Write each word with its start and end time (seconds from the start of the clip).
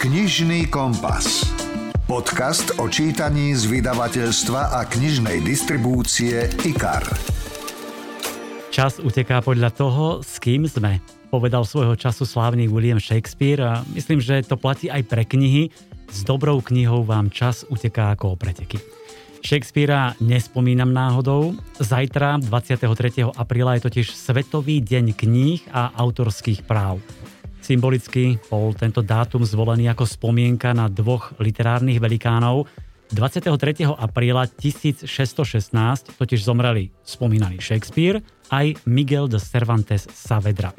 Knižný 0.00 0.72
kompas. 0.72 1.44
Podcast 2.08 2.72
o 2.80 2.88
čítaní 2.88 3.52
z 3.52 3.68
vydavateľstva 3.68 4.72
a 4.72 4.88
knižnej 4.88 5.44
distribúcie 5.44 6.48
IKAR. 6.64 7.04
Čas 8.72 8.96
uteká 8.96 9.44
podľa 9.44 9.68
toho, 9.68 10.24
s 10.24 10.40
kým 10.40 10.64
sme. 10.64 11.04
Povedal 11.28 11.68
svojho 11.68 12.00
času 12.00 12.24
slávny 12.24 12.64
William 12.72 12.96
Shakespeare 12.96 13.60
a 13.60 13.84
myslím, 13.92 14.24
že 14.24 14.40
to 14.40 14.56
platí 14.56 14.88
aj 14.88 15.04
pre 15.04 15.28
knihy. 15.28 15.68
S 16.08 16.24
dobrou 16.24 16.64
knihou 16.64 17.04
vám 17.04 17.28
čas 17.28 17.68
uteká 17.68 18.16
ako 18.16 18.32
o 18.32 18.40
preteky. 18.40 18.80
Shakespearea 19.44 20.16
nespomínam 20.16 20.96
náhodou. 20.96 21.60
Zajtra, 21.76 22.40
23. 22.40 23.36
apríla, 23.36 23.76
je 23.76 23.84
totiž 23.84 24.16
Svetový 24.16 24.80
deň 24.80 25.12
kníh 25.12 25.60
a 25.76 25.92
autorských 25.92 26.64
práv. 26.64 27.04
Symbolicky 27.60 28.40
bol 28.48 28.72
tento 28.72 29.04
dátum 29.04 29.44
zvolený 29.44 29.92
ako 29.92 30.08
spomienka 30.08 30.72
na 30.72 30.88
dvoch 30.88 31.36
literárnych 31.38 32.00
velikánov. 32.00 32.66
23. 33.12 33.52
apríla 33.90 34.46
1616 34.46 35.04
totiž 36.14 36.40
zomreli 36.40 36.94
spomínaný 37.02 37.58
Shakespeare 37.58 38.22
aj 38.54 38.78
Miguel 38.86 39.26
de 39.26 39.38
Cervantes 39.42 40.06
Saavedra. 40.10 40.70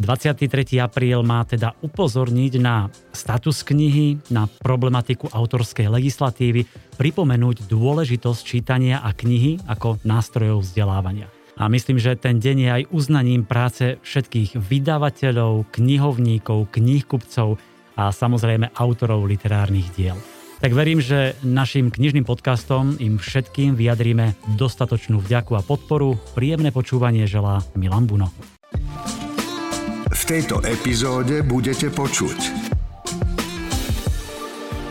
23. 0.00 0.80
apríl 0.80 1.20
má 1.20 1.44
teda 1.44 1.76
upozorniť 1.84 2.52
na 2.62 2.88
status 3.12 3.60
knihy, 3.66 4.32
na 4.32 4.48
problematiku 4.48 5.28
autorskej 5.28 5.92
legislatívy, 5.92 6.64
pripomenúť 6.96 7.68
dôležitosť 7.68 8.40
čítania 8.40 9.04
a 9.04 9.12
knihy 9.12 9.60
ako 9.68 10.00
nástrojov 10.06 10.64
vzdelávania. 10.64 11.39
A 11.60 11.68
myslím, 11.68 12.00
že 12.00 12.16
ten 12.16 12.40
deň 12.40 12.56
je 12.56 12.70
aj 12.72 12.82
uznaním 12.88 13.44
práce 13.44 14.00
všetkých 14.00 14.56
vydavateľov, 14.56 15.68
knihovníkov, 15.68 16.72
knihkupcov 16.72 17.60
a 18.00 18.08
samozrejme 18.08 18.72
autorov 18.72 19.28
literárnych 19.28 19.92
diel. 19.92 20.16
Tak 20.64 20.72
verím, 20.72 21.04
že 21.04 21.36
našim 21.44 21.92
knižným 21.92 22.24
podcastom 22.24 22.96
im 22.96 23.20
všetkým 23.20 23.76
vyjadríme 23.76 24.56
dostatočnú 24.56 25.20
vďaku 25.20 25.52
a 25.56 25.62
podporu. 25.64 26.16
Príjemné 26.32 26.72
počúvanie 26.72 27.28
želá 27.28 27.60
Milan 27.76 28.08
Buno. 28.08 28.32
V 30.08 30.22
tejto 30.24 30.64
epizóde 30.64 31.44
budete 31.44 31.92
počuť 31.92 32.68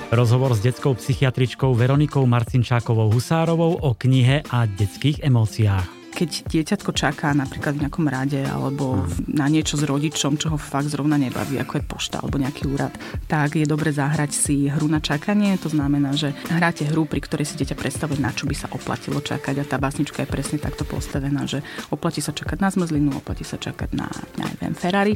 Rozhovor 0.09 0.57
s 0.57 0.61
detskou 0.65 0.97
psychiatričkou 0.97 1.69
Veronikou 1.77 2.25
Marcinčákovou 2.25 3.13
Husárovou 3.13 3.77
o 3.77 3.93
knihe 3.93 4.41
a 4.49 4.65
detských 4.65 5.21
emóciách 5.21 5.98
keď 6.19 6.51
dieťatko 6.51 6.91
čaká 6.91 7.31
napríklad 7.31 7.79
v 7.79 7.87
nejakom 7.87 8.03
rade 8.11 8.43
alebo 8.43 9.07
na 9.23 9.47
niečo 9.47 9.79
s 9.79 9.87
rodičom, 9.87 10.35
čo 10.35 10.51
ho 10.51 10.59
fakt 10.59 10.91
zrovna 10.91 11.15
nebaví, 11.15 11.55
ako 11.55 11.79
je 11.79 11.83
pošta 11.87 12.19
alebo 12.19 12.35
nejaký 12.35 12.67
úrad, 12.67 12.91
tak 13.31 13.55
je 13.55 13.63
dobre 13.63 13.95
zahrať 13.95 14.35
si 14.35 14.67
hru 14.67 14.91
na 14.91 14.99
čakanie. 14.99 15.55
To 15.63 15.71
znamená, 15.71 16.11
že 16.19 16.35
hráte 16.51 16.83
hru, 16.91 17.07
pri 17.07 17.23
ktorej 17.23 17.47
si 17.47 17.55
dieťa 17.63 17.79
predstavuje, 17.79 18.19
na 18.19 18.35
čo 18.35 18.51
by 18.51 18.55
sa 18.57 18.67
oplatilo 18.67 19.23
čakať. 19.23 19.63
A 19.63 19.63
tá 19.63 19.79
básnička 19.79 20.27
je 20.27 20.27
presne 20.27 20.59
takto 20.59 20.83
postavená, 20.83 21.47
že 21.47 21.63
oplatí 21.87 22.19
sa 22.19 22.35
čakať 22.35 22.59
na 22.59 22.67
zmrzlinu, 22.67 23.15
oplatí 23.15 23.47
sa 23.47 23.55
čakať 23.55 23.95
na, 23.95 24.11
neviem, 24.35 24.75
Ferrari. 24.75 25.15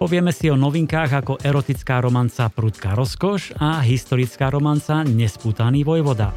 Povieme 0.00 0.32
si 0.32 0.48
o 0.48 0.56
novinkách 0.56 1.20
ako 1.20 1.44
erotická 1.44 2.00
romanca 2.00 2.48
Prudká 2.48 2.96
rozkoš 2.96 3.60
a 3.60 3.84
historická 3.84 4.48
romanca 4.48 5.04
Nespútaný 5.04 5.84
vojvoda. 5.84 6.32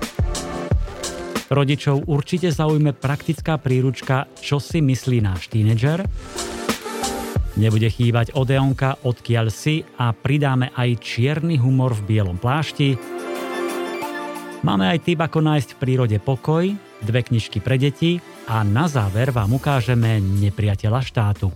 Rodičov 1.51 2.07
určite 2.07 2.51
zaujme 2.53 2.95
praktická 2.95 3.59
príručka 3.59 4.29
Čo 4.39 4.63
si 4.63 4.79
myslí 4.79 5.19
náš 5.19 5.51
tínedžer. 5.51 6.07
Nebude 7.53 7.85
chýbať 7.91 8.33
Odeonka 8.33 9.03
Odkiaľ 9.05 9.47
si 9.53 9.85
a 10.01 10.09
pridáme 10.15 10.73
aj 10.73 10.97
čierny 11.03 11.61
humor 11.61 11.93
v 11.93 12.15
bielom 12.15 12.41
plášti. 12.41 12.97
Máme 14.63 14.87
aj 14.87 15.03
tip, 15.03 15.19
ako 15.19 15.43
nájsť 15.43 15.69
v 15.75 15.79
prírode 15.83 16.17
pokoj, 16.23 16.63
dve 17.03 17.21
knižky 17.21 17.59
pre 17.59 17.75
deti 17.75 18.17
a 18.47 18.63
na 18.63 18.87
záver 18.87 19.35
vám 19.35 19.59
ukážeme 19.59 20.23
nepriateľa 20.23 20.99
štátu. 21.03 21.51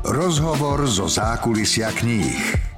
Rozhovor 0.00 0.88
zo 0.88 1.06
zákulisia 1.06 1.92
kníh. 1.92 2.69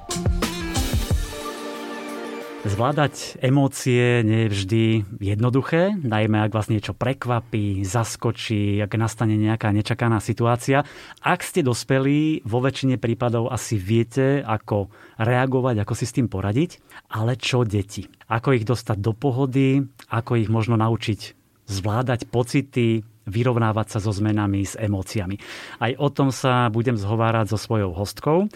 Zvládať 2.63 3.43
emócie 3.43 4.23
nie 4.23 4.47
je 4.47 4.53
vždy 4.55 4.85
jednoduché, 5.19 5.99
najmä 5.99 6.47
ak 6.47 6.55
vás 6.55 6.71
niečo 6.71 6.95
prekvapí, 6.95 7.83
zaskočí, 7.83 8.79
ak 8.79 8.95
nastane 8.95 9.35
nejaká 9.35 9.75
nečakaná 9.75 10.23
situácia. 10.23 10.87
Ak 11.27 11.43
ste 11.43 11.67
dospelí, 11.67 12.47
vo 12.47 12.63
väčšine 12.63 13.03
prípadov 13.03 13.51
asi 13.51 13.83
viete, 13.83 14.47
ako 14.47 14.95
reagovať, 15.19 15.83
ako 15.83 15.95
si 15.99 16.07
s 16.07 16.15
tým 16.15 16.31
poradiť. 16.31 16.79
Ale 17.11 17.35
čo 17.35 17.67
deti? 17.67 18.07
Ako 18.31 18.55
ich 18.55 18.63
dostať 18.63 18.99
do 19.03 19.11
pohody, 19.11 19.83
ako 20.07 20.39
ich 20.39 20.47
možno 20.47 20.79
naučiť 20.79 21.35
zvládať 21.67 22.31
pocity, 22.31 23.03
vyrovnávať 23.27 23.97
sa 23.97 23.99
so 23.99 24.13
zmenami, 24.15 24.63
s 24.67 24.75
emóciami. 24.79 25.41
Aj 25.81 25.93
o 25.99 26.09
tom 26.13 26.31
sa 26.31 26.69
budem 26.69 26.95
zhovárať 26.95 27.55
so 27.55 27.59
svojou 27.59 27.97
hostkou. 27.97 28.47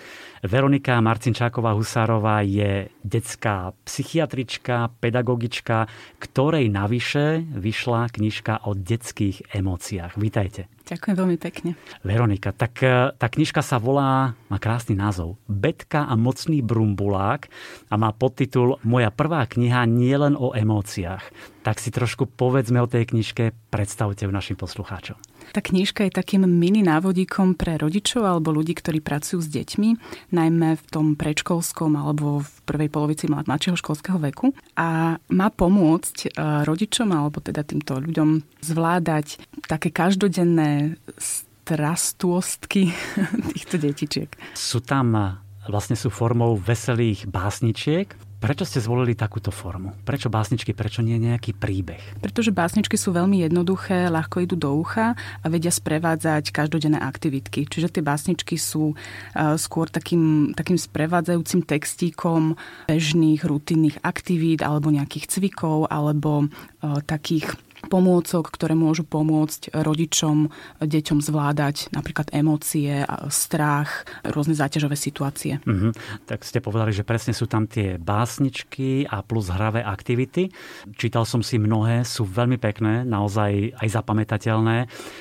Veronika 0.44 1.00
Marcinčáková 1.00 1.72
Husárová 1.74 2.44
je 2.44 2.92
detská 3.02 3.72
psychiatrička, 3.86 4.92
pedagogička, 5.00 5.88
ktorej 6.20 6.68
navyše 6.68 7.42
vyšla 7.42 8.12
knižka 8.12 8.68
o 8.68 8.76
detských 8.76 9.54
emóciách. 9.56 10.14
Vítajte. 10.20 10.75
Ďakujem 10.86 11.16
veľmi 11.18 11.38
pekne. 11.42 11.74
Veronika, 12.06 12.54
tak 12.54 12.78
e, 12.78 13.10
tá 13.18 13.26
knižka 13.26 13.58
sa 13.58 13.82
volá, 13.82 14.38
má 14.46 14.58
krásny 14.62 14.94
názov, 14.94 15.34
Betka 15.50 16.06
a 16.06 16.14
mocný 16.14 16.62
brumbulák 16.62 17.50
a 17.90 17.94
má 17.98 18.14
podtitul 18.14 18.78
Moja 18.86 19.10
prvá 19.10 19.42
kniha 19.50 19.82
nielen 19.90 20.38
o 20.38 20.54
emóciách. 20.54 21.26
Tak 21.66 21.82
si 21.82 21.90
trošku 21.90 22.30
povedzme 22.30 22.78
o 22.78 22.86
tej 22.86 23.10
knižke, 23.10 23.50
predstavte 23.74 24.30
v 24.30 24.36
našim 24.38 24.54
poslucháčom. 24.54 25.18
Tá 25.56 25.64
knižka 25.64 26.04
je 26.04 26.12
takým 26.12 26.44
mini 26.44 26.84
návodíkom 26.84 27.56
pre 27.56 27.80
rodičov 27.80 28.28
alebo 28.28 28.52
ľudí, 28.52 28.76
ktorí 28.76 29.00
pracujú 29.00 29.40
s 29.40 29.48
deťmi, 29.48 29.88
najmä 30.28 30.76
v 30.76 30.84
tom 30.92 31.16
predškolskom 31.16 31.96
alebo 31.96 32.44
v 32.44 32.52
prvej 32.68 32.92
polovici 32.92 33.24
mladšieho 33.24 33.80
školského 33.80 34.20
veku. 34.20 34.52
A 34.76 35.16
má 35.16 35.48
pomôcť 35.48 36.28
e, 36.28 36.60
rodičom 36.60 37.08
alebo 37.08 37.40
teda 37.40 37.64
týmto 37.64 37.96
ľuďom 38.04 38.44
zvládať 38.60 39.40
také 39.64 39.88
každodenné 39.88 41.00
strastôstky 41.16 42.92
týchto 43.56 43.80
detičiek. 43.80 44.28
Sú 44.52 44.84
tam 44.84 45.40
vlastne 45.72 45.96
sú 45.96 46.12
formou 46.12 46.60
veselých 46.60 47.32
básničiek, 47.32 48.12
Prečo 48.36 48.68
ste 48.68 48.84
zvolili 48.84 49.16
takúto 49.16 49.48
formu? 49.48 49.96
Prečo 50.04 50.28
básničky, 50.28 50.76
prečo 50.76 51.00
nie 51.00 51.16
nejaký 51.16 51.56
príbeh? 51.56 52.20
Pretože 52.20 52.52
básničky 52.52 53.00
sú 53.00 53.16
veľmi 53.16 53.40
jednoduché, 53.42 54.12
ľahko 54.12 54.44
idú 54.44 54.60
do 54.60 54.76
ucha 54.76 55.16
a 55.16 55.46
vedia 55.48 55.72
sprevádzať 55.72 56.52
každodenné 56.52 57.00
aktivitky. 57.00 57.64
Čiže 57.64 57.96
tie 57.96 58.02
básničky 58.04 58.60
sú 58.60 58.92
uh, 58.92 59.56
skôr 59.56 59.88
takým, 59.88 60.52
takým 60.52 60.76
sprevádzajúcim 60.76 61.64
textíkom 61.64 62.60
bežných, 62.92 63.40
rutinných 63.40 64.04
aktivít 64.04 64.60
alebo 64.60 64.92
nejakých 64.92 65.32
cvikov 65.32 65.88
alebo 65.88 66.46
uh, 66.46 67.00
takých 67.08 67.56
pomôcok, 67.86 68.50
ktoré 68.50 68.74
môžu 68.74 69.06
pomôcť 69.06 69.72
rodičom, 69.72 70.50
deťom 70.82 71.18
zvládať 71.22 71.90
napríklad 71.94 72.30
emócie, 72.34 73.06
strach, 73.30 74.04
rôzne 74.26 74.58
záťažové 74.58 74.98
situácie. 74.98 75.62
Mm-hmm. 75.62 76.26
Tak 76.26 76.42
ste 76.42 76.58
povedali, 76.60 76.92
že 76.92 77.06
presne 77.06 77.32
sú 77.32 77.46
tam 77.46 77.70
tie 77.70 77.96
básničky 77.96 79.06
a 79.06 79.22
plus 79.22 79.48
hravé 79.50 79.82
aktivity. 79.82 80.50
Čítal 80.98 81.24
som 81.24 81.40
si 81.40 81.56
mnohé, 81.56 82.02
sú 82.02 82.26
veľmi 82.26 82.58
pekné, 82.58 83.06
naozaj 83.06 83.78
aj 83.78 83.88
zapamätateľné 83.88 84.76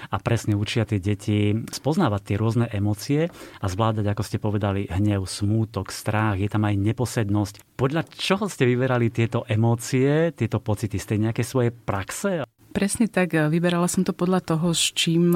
a 0.10 0.16
presne 0.22 0.58
učia 0.58 0.84
tie 0.86 0.98
deti 0.98 1.54
spoznávať 1.70 2.22
tie 2.26 2.36
rôzne 2.40 2.66
emócie 2.74 3.30
a 3.62 3.66
zvládať, 3.70 4.06
ako 4.10 4.24
ste 4.26 4.38
povedali, 4.42 4.90
hnev, 4.90 5.30
smútok, 5.30 5.94
strach, 5.94 6.40
je 6.42 6.50
tam 6.50 6.66
aj 6.66 6.76
neposednosť. 6.80 7.78
Podľa 7.78 8.08
čoho 8.10 8.48
ste 8.48 8.66
vyberali 8.66 9.12
tieto 9.12 9.44
emócie, 9.46 10.32
tieto 10.34 10.64
pocity? 10.64 10.96
Ste 10.96 11.22
nejaké 11.22 11.44
svoje 11.44 11.70
praxe? 11.76 12.48
Presne 12.76 13.08
tak, 13.08 13.32
vyberala 13.32 13.88
som 13.88 14.04
to 14.04 14.12
podľa 14.12 14.44
toho, 14.44 14.76
s 14.76 14.92
čím 14.92 15.32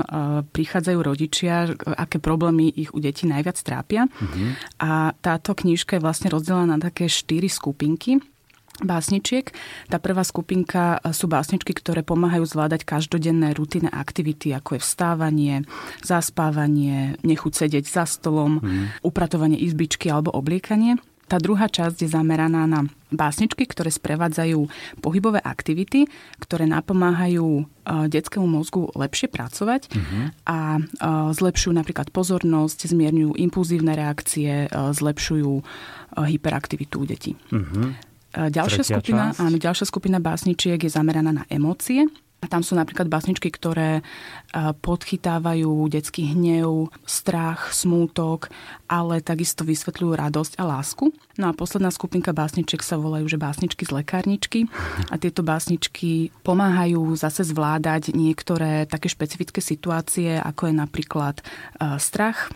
prichádzajú 0.52 1.00
rodičia, 1.00 1.72
aké 1.96 2.20
problémy 2.20 2.68
ich 2.68 2.92
u 2.92 3.00
detí 3.00 3.24
najviac 3.32 3.56
trápia. 3.64 4.12
Uh-huh. 4.12 4.60
A 4.84 5.16
táto 5.24 5.56
knižka 5.56 5.96
je 5.96 6.04
vlastne 6.04 6.28
rozdelená 6.28 6.76
na 6.76 6.84
také 6.84 7.08
štyri 7.08 7.48
skupinky 7.48 8.20
básničiek. 8.80 9.52
Tá 9.92 10.00
prvá 10.00 10.24
skupinka 10.24 11.04
sú 11.12 11.28
básničky, 11.28 11.76
ktoré 11.76 12.00
pomáhajú 12.00 12.48
zvládať 12.48 12.88
každodenné 12.88 13.52
rutinné 13.52 13.92
aktivity, 13.92 14.56
ako 14.56 14.80
je 14.80 14.82
vstávanie, 14.84 15.56
zaspávanie, 16.00 17.20
nechuť 17.20 17.54
sedieť 17.56 17.86
za 17.88 18.08
stolom, 18.08 18.64
mm. 18.64 19.04
upratovanie 19.04 19.60
izbičky 19.60 20.08
alebo 20.08 20.32
obliekanie. 20.32 20.96
Tá 21.30 21.38
druhá 21.38 21.70
časť 21.70 22.02
je 22.02 22.10
zameraná 22.10 22.66
na 22.66 22.90
básničky, 23.14 23.70
ktoré 23.70 23.94
sprevádzajú 23.94 24.66
pohybové 25.06 25.38
aktivity, 25.42 26.10
ktoré 26.42 26.66
napomáhajú 26.66 27.46
e, 27.62 27.64
detskému 28.10 28.50
mozgu 28.50 28.90
lepšie 28.98 29.30
pracovať 29.30 29.94
uh-huh. 29.94 30.26
a 30.50 30.58
e, 30.78 30.82
zlepšujú 31.38 31.74
napríklad 31.74 32.10
pozornosť, 32.10 32.90
zmierňujú 32.90 33.38
impulzívne 33.38 33.94
reakcie, 33.94 34.66
e, 34.66 34.70
zlepšujú 34.74 35.62
hyperaktivitu 36.18 36.96
u 36.98 37.06
detí. 37.06 37.32
Uh-huh. 37.54 37.94
Ďalšia 38.30 38.86
skupina, 38.86 39.34
áno, 39.38 39.58
ďalšia 39.58 39.86
skupina 39.90 40.22
básničiek 40.22 40.78
je 40.78 40.90
zameraná 40.90 41.34
na 41.34 41.44
emócie. 41.50 42.06
Tam 42.48 42.64
sú 42.64 42.74
napríklad 42.74 43.12
básničky, 43.12 43.52
ktoré 43.52 44.00
podchytávajú 44.56 45.92
detský 45.92 46.32
hnev, 46.32 46.88
strach, 47.04 47.76
smútok, 47.76 48.48
ale 48.88 49.20
takisto 49.20 49.68
vysvetľujú 49.68 50.12
radosť 50.16 50.54
a 50.56 50.64
lásku. 50.64 51.12
No 51.36 51.52
a 51.52 51.54
posledná 51.54 51.92
skupinka 51.92 52.32
básničiek 52.32 52.80
sa 52.80 52.96
volajú, 52.96 53.28
že 53.28 53.36
básničky 53.36 53.84
z 53.84 53.92
lekárničky. 53.92 54.72
A 55.12 55.20
tieto 55.20 55.44
básničky 55.44 56.32
pomáhajú 56.42 57.14
zase 57.20 57.44
zvládať 57.44 58.16
niektoré 58.16 58.88
také 58.88 59.12
špecifické 59.12 59.60
situácie, 59.60 60.40
ako 60.40 60.72
je 60.72 60.74
napríklad 60.80 61.36
strach 62.00 62.50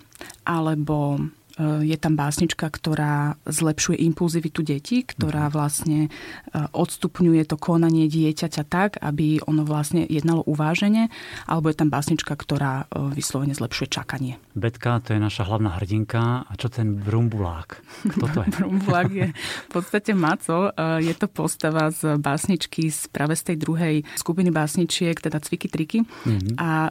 alebo 0.47 1.19
je 1.61 1.97
tam 2.01 2.17
básnička, 2.17 2.65
ktorá 2.65 3.37
zlepšuje 3.45 4.01
impulzivitu 4.09 4.65
detí, 4.65 5.05
ktorá 5.05 5.49
mhm. 5.49 5.53
vlastne 5.53 5.99
eh, 6.09 6.65
odstupňuje 6.73 7.45
to 7.45 7.61
konanie 7.61 8.09
dieťaťa 8.09 8.63
tak, 8.65 8.97
aby 8.97 9.37
ono 9.45 9.61
vlastne 9.61 10.05
jednalo 10.09 10.41
uvážene, 10.49 11.13
alebo 11.45 11.69
je 11.69 11.77
tam 11.77 11.93
básnička, 11.93 12.33
ktorá 12.33 12.89
eh, 12.89 13.13
vyslovene 13.13 13.53
zlepšuje 13.53 13.87
čakanie. 13.93 14.41
Betka, 14.57 14.97
to 15.05 15.13
je 15.13 15.21
naša 15.21 15.45
hlavná 15.45 15.77
hrdinka. 15.77 16.45
A 16.49 16.53
čo 16.57 16.69
ten 16.69 16.97
Brumbulák? 16.97 17.81
Kto 18.17 18.25
to 18.33 18.39
je? 18.45 18.49
Brumbulák 18.57 19.09
je 19.13 19.27
v 19.33 19.69
podstate 19.69 20.13
Maco. 20.13 20.73
Je 21.01 21.13
to 21.17 21.25
postava 21.29 21.89
z 21.89 22.17
básničky 22.21 22.89
z 22.89 23.09
práve 23.09 23.33
z 23.37 23.53
tej 23.53 23.57
druhej 23.61 23.95
skupiny 24.17 24.53
básničiek, 24.53 25.17
teda 25.17 25.41
Cviky 25.41 25.67
triky. 25.69 25.99
Mm-hmm. 26.05 26.55
A 26.61 26.89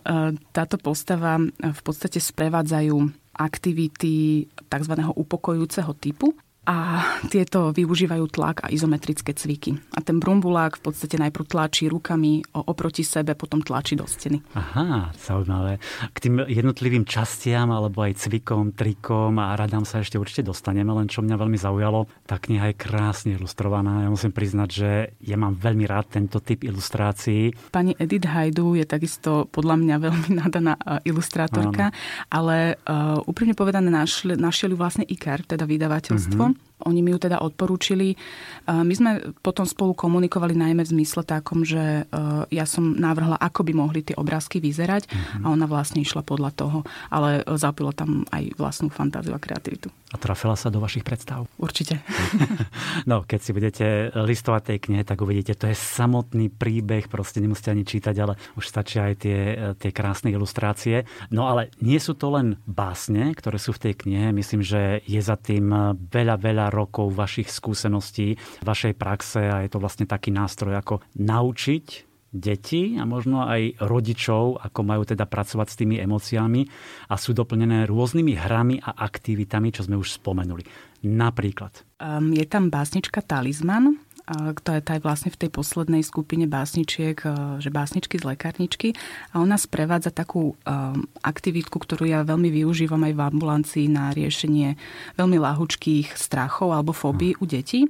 táto 0.50 0.76
postava 0.79 1.38
v 1.62 1.81
podstate 1.87 2.19
sprevádzajú 2.19 3.22
aktivity 3.34 4.46
tzv. 4.69 4.93
upokojujúceho 5.17 5.93
typu 5.96 6.34
a 6.62 7.03
tieto 7.26 7.75
využívajú 7.75 8.31
tlak 8.31 8.62
a 8.62 8.70
izometrické 8.70 9.35
cviky. 9.35 9.75
A 9.99 9.99
ten 9.99 10.23
brumbulák 10.23 10.79
v 10.79 10.82
podstate 10.87 11.19
najprv 11.19 11.50
tlačí 11.50 11.91
rukami 11.91 12.47
oproti 12.55 13.03
sebe, 13.03 13.35
potom 13.35 13.67
tlačí 13.67 13.99
do 13.99 14.06
steny. 14.06 14.38
Aha, 14.55 15.11
zaujímavé. 15.19 15.82
K 16.14 16.19
tým 16.23 16.47
jednotlivým 16.47 17.03
častiam 17.03 17.67
alebo 17.75 18.06
aj 18.06 18.14
cvikom, 18.14 18.79
trikom 18.79 19.43
a 19.43 19.59
radám 19.59 19.82
sa 19.82 20.06
ešte 20.06 20.23
určite 20.23 20.47
dostaneme, 20.47 20.94
len 20.94 21.11
čo 21.11 21.26
mňa 21.26 21.35
veľmi 21.35 21.59
zaujalo, 21.59 22.06
tá 22.31 22.38
kniha 22.38 22.70
je 22.70 22.76
krásne 22.79 23.31
ilustrovaná. 23.35 24.06
Ja 24.06 24.11
musím 24.14 24.31
priznať, 24.31 24.69
že 24.70 24.91
ja 25.19 25.35
mám 25.35 25.59
veľmi 25.59 25.82
rád 25.91 26.14
tento 26.14 26.38
typ 26.38 26.62
ilustrácií. 26.62 27.75
Pani 27.75 27.99
Edith 27.99 28.31
Hajdu 28.31 28.79
je 28.79 28.87
takisto 28.87 29.50
podľa 29.50 29.82
mňa 29.82 29.97
veľmi 29.99 30.31
nadaná 30.47 30.79
e, 30.79 31.11
ilustrátorka, 31.11 31.91
Áno. 31.91 31.99
ale 32.31 32.79
uh, 32.87 33.19
úprimne 33.26 33.59
povedané 33.59 33.91
našiel, 33.91 34.38
našiel 34.38 34.79
vlastne 34.79 35.03
IKAR, 35.03 35.43
teda 35.43 35.67
vydavateľstvo. 35.67 36.38
Mm-hmm 36.38 36.51
oni 36.87 37.00
mi 37.00 37.11
ju 37.14 37.19
teda 37.19 37.40
odporúčili. 37.40 38.14
My 38.67 38.94
sme 38.94 39.34
potom 39.40 39.67
spolu 39.67 39.94
komunikovali 39.96 40.55
najmä 40.55 40.82
v 40.87 40.93
zmysle 40.99 41.23
takom, 41.26 41.67
že 41.67 42.05
e, 42.06 42.23
ja 42.50 42.67
som 42.69 42.94
navrhla, 42.94 43.38
ako 43.38 43.67
by 43.67 43.73
mohli 43.75 44.00
tie 44.06 44.14
obrázky 44.19 44.62
vyzerať 44.62 45.08
mm-hmm. 45.08 45.43
a 45.43 45.46
ona 45.50 45.67
vlastne 45.67 46.02
išla 46.02 46.23
podľa 46.23 46.50
toho, 46.55 46.79
ale 47.11 47.43
zapila 47.58 47.90
tam 47.90 48.23
aj 48.31 48.55
vlastnú 48.58 48.93
fantáziu 48.93 49.34
a 49.34 49.40
kreativitu. 49.43 49.90
A 50.12 50.20
trafila 50.20 50.52
sa 50.61 50.69
do 50.69 50.76
vašich 50.76 51.08
predstav? 51.08 51.49
Určite. 51.56 52.05
no, 53.11 53.25
keď 53.25 53.40
si 53.40 53.50
budete 53.56 53.87
listovať 54.12 54.62
tej 54.69 54.78
knihe, 54.85 55.02
tak 55.08 55.25
uvidíte, 55.25 55.56
to 55.56 55.73
je 55.73 55.76
samotný 55.76 56.52
príbeh, 56.52 57.08
proste 57.08 57.40
nemusíte 57.40 57.73
ani 57.73 57.88
čítať, 57.88 58.14
ale 58.20 58.37
už 58.61 58.69
stačia 58.69 59.08
aj 59.08 59.14
tie, 59.17 59.38
tie 59.81 59.90
krásne 59.90 60.28
ilustrácie. 60.28 61.08
No 61.32 61.49
ale 61.49 61.73
nie 61.81 61.96
sú 61.96 62.12
to 62.12 62.28
len 62.28 62.61
básne, 62.69 63.32
ktoré 63.32 63.56
sú 63.56 63.73
v 63.73 63.88
tej 63.88 63.94
knihe. 64.05 64.37
Myslím, 64.37 64.61
že 64.61 65.00
je 65.08 65.20
za 65.25 65.40
tým 65.40 65.73
veľa, 65.96 66.37
veľa 66.37 66.67
rokov 66.73 67.13
vašich 67.13 67.53
skúseností, 67.53 68.41
vašej 68.65 68.97
praxe 68.97 69.41
a 69.47 69.61
je 69.63 69.71
to 69.71 69.79
vlastne 69.79 70.09
taký 70.09 70.33
nástroj, 70.33 70.75
ako 70.81 70.95
naučiť 71.21 72.13
deti 72.33 72.97
a 72.97 73.05
možno 73.05 73.45
aj 73.45 73.85
rodičov, 73.85 74.65
ako 74.65 74.81
majú 74.81 75.05
teda 75.05 75.29
pracovať 75.29 75.69
s 75.69 75.79
tými 75.79 76.01
emóciami 76.01 76.65
a 77.13 77.15
sú 77.21 77.37
doplnené 77.37 77.85
rôznymi 77.85 78.33
hrami 78.41 78.81
a 78.81 78.97
aktivitami, 79.05 79.69
čo 79.69 79.85
sme 79.85 80.01
už 80.01 80.17
spomenuli. 80.17 80.65
Napríklad. 81.05 81.85
Um, 82.01 82.33
je 82.33 82.49
tam 82.49 82.73
básnička 82.73 83.21
Talizman, 83.21 84.01
to 84.63 84.71
je 84.71 84.81
aj 84.83 85.01
vlastne 85.03 85.31
v 85.35 85.41
tej 85.47 85.51
poslednej 85.51 86.07
skupine 86.07 86.47
básničiek, 86.47 87.19
e, 87.27 87.59
že 87.59 87.75
básničky 87.75 88.23
z 88.23 88.25
lekárničky. 88.31 88.95
A 89.35 89.43
ona 89.43 89.59
sprevádza 89.59 90.15
takú 90.15 90.55
um, 90.55 90.57
aktivitku, 91.27 91.75
ktorú 91.75 92.07
ja 92.07 92.23
veľmi 92.23 92.49
využívam 92.53 93.03
aj 93.03 93.15
v 93.19 93.25
ambulancii 93.35 93.87
na 93.91 94.15
riešenie 94.15 94.79
veľmi 95.19 95.39
lahučkých 95.43 96.15
strachov 96.15 96.71
alebo 96.71 96.95
fóbií 96.95 97.35
u 97.43 97.45
detí, 97.51 97.87
e, 97.87 97.89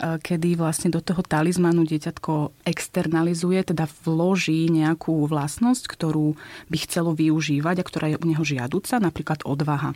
kedy 0.00 0.56
vlastne 0.56 0.88
do 0.88 1.04
toho 1.04 1.20
talizmanu 1.20 1.84
dieťatko 1.84 2.64
externalizuje, 2.64 3.60
teda 3.60 3.84
vloží 4.08 4.72
nejakú 4.72 5.28
vlastnosť, 5.28 5.84
ktorú 5.84 6.32
by 6.72 6.76
chcelo 6.88 7.12
využívať 7.12 7.76
a 7.82 7.84
ktorá 7.84 8.06
je 8.08 8.20
u 8.20 8.24
neho 8.24 8.40
žiaduca, 8.40 8.96
napríklad 9.02 9.44
odvaha. 9.44 9.92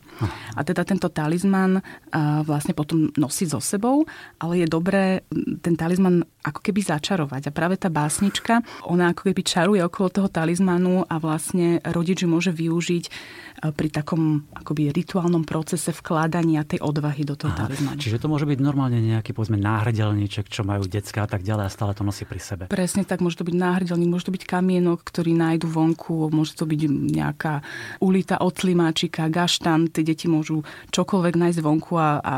A 0.53 0.61
teda 0.67 0.85
tento 0.85 1.09
talizman 1.09 1.81
vlastne 2.45 2.75
potom 2.75 3.09
nosí 3.15 3.47
so 3.47 3.63
sebou, 3.63 4.05
ale 4.43 4.65
je 4.65 4.67
dobré 4.69 5.23
ten 5.63 5.78
talizman 5.79 6.27
ako 6.43 6.61
keby 6.61 6.83
začarovať. 6.83 7.49
A 7.49 7.55
práve 7.55 7.79
tá 7.79 7.87
básnička, 7.87 8.67
ona 8.91 9.15
ako 9.15 9.31
keby 9.31 9.43
čaruje 9.47 9.81
okolo 9.87 10.09
toho 10.11 10.29
talizmanu 10.29 11.07
a 11.07 11.15
vlastne 11.23 11.79
rodič 11.87 12.27
môže 12.27 12.51
využiť 12.51 13.05
pri 13.59 13.89
takom 13.91 14.47
akoby 14.55 14.95
rituálnom 14.95 15.43
procese 15.43 15.91
vkladania 15.91 16.63
tej 16.63 16.79
odvahy 16.79 17.27
do 17.27 17.35
toho 17.35 17.51
talizmanu. 17.55 17.99
Čiže 17.99 18.23
to 18.23 18.31
môže 18.31 18.47
byť 18.47 18.59
normálne 18.63 19.03
nejaký 19.03 19.35
povedzme 19.35 19.59
náhrdelníček, 19.59 20.47
čo 20.47 20.63
majú 20.63 20.87
detská 20.87 21.27
a 21.27 21.31
tak 21.31 21.43
ďalej 21.43 21.65
a 21.67 21.71
stále 21.71 21.93
to 21.99 22.07
nosí 22.07 22.23
pri 22.23 22.39
sebe. 22.39 22.63
Presne 22.71 23.03
tak, 23.03 23.19
môže 23.19 23.43
to 23.43 23.47
byť 23.47 23.57
náhrdelník, 23.59 24.11
môže 24.11 24.31
to 24.31 24.35
byť 24.35 24.45
kamienok, 24.47 25.03
ktorý 25.03 25.35
nájdu 25.35 25.67
vonku, 25.67 26.31
môže 26.31 26.55
to 26.55 26.65
byť 26.71 26.81
nejaká 27.19 27.61
ulita 27.99 28.39
od 28.39 28.55
slimáčika, 28.55 29.27
gaštan, 29.27 29.91
tie 29.91 30.07
deti 30.07 30.31
môžu 30.31 30.63
čokoľvek 30.95 31.35
nájsť 31.35 31.59
vonku 31.59 31.93
a, 31.99 32.23
a 32.23 32.35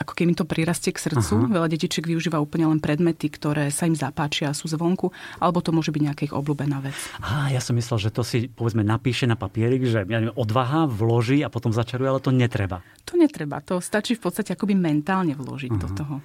ako 0.00 0.12
keby 0.16 0.32
to 0.36 0.48
prirastie 0.48 0.96
k 0.96 1.02
srdcu. 1.04 1.34
Aha. 1.36 1.52
Veľa 1.60 1.68
detičiek 1.68 2.04
využíva 2.04 2.40
úplne 2.40 2.68
len 2.70 2.80
predmety, 2.80 3.28
ktoré 3.28 3.68
sa 3.68 3.84
im 3.84 3.96
zapáčia 3.96 4.52
a 4.52 4.56
sú 4.56 4.70
zvonku, 4.72 5.12
alebo 5.36 5.60
to 5.60 5.74
môže 5.74 5.92
byť 5.92 6.02
nejaká 6.02 6.22
ich 6.24 6.34
obľúbená 6.36 6.80
vec. 6.80 6.96
Á, 7.20 7.52
ja 7.52 7.60
som 7.60 7.76
myslel, 7.76 8.08
že 8.08 8.10
to 8.14 8.24
si 8.24 8.48
povedzme 8.48 8.80
napíše 8.80 9.28
na 9.28 9.36
papierik, 9.36 9.84
že 9.84 10.06
ja 10.08 10.29
odvaha 10.34 10.86
vloží 10.86 11.42
a 11.44 11.52
potom 11.52 11.74
začaruje, 11.74 12.08
ale 12.08 12.20
to 12.22 12.32
netreba. 12.34 12.82
To 13.08 13.18
netreba, 13.18 13.60
to 13.60 13.82
stačí 13.82 14.14
v 14.16 14.22
podstate 14.28 14.54
akoby 14.54 14.78
mentálne 14.78 15.34
vložiť 15.34 15.72
uh-huh. 15.72 15.84
do 15.84 15.88
toho. 15.94 16.16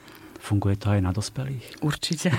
Funguje 0.45 0.77
to 0.77 0.93
aj 0.93 1.01
na 1.01 1.09
dospelých? 1.09 1.81
Určite. 1.81 2.29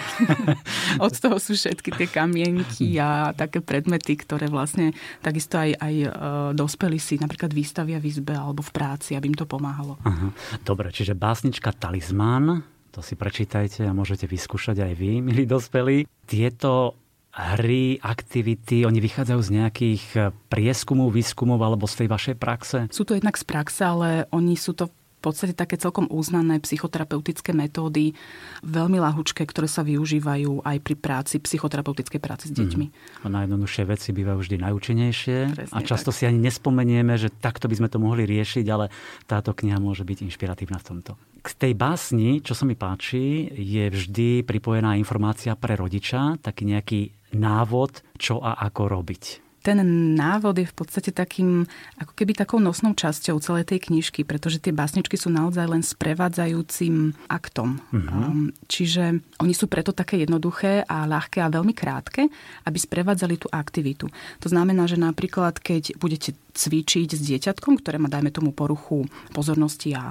Od 1.05 1.11
toho 1.11 1.43
sú 1.43 1.59
všetky 1.59 1.91
tie 1.91 2.07
kamienky 2.07 2.95
a 3.02 3.35
také 3.35 3.59
predmety, 3.59 4.14
ktoré 4.14 4.47
vlastne 4.47 4.95
takisto 5.26 5.59
aj, 5.59 5.75
aj 5.75 5.95
e, 6.07 6.09
dospelí 6.55 7.02
si 7.02 7.19
napríklad 7.19 7.50
výstavia 7.50 7.99
v 7.99 8.07
izbe 8.07 8.38
alebo 8.38 8.62
v 8.62 8.71
práci, 8.71 9.19
aby 9.19 9.35
im 9.35 9.35
to 9.35 9.43
pomáhalo. 9.43 9.99
Aha. 10.07 10.31
Dobre, 10.62 10.95
čiže 10.95 11.19
básnička 11.19 11.75
Talizman, 11.75 12.62
to 12.95 13.02
si 13.02 13.19
prečítajte 13.19 13.83
a 13.83 13.93
môžete 13.93 14.31
vyskúšať 14.31 14.87
aj 14.87 14.93
vy, 14.95 15.19
milí 15.19 15.43
dospelí. 15.43 16.07
Tieto 16.31 16.95
hry, 17.37 18.00
aktivity, 18.00 18.88
oni 18.88 18.99
vychádzajú 19.05 19.40
z 19.45 19.50
nejakých 19.52 20.05
eh, 20.16 20.23
prieskumov, 20.49 21.12
výskumov 21.12 21.61
alebo 21.61 21.85
z 21.85 22.05
tej 22.05 22.09
vašej 22.09 22.37
praxe? 22.40 22.78
Sú 22.88 23.05
to 23.05 23.12
jednak 23.12 23.37
z 23.37 23.45
praxe, 23.45 23.85
ale 23.85 24.09
oni 24.33 24.57
sú 24.57 24.73
to 24.73 24.88
podstate 25.26 25.59
také 25.59 25.75
celkom 25.75 26.07
uznané 26.07 26.62
psychoterapeutické 26.62 27.50
metódy, 27.50 28.14
veľmi 28.62 29.02
lahučké, 29.02 29.43
ktoré 29.43 29.66
sa 29.66 29.83
využívajú 29.83 30.62
aj 30.62 30.76
pri 30.78 30.95
práci, 30.95 31.43
psychoterapeutickej 31.43 32.21
práci 32.23 32.47
s 32.47 32.55
mhm. 32.55 32.59
deťmi. 32.62 32.87
Mm. 32.87 33.25
A 33.26 33.28
najjednoduchšie 33.43 33.83
veci 33.90 34.14
bývajú 34.14 34.38
vždy 34.38 34.57
najúčinnejšie 34.62 35.38
Presne 35.50 35.75
a 35.75 35.78
často 35.83 36.14
tak. 36.14 36.16
si 36.16 36.23
ani 36.31 36.38
nespomenieme, 36.38 37.19
že 37.19 37.35
takto 37.35 37.66
by 37.66 37.75
sme 37.75 37.88
to 37.90 37.99
mohli 37.99 38.23
riešiť, 38.23 38.66
ale 38.71 38.95
táto 39.26 39.50
kniha 39.50 39.83
môže 39.83 40.07
byť 40.07 40.31
inšpiratívna 40.31 40.78
v 40.78 40.87
tomto. 40.87 41.12
K 41.47 41.55
tej 41.55 41.79
básni, 41.79 42.43
čo 42.43 42.59
sa 42.59 42.67
mi 42.67 42.75
páči, 42.75 43.47
je 43.55 43.87
vždy 43.87 44.43
pripojená 44.43 44.99
informácia 44.99 45.55
pre 45.55 45.79
rodiča, 45.79 46.43
taký 46.43 46.67
nejaký 46.67 47.00
návod, 47.38 48.03
čo 48.19 48.43
a 48.43 48.59
ako 48.67 48.99
robiť 48.99 49.47
ten 49.67 49.83
návod 50.15 50.62
je 50.62 50.71
v 50.71 50.76
podstate 50.79 51.11
takým, 51.11 51.67
ako 51.99 52.15
keby 52.15 52.38
takou 52.38 52.62
nosnou 52.62 52.95
časťou 52.95 53.43
celej 53.43 53.67
tej 53.67 53.91
knižky, 53.91 54.23
pretože 54.23 54.62
tie 54.62 54.71
básničky 54.71 55.19
sú 55.19 55.26
naozaj 55.26 55.67
len 55.67 55.83
sprevádzajúcim 55.83 57.19
aktom. 57.26 57.83
Mm-hmm. 57.91 58.71
čiže 58.71 59.19
oni 59.43 59.55
sú 59.59 59.67
preto 59.67 59.91
také 59.91 60.23
jednoduché 60.23 60.87
a 60.87 61.03
ľahké 61.11 61.43
a 61.43 61.50
veľmi 61.50 61.75
krátke, 61.75 62.31
aby 62.62 62.79
sprevádzali 62.79 63.43
tú 63.43 63.50
aktivitu. 63.50 64.07
To 64.38 64.47
znamená, 64.47 64.87
že 64.87 65.03
napríklad, 65.03 65.59
keď 65.59 65.99
budete 65.99 66.38
cvičiť 66.57 67.13
s 67.13 67.21
dieťatkom, 67.21 67.85
ktoré 67.85 68.01
má, 68.01 68.09
dajme 68.09 68.33
tomu, 68.33 68.57
poruchu 68.57 69.05
pozornosti 69.37 69.93
a 69.93 70.09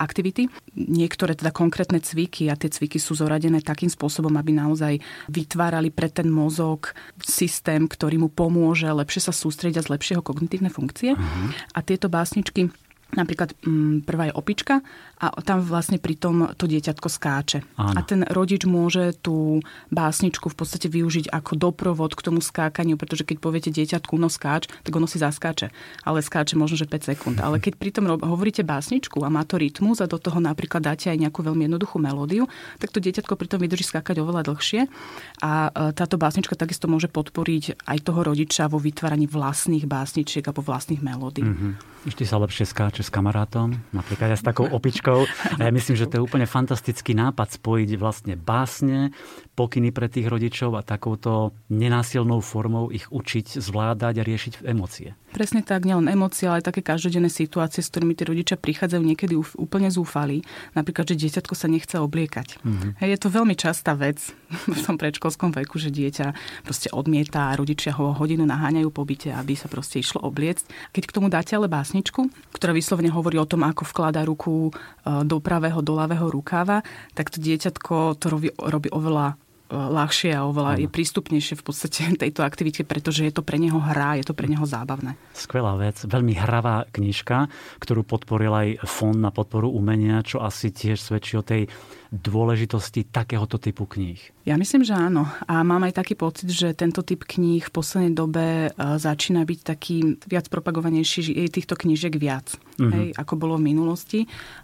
aktivity. 0.00 0.48
Niektoré 0.72 1.36
teda 1.36 1.52
konkrétne 1.52 2.00
cviky 2.00 2.48
a 2.48 2.56
tie 2.56 2.72
cviky 2.72 2.96
sú 2.96 3.12
zoradené 3.12 3.60
takým 3.60 3.92
spôsobom, 3.92 4.32
aby 4.40 4.56
naozaj 4.56 5.04
vytvárali 5.28 5.92
pre 5.92 6.08
ten 6.08 6.32
mozog 6.32 6.96
systém, 7.20 7.84
ktorý 7.84 8.24
mu 8.24 8.28
pomôže 8.32 8.88
lepšie 8.88 9.28
sa 9.28 9.32
sústrediť 9.36 9.84
a 9.84 9.86
zlepšie 9.86 10.16
jeho 10.16 10.24
kognitívne 10.24 10.72
funkcie. 10.72 11.12
Uh-huh. 11.12 11.48
A 11.76 11.84
tieto 11.84 12.08
básničky 12.08 12.72
Napríklad 13.12 13.52
mm, 13.60 14.08
prvá 14.08 14.32
je 14.32 14.36
opička 14.36 14.80
a 15.20 15.26
tam 15.44 15.60
vlastne 15.60 16.00
pritom 16.00 16.56
to 16.56 16.64
dieťatko 16.64 17.08
skáče. 17.12 17.60
Áno. 17.76 17.94
A 17.94 18.00
ten 18.00 18.24
rodič 18.24 18.64
môže 18.64 19.12
tú 19.20 19.60
básničku 19.92 20.48
v 20.48 20.56
podstate 20.56 20.88
využiť 20.88 21.28
ako 21.28 21.60
doprovod 21.60 22.16
k 22.16 22.24
tomu 22.24 22.40
skákaniu, 22.40 22.96
pretože 22.96 23.28
keď 23.28 23.36
poviete 23.36 23.68
dieťatku 23.68 24.16
no 24.16 24.32
skáč, 24.32 24.72
tak 24.80 24.92
ono 24.96 25.04
si 25.04 25.20
zaskáče. 25.20 25.68
Ale 26.08 26.24
skáče 26.24 26.56
možno, 26.56 26.80
že 26.80 26.88
5 26.88 27.12
sekúnd. 27.12 27.36
Ale 27.44 27.60
keď 27.60 27.76
pritom 27.76 28.16
hovoríte 28.16 28.64
básničku 28.64 29.20
a 29.20 29.28
má 29.28 29.44
to 29.44 29.60
rytmus 29.60 30.00
a 30.00 30.08
do 30.08 30.16
toho 30.16 30.40
napríklad 30.40 30.80
dáte 30.80 31.12
aj 31.12 31.20
nejakú 31.20 31.44
veľmi 31.44 31.68
jednoduchú 31.68 32.00
melódiu, 32.00 32.48
tak 32.80 32.96
to 32.96 32.98
dieťatko 32.98 33.36
pritom 33.36 33.60
vydrží 33.60 33.84
skákať 33.84 34.24
oveľa 34.24 34.48
dlhšie. 34.48 34.88
A 35.44 35.68
e, 35.68 35.92
táto 35.92 36.16
básnička 36.16 36.56
takisto 36.56 36.88
môže 36.88 37.12
podporiť 37.12 37.84
aj 37.84 37.98
toho 38.00 38.24
rodiča 38.24 38.72
vo 38.72 38.80
vytváraní 38.80 39.28
vlastných 39.28 39.84
básničiek 39.84 40.42
alebo 40.48 40.64
vlastných 40.64 41.04
melódií. 41.04 41.44
Mm-hmm. 41.44 41.92
Vždy 42.02 42.24
sa 42.26 42.42
lepšie 42.42 42.66
skáče 42.66 43.01
s 43.06 43.14
kamarátom, 43.14 43.78
napríklad 43.94 44.34
aj 44.34 44.40
s 44.40 44.44
takou 44.44 44.66
opičkou. 44.66 45.28
A 45.58 45.60
ja 45.62 45.70
myslím, 45.70 45.94
že 45.94 46.10
to 46.10 46.18
je 46.18 46.26
úplne 46.26 46.48
fantastický 46.48 47.14
nápad 47.14 47.60
spojiť 47.60 47.90
vlastne 47.94 48.34
básne, 48.34 49.14
pokyny 49.54 49.94
pre 49.94 50.08
tých 50.10 50.26
rodičov 50.26 50.74
a 50.74 50.82
takouto 50.82 51.54
nenásilnou 51.68 52.40
formou 52.40 52.88
ich 52.88 53.06
učiť 53.12 53.60
zvládať 53.60 54.14
a 54.18 54.26
riešiť 54.26 54.52
emócie. 54.64 55.12
Presne 55.36 55.60
tak, 55.60 55.84
nielen 55.84 56.08
emócie, 56.08 56.48
ale 56.48 56.64
aj 56.64 56.72
také 56.72 56.80
každodenné 56.80 57.28
situácie, 57.28 57.84
s 57.84 57.92
ktorými 57.92 58.16
tí 58.16 58.24
rodičia 58.24 58.56
prichádzajú 58.56 59.02
niekedy 59.04 59.36
úplne 59.60 59.92
zúfali. 59.92 60.42
Napríklad, 60.72 61.12
že 61.12 61.20
dieťatko 61.20 61.52
sa 61.52 61.68
nechce 61.68 62.00
obliekať. 62.00 62.64
Mm-hmm. 62.64 62.90
Je 63.04 63.18
to 63.20 63.28
veľmi 63.28 63.52
častá 63.56 63.92
vec 63.92 64.18
v 64.76 64.80
tom 64.80 64.96
predškolskom 64.96 65.52
veku, 65.52 65.76
že 65.76 65.92
dieťa 65.92 66.32
proste 66.64 66.88
odmieta 66.90 67.52
a 67.52 67.56
rodičia 67.56 67.94
ho 67.94 68.16
hodinu 68.16 68.48
naháňajú 68.48 68.88
po 68.88 69.04
byte, 69.04 69.30
aby 69.36 69.54
sa 69.54 69.68
proste 69.68 70.00
išlo 70.00 70.24
obliecť. 70.24 70.96
Keď 70.96 71.02
k 71.04 71.14
tomu 71.14 71.28
dáte 71.28 71.52
ale 71.52 71.68
bás 71.68 71.92
básničku, 71.92 72.30
ktorá 72.56 72.72
vyslovene 72.92 73.08
hovorí 73.08 73.40
o 73.40 73.48
tom, 73.48 73.64
ako 73.64 73.88
vkladá 73.88 74.20
ruku 74.20 74.68
e, 74.68 74.72
do 75.24 75.40
pravého, 75.40 75.80
do 75.80 75.96
ľavého 75.96 76.28
rukáva, 76.28 76.84
tak 77.16 77.32
to 77.32 77.40
dieťatko 77.40 78.20
to 78.20 78.28
robí, 78.28 78.52
robí 78.52 78.92
oveľa 78.92 79.40
ľahšie 79.72 80.36
a 80.36 80.44
oveľa 80.44 80.84
je 80.84 80.88
prístupnejšie 80.92 81.54
v 81.56 81.64
podstate 81.64 82.00
tejto 82.22 82.44
aktivite, 82.44 82.84
pretože 82.84 83.24
je 83.24 83.32
to 83.32 83.40
pre 83.40 83.56
neho 83.56 83.80
hra, 83.80 84.20
je 84.20 84.28
to 84.28 84.36
pre 84.36 84.46
neho 84.46 84.62
zábavné. 84.68 85.16
Skvelá 85.32 85.74
vec, 85.80 85.96
veľmi 86.04 86.36
hravá 86.36 86.84
knižka, 86.92 87.48
ktorú 87.80 88.04
podporil 88.04 88.52
aj 88.52 88.68
Fond 88.84 89.16
na 89.16 89.32
podporu 89.32 89.72
umenia, 89.72 90.20
čo 90.20 90.44
asi 90.44 90.70
tiež 90.70 91.00
svedčí 91.00 91.40
o 91.40 91.46
tej 91.46 91.66
dôležitosti 92.12 93.08
takéhoto 93.08 93.56
typu 93.56 93.88
kníh? 93.88 94.20
Ja 94.44 94.60
myslím, 94.60 94.84
že 94.84 94.92
áno. 94.92 95.24
A 95.48 95.64
mám 95.64 95.88
aj 95.88 95.96
taký 95.96 96.12
pocit, 96.12 96.52
že 96.52 96.76
tento 96.76 97.00
typ 97.00 97.24
kníh 97.24 97.64
v 97.64 97.72
poslednej 97.72 98.12
dobe 98.12 98.68
e, 98.68 98.70
začína 98.76 99.48
byť 99.48 99.60
taký 99.64 100.20
viac 100.28 100.52
propagovanejší, 100.52 101.18
že 101.24 101.32
je 101.32 101.48
týchto 101.48 101.72
knížiek 101.72 102.12
viac, 102.20 102.52
mm-hmm. 102.76 102.92
hej, 102.92 103.06
ako 103.16 103.34
bolo 103.40 103.56
v 103.56 103.72
minulosti. 103.72 104.20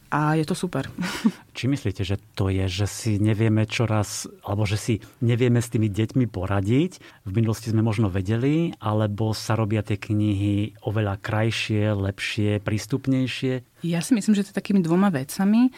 A 0.08 0.40
je 0.40 0.44
to 0.48 0.56
super. 0.56 0.88
Či 1.56 1.68
myslíte, 1.68 2.00
že 2.00 2.16
to 2.32 2.48
je, 2.48 2.64
že 2.64 2.86
si 2.88 3.12
nevieme 3.20 3.68
čoraz, 3.68 4.24
alebo 4.40 4.64
že 4.64 4.80
si 4.80 4.94
nevieme 5.20 5.60
s 5.60 5.68
tými 5.68 5.92
deťmi 5.92 6.24
poradiť? 6.32 6.92
V 7.28 7.32
minulosti 7.36 7.68
sme 7.68 7.84
možno 7.84 8.08
vedeli, 8.08 8.72
alebo 8.80 9.36
sa 9.36 9.52
robia 9.52 9.84
tie 9.84 10.00
knihy 10.00 10.80
oveľa 10.80 11.20
krajšie, 11.20 11.92
lepšie, 11.92 12.64
prístupnejšie? 12.64 13.84
Ja 13.84 14.00
si 14.00 14.16
myslím, 14.16 14.34
že 14.34 14.48
to 14.48 14.50
je 14.56 14.58
takými 14.58 14.80
dvoma 14.80 15.12
vecami. 15.12 15.68
E, 15.68 15.70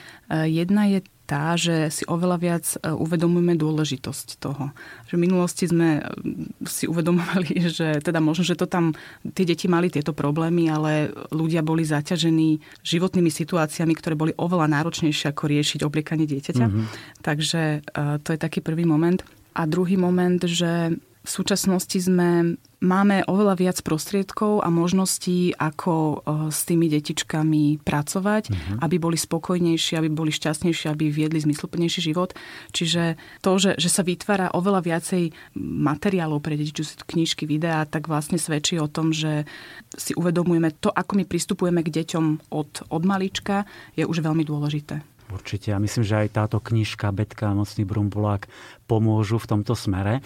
jedna 0.46 0.86
je 0.88 1.04
tá, 1.30 1.54
že 1.54 1.94
si 1.94 2.02
oveľa 2.10 2.36
viac 2.42 2.66
e, 2.82 2.90
uvedomujeme 2.90 3.54
dôležitosť 3.54 4.42
toho. 4.42 4.74
Že 5.06 5.14
v 5.14 5.22
minulosti 5.22 5.64
sme 5.70 6.02
e, 6.02 6.66
si 6.66 6.90
uvedomovali, 6.90 7.54
že 7.78 8.02
teda 8.02 8.18
možno, 8.18 8.42
že 8.42 8.58
to 8.58 8.66
tam 8.66 8.98
tie 9.22 9.46
deti 9.46 9.70
mali 9.70 9.86
tieto 9.86 10.10
problémy, 10.10 10.66
ale 10.66 11.14
ľudia 11.30 11.62
boli 11.62 11.86
zaťažení 11.86 12.58
životnými 12.82 13.30
situáciami, 13.30 13.94
ktoré 13.94 14.18
boli 14.18 14.34
oveľa 14.34 14.66
náročnejšie 14.82 15.30
ako 15.30 15.46
riešiť 15.46 15.80
obliekanie 15.86 16.26
dieťaťa. 16.26 16.66
Mm-hmm. 16.66 16.84
Takže 17.22 17.62
e, 17.78 17.98
to 18.26 18.28
je 18.34 18.38
taký 18.42 18.58
prvý 18.58 18.82
moment. 18.82 19.22
A 19.54 19.70
druhý 19.70 19.94
moment, 19.94 20.42
že 20.42 20.98
v 21.30 21.38
súčasnosti 21.38 21.94
sme 21.94 22.58
máme 22.82 23.22
oveľa 23.30 23.54
viac 23.54 23.78
prostriedkov 23.86 24.66
a 24.66 24.68
možností, 24.72 25.54
ako 25.54 25.94
e, 25.94 26.14
s 26.50 26.66
tými 26.66 26.90
detičkami 26.90 27.78
pracovať, 27.86 28.50
uh-huh. 28.50 28.82
aby 28.82 28.98
boli 28.98 29.14
spokojnejšie, 29.14 29.94
aby 29.94 30.10
boli 30.10 30.34
šťastnejšie, 30.34 30.90
aby 30.90 31.06
viedli 31.06 31.38
zmysluplnejší 31.38 32.10
život. 32.10 32.34
Čiže 32.74 33.14
to, 33.46 33.62
že, 33.62 33.78
že 33.78 33.86
sa 33.86 34.02
vytvára 34.02 34.50
oveľa 34.50 34.82
viacej 34.82 35.54
materiálov 35.60 36.42
pre 36.42 36.58
deti, 36.58 36.74
čo 36.74 36.82
sú 36.82 36.98
knižky, 37.06 37.46
videá, 37.46 37.86
tak 37.86 38.10
vlastne 38.10 38.34
svedčí 38.34 38.82
o 38.82 38.90
tom, 38.90 39.14
že 39.14 39.46
si 39.94 40.10
uvedomujeme 40.18 40.74
to, 40.82 40.90
ako 40.90 41.14
my 41.14 41.24
pristupujeme 41.30 41.86
k 41.86 41.94
deťom 42.02 42.50
od, 42.50 42.90
od 42.90 43.02
malička, 43.06 43.70
je 43.94 44.02
už 44.02 44.18
veľmi 44.18 44.42
dôležité. 44.42 44.98
Určite. 45.30 45.70
A 45.70 45.78
myslím, 45.78 46.02
že 46.02 46.26
aj 46.26 46.34
táto 46.34 46.58
knižka 46.58 47.14
Betka 47.14 47.54
a 47.54 47.56
Mocný 47.56 47.86
Brumbulák 47.86 48.50
pomôžu 48.90 49.38
v 49.38 49.46
tomto 49.46 49.78
smere. 49.78 50.18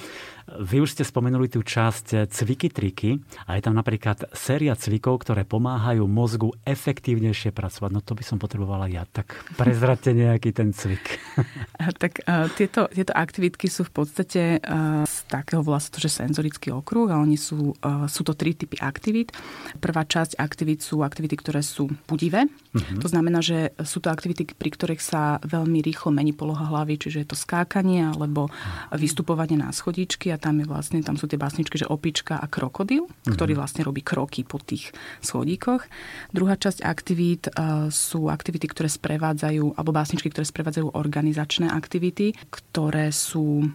Vy 0.44 0.84
už 0.84 0.92
ste 0.92 1.04
spomenuli 1.08 1.48
tú 1.48 1.64
časť 1.64 2.28
cviky 2.28 2.68
triky 2.68 3.16
a 3.48 3.56
je 3.56 3.62
tam 3.64 3.76
napríklad 3.76 4.28
séria 4.36 4.76
cvikov, 4.76 5.24
ktoré 5.24 5.48
pomáhajú 5.48 6.04
mozgu 6.04 6.52
efektívnejšie 6.68 7.48
pracovať. 7.48 7.90
No 7.92 8.04
to 8.04 8.12
by 8.12 8.24
som 8.24 8.36
potrebovala 8.36 8.84
ja. 8.92 9.08
Tak 9.08 9.56
prezrate 9.56 10.12
nejaký 10.20 10.52
ten 10.52 10.76
cvik. 10.76 11.16
tak 11.96 12.20
uh, 12.28 12.52
tieto, 12.52 12.92
tieto 12.92 13.16
aktivitky 13.16 13.72
sú 13.72 13.88
v 13.88 13.92
podstate 14.04 14.60
uh, 14.60 15.08
z 15.08 15.16
takého 15.32 15.64
vlastne 15.64 15.96
to, 15.96 16.04
že 16.04 16.20
senzorický 16.20 16.76
okruh 16.76 17.08
a 17.08 17.20
oni 17.24 17.40
sú, 17.40 17.72
uh, 17.80 18.04
sú 18.04 18.20
to 18.20 18.36
tri 18.36 18.52
typy 18.52 18.76
aktivít. 18.84 19.32
Prvá 19.80 20.04
časť 20.04 20.36
aktivít 20.36 20.84
sú 20.84 21.00
aktivity, 21.00 21.40
ktoré 21.40 21.64
sú 21.64 21.88
budivé. 22.04 22.44
Uh-huh. 22.44 23.00
To 23.00 23.08
znamená, 23.08 23.40
že 23.40 23.72
sú 23.80 24.04
to 24.04 24.12
aktivity, 24.12 24.44
pri 24.52 24.70
ktorých 24.76 25.00
sa 25.00 25.40
veľmi 25.40 25.80
rýchlo 25.80 26.12
mení 26.12 26.36
poloha 26.36 26.68
hlavy, 26.68 27.00
čiže 27.00 27.24
je 27.24 27.28
to 27.32 27.36
skákanie 27.38 28.04
alebo 28.04 28.52
vystupovanie 28.94 29.58
na 29.60 29.70
schodíčky 29.70 30.30
a 30.30 30.40
tam, 30.40 30.60
je 30.62 30.66
vlastne, 30.66 31.00
tam 31.00 31.18
sú 31.20 31.30
tie 31.30 31.40
básničky, 31.40 31.80
že 31.80 31.90
opička 31.90 32.38
a 32.38 32.46
krokodil, 32.46 33.06
mm-hmm. 33.06 33.34
ktorý 33.34 33.52
vlastne 33.58 33.82
robí 33.84 34.00
kroky 34.00 34.42
po 34.42 34.60
tých 34.62 34.94
schodíkoch. 35.20 35.86
Druhá 36.32 36.58
časť 36.58 36.82
aktivít 36.84 37.50
uh, 37.52 37.88
sú 37.92 38.28
aktivity, 38.32 38.66
ktoré 38.70 38.88
sprevádzajú, 38.88 39.76
alebo 39.76 39.90
básničky, 39.94 40.30
ktoré 40.30 40.46
sprevádzajú 40.46 40.94
organizačné 40.94 41.70
aktivity, 41.70 42.34
ktoré 42.50 43.10
sú 43.10 43.68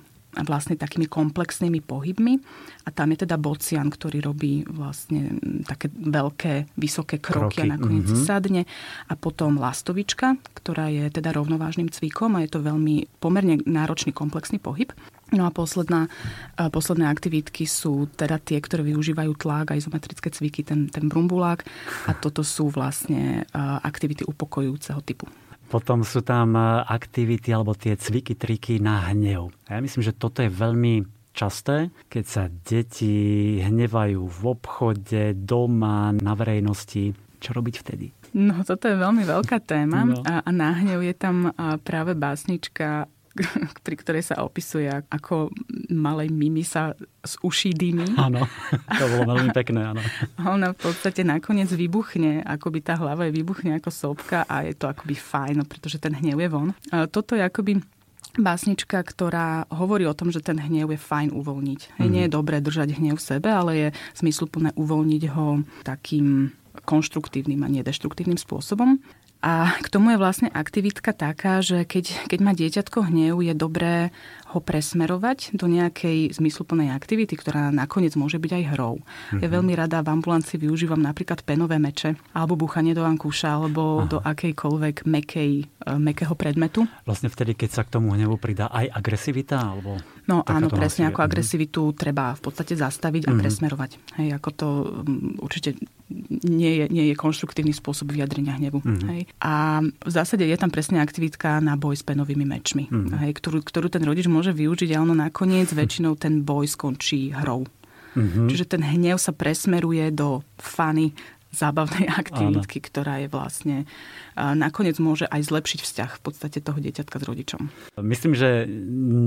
vlastne 0.45 0.77
takými 0.77 1.09
komplexnými 1.09 1.81
pohybmi. 1.81 2.37
A 2.85 2.89
tam 2.93 3.13
je 3.13 3.25
teda 3.25 3.35
bocian, 3.41 3.89
ktorý 3.89 4.21
robí 4.21 4.61
vlastne 4.69 5.35
také 5.65 5.89
veľké, 5.89 6.77
vysoké 6.77 7.17
kroky, 7.17 7.61
kroky. 7.61 7.65
a 7.65 7.73
nakoniec 7.77 8.05
mm-hmm. 8.05 8.25
sadne. 8.25 8.61
A 9.09 9.13
potom 9.17 9.57
lastovička, 9.57 10.37
ktorá 10.57 10.89
je 10.93 11.09
teda 11.09 11.33
rovnovážnym 11.33 11.89
cvikom 11.89 12.37
a 12.37 12.45
je 12.45 12.49
to 12.53 12.61
veľmi 12.61 13.09
pomerne 13.17 13.61
náročný 13.65 14.13
komplexný 14.13 14.61
pohyb. 14.61 14.93
No 15.29 15.45
a 15.45 15.53
posledná, 15.53 16.09
posledné 16.57 17.05
aktivitky 17.05 17.69
sú 17.69 18.09
teda 18.17 18.41
tie, 18.41 18.57
ktoré 18.57 18.81
využívajú 18.81 19.37
tlak 19.37 19.73
a 19.73 19.77
izometrické 19.77 20.33
cviky, 20.33 20.65
ten, 20.65 20.89
ten 20.89 21.05
brumbulák. 21.05 21.61
A 22.09 22.17
toto 22.17 22.41
sú 22.41 22.73
vlastne 22.73 23.45
aktivity 23.85 24.25
upokojujúceho 24.25 25.01
typu. 25.05 25.29
Potom 25.69 26.01
sú 26.01 26.25
tam 26.25 26.57
aktivity 26.83 27.53
alebo 27.53 27.77
tie 27.77 27.93
cviky, 27.93 28.33
triky 28.33 28.81
na 28.81 29.13
hnev. 29.13 29.53
Ja 29.69 29.77
myslím, 29.77 30.01
že 30.01 30.17
toto 30.17 30.41
je 30.41 30.49
veľmi 30.49 31.05
časté, 31.29 31.93
keď 32.09 32.23
sa 32.25 32.43
deti 32.49 33.61
hnevajú 33.61 34.25
v 34.25 34.41
obchode, 34.49 35.37
doma, 35.37 36.09
na 36.11 36.33
verejnosti. 36.33 37.13
Čo 37.39 37.55
robiť 37.55 37.75
vtedy? 37.85 38.11
No, 38.35 38.65
toto 38.67 38.91
je 38.91 38.97
veľmi 38.99 39.23
veľká 39.23 39.57
téma 39.63 40.03
no. 40.03 40.19
a, 40.27 40.43
a 40.43 40.49
na 40.51 40.75
hnev 40.75 41.05
je 41.05 41.15
tam 41.15 41.53
práve 41.85 42.17
básnička 42.17 43.07
pri 43.85 43.95
ktorej 43.95 44.23
sa 44.25 44.41
opisuje, 44.43 44.89
ako 44.89 45.51
malej 45.91 46.29
Mimi 46.31 46.63
sa 46.63 46.93
z 47.23 47.33
uší 47.43 47.71
dymy. 47.75 48.07
Áno, 48.15 48.43
to 48.99 49.05
bolo 49.11 49.35
veľmi 49.35 49.51
pekné, 49.51 49.81
áno. 49.83 50.01
A 50.39 50.55
ona 50.55 50.71
v 50.71 50.79
podstate 50.79 51.25
nakoniec 51.25 51.69
vybuchne, 51.71 52.43
akoby 52.43 52.79
tá 52.83 52.95
hlava 52.99 53.27
je 53.27 53.35
vybuchne 53.35 53.75
ako 53.77 53.89
sopka 53.91 54.47
a 54.47 54.63
je 54.67 54.75
to 54.75 54.87
akoby 54.87 55.15
fajn, 55.15 55.67
pretože 55.67 55.99
ten 55.99 56.15
hnev 56.15 56.39
je 56.39 56.49
von. 56.49 56.69
Toto 57.11 57.35
je 57.35 57.43
akoby 57.43 57.79
básnička, 58.37 59.01
ktorá 59.01 59.65
hovorí 59.73 60.05
o 60.05 60.13
tom, 60.13 60.29
že 60.29 60.43
ten 60.43 60.61
hnev 60.61 60.93
je 60.93 60.99
fajn 60.99 61.33
uvoľniť. 61.33 61.99
Mm. 61.99 62.09
Nie 62.09 62.23
je 62.27 62.35
dobré 62.35 62.61
držať 62.61 62.95
hnev 63.01 63.17
v 63.17 63.25
sebe, 63.25 63.49
ale 63.49 63.71
je 63.75 63.87
zmysluplné 64.21 64.77
uvoľniť 64.77 65.23
ho 65.33 65.65
takým 65.81 66.53
konštruktívnym 66.85 67.59
a 67.65 67.69
nedeštruktívnym 67.69 68.37
spôsobom. 68.37 69.01
A 69.39 69.71
k 69.79 69.87
tomu 69.87 70.11
je 70.11 70.19
vlastne 70.19 70.51
aktivitka 70.51 71.15
taká, 71.15 71.63
že 71.63 71.87
keď, 71.87 72.27
keď 72.27 72.39
má 72.43 72.51
dieťatko 72.51 73.07
hnev, 73.07 73.39
je 73.39 73.53
dobré 73.55 74.11
ho 74.49 74.59
presmerovať 74.59 75.53
do 75.53 75.69
nejakej 75.69 76.33
zmysluplnej 76.33 76.89
aktivity, 76.89 77.37
ktorá 77.37 77.69
nakoniec 77.69 78.17
môže 78.17 78.41
byť 78.41 78.51
aj 78.57 78.63
hrou. 78.73 78.97
Mm-hmm. 78.97 79.41
Ja 79.45 79.47
mhm. 79.47 79.55
veľmi 79.55 79.73
rada 79.77 79.97
v 80.01 80.11
ambulancii 80.17 80.57
využívam 80.57 80.99
napríklad 80.99 81.45
penové 81.45 81.77
meče, 81.77 82.17
alebo 82.33 82.57
búchanie 82.57 82.97
do 82.97 83.05
ankúša, 83.05 83.61
alebo 83.61 84.05
Aha. 84.05 84.09
do 84.09 84.17
akejkoľvek 84.19 85.05
mekej, 85.05 85.51
e, 85.65 85.91
mekého 86.01 86.33
predmetu. 86.33 86.89
Vlastne 87.05 87.29
vtedy, 87.29 87.53
keď 87.53 87.69
sa 87.69 87.81
k 87.85 87.93
tomu 87.99 88.17
hnevu 88.17 88.41
pridá 88.41 88.73
aj 88.73 88.89
agresivita? 88.89 89.61
Alebo 89.61 90.01
no 90.29 90.41
áno, 90.45 90.69
presne 90.69 91.09
ako 91.09 91.21
mm-hmm. 91.21 91.29
agresivitu 91.29 91.81
treba 91.93 92.33
v 92.33 92.41
podstate 92.41 92.73
zastaviť 92.77 93.25
a 93.25 93.33
mm-hmm. 93.33 93.41
presmerovať. 93.41 93.91
Hej, 94.21 94.29
ako 94.37 94.49
to 94.55 94.67
určite 95.41 95.77
nie 96.45 96.81
je, 96.81 96.85
nie 96.89 97.05
je 97.13 97.15
konštruktívny 97.19 97.75
spôsob 97.75 98.09
vyjadrenia 98.09 98.55
hnevu. 98.55 98.79
Mm-hmm. 98.81 99.09
Hej. 99.13 99.21
A 99.43 99.83
v 99.83 100.11
zásade 100.11 100.41
je 100.41 100.57
tam 100.57 100.71
presne 100.71 101.03
aktivitka 101.03 101.61
na 101.61 101.75
boj 101.75 101.99
s 101.99 102.03
penovými 102.07 102.47
mečmi, 102.47 102.87
mm-hmm. 102.87 103.19
hej, 103.27 103.31
ktorú, 103.35 103.59
ktorú 103.61 103.87
ten 103.91 104.01
rodič 104.01 104.25
môže 104.25 104.38
využiť 104.55 104.95
a 104.95 105.03
ono 105.03 105.11
nakoniec 105.11 105.67
väčšinou 105.75 106.15
ten 106.15 106.47
boj 106.47 106.71
skončí 106.71 107.35
hrou. 107.35 107.67
Mm-hmm. 108.15 108.47
Čiže 108.49 108.65
ten 108.65 108.81
hnev 108.81 109.19
sa 109.21 109.35
presmeruje 109.35 110.09
do 110.15 110.41
fany 110.57 111.13
zábavnej 111.49 112.09
aktivitky, 112.21 112.79
Áno. 112.79 112.87
ktorá 112.87 113.13
je 113.21 113.27
vlastne 113.29 113.77
nakoniec 114.39 114.95
môže 115.01 115.27
aj 115.27 115.51
zlepšiť 115.51 115.79
vzťah 115.83 116.11
v 116.15 116.21
podstate 116.23 116.57
toho 116.63 116.79
dieťatka 116.79 117.17
s 117.19 117.27
rodičom. 117.27 117.61
Myslím, 117.99 118.33
že 118.37 118.69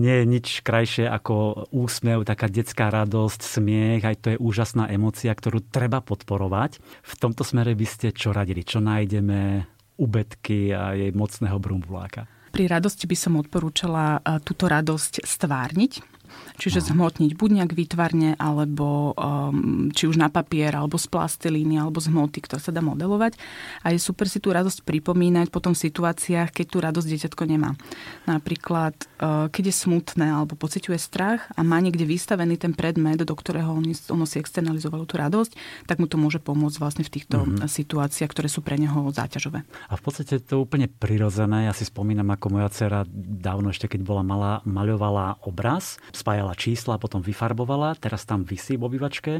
nie 0.00 0.22
je 0.22 0.26
nič 0.26 0.46
krajšie 0.64 1.04
ako 1.04 1.66
úsmev, 1.74 2.24
taká 2.24 2.48
detská 2.48 2.88
radosť, 2.88 3.40
smiech, 3.42 4.02
aj 4.06 4.16
to 4.22 4.26
je 4.34 4.40
úžasná 4.40 4.88
emocia, 4.88 5.34
ktorú 5.34 5.60
treba 5.68 6.00
podporovať. 6.00 6.80
V 7.04 7.14
tomto 7.20 7.44
smere 7.44 7.76
by 7.76 7.86
ste 7.86 8.16
čo 8.16 8.32
radili? 8.32 8.64
Čo 8.64 8.80
nájdeme 8.80 9.68
u 10.00 10.06
Betky 10.08 10.72
a 10.72 10.96
jej 10.96 11.12
mocného 11.12 11.58
brumbuláka? 11.60 12.24
Pri 12.52 12.68
radosti 12.68 13.08
by 13.08 13.16
som 13.16 13.40
odporúčala 13.40 14.20
túto 14.44 14.68
radosť 14.68 15.24
stvárniť, 15.24 16.11
Čiže 16.62 16.94
zhmotniť 16.94 17.34
buď 17.34 17.50
nejak 17.58 17.74
výtvarne, 17.74 18.38
alebo 18.38 19.18
um, 19.18 19.90
či 19.90 20.06
už 20.06 20.14
na 20.14 20.30
papier, 20.30 20.70
alebo 20.70 20.94
z 20.94 21.10
plastelíny, 21.10 21.74
alebo 21.74 21.98
z 21.98 22.14
hmoty, 22.14 22.38
ktorá 22.38 22.62
sa 22.62 22.70
dá 22.70 22.78
modelovať. 22.78 23.34
A 23.82 23.90
je 23.90 23.98
super 23.98 24.30
si 24.30 24.38
tú 24.38 24.54
radosť 24.54 24.86
pripomínať 24.86 25.50
potom 25.50 25.74
v 25.74 25.82
situáciách, 25.90 26.54
keď 26.54 26.66
tú 26.70 26.78
radosť 26.78 27.08
dieťatko 27.10 27.42
nemá. 27.50 27.74
Napríklad, 28.30 28.94
uh, 28.94 29.50
keď 29.50 29.74
je 29.74 29.74
smutné, 29.74 30.26
alebo 30.30 30.54
pociťuje 30.54 30.98
strach 31.02 31.50
a 31.58 31.66
má 31.66 31.82
niekde 31.82 32.06
vystavený 32.06 32.62
ten 32.62 32.78
predmet, 32.78 33.18
do 33.18 33.34
ktorého 33.34 33.74
on, 33.74 33.82
ono 34.14 34.22
si 34.22 34.38
externalizovalo 34.38 35.02
tú 35.02 35.18
radosť, 35.18 35.58
tak 35.90 35.98
mu 35.98 36.06
to 36.06 36.14
môže 36.14 36.38
pomôcť 36.38 36.78
vlastne 36.78 37.02
v 37.02 37.10
týchto 37.10 37.42
mm-hmm. 37.42 37.66
situáciách, 37.66 38.30
ktoré 38.30 38.46
sú 38.46 38.62
pre 38.62 38.78
neho 38.78 39.10
záťažové. 39.10 39.66
A 39.90 39.98
v 39.98 40.02
podstate 40.06 40.38
to 40.38 40.62
úplne 40.62 40.86
prirodzené. 40.86 41.66
Ja 41.66 41.74
si 41.74 41.82
spomínam, 41.82 42.30
ako 42.30 42.54
moja 42.54 42.70
dcera 42.70 43.02
dávno 43.10 43.74
ešte, 43.74 43.90
keď 43.90 44.06
bola 44.06 44.22
malá, 44.22 44.52
maľovala 44.62 45.42
obraz 45.42 45.98
spájala 46.14 46.51
čísla, 46.54 47.00
potom 47.00 47.24
vyfarbovala, 47.24 47.96
teraz 47.98 48.24
tam 48.24 48.44
vysí 48.46 48.76
v 48.76 48.86
obývačke 48.86 49.32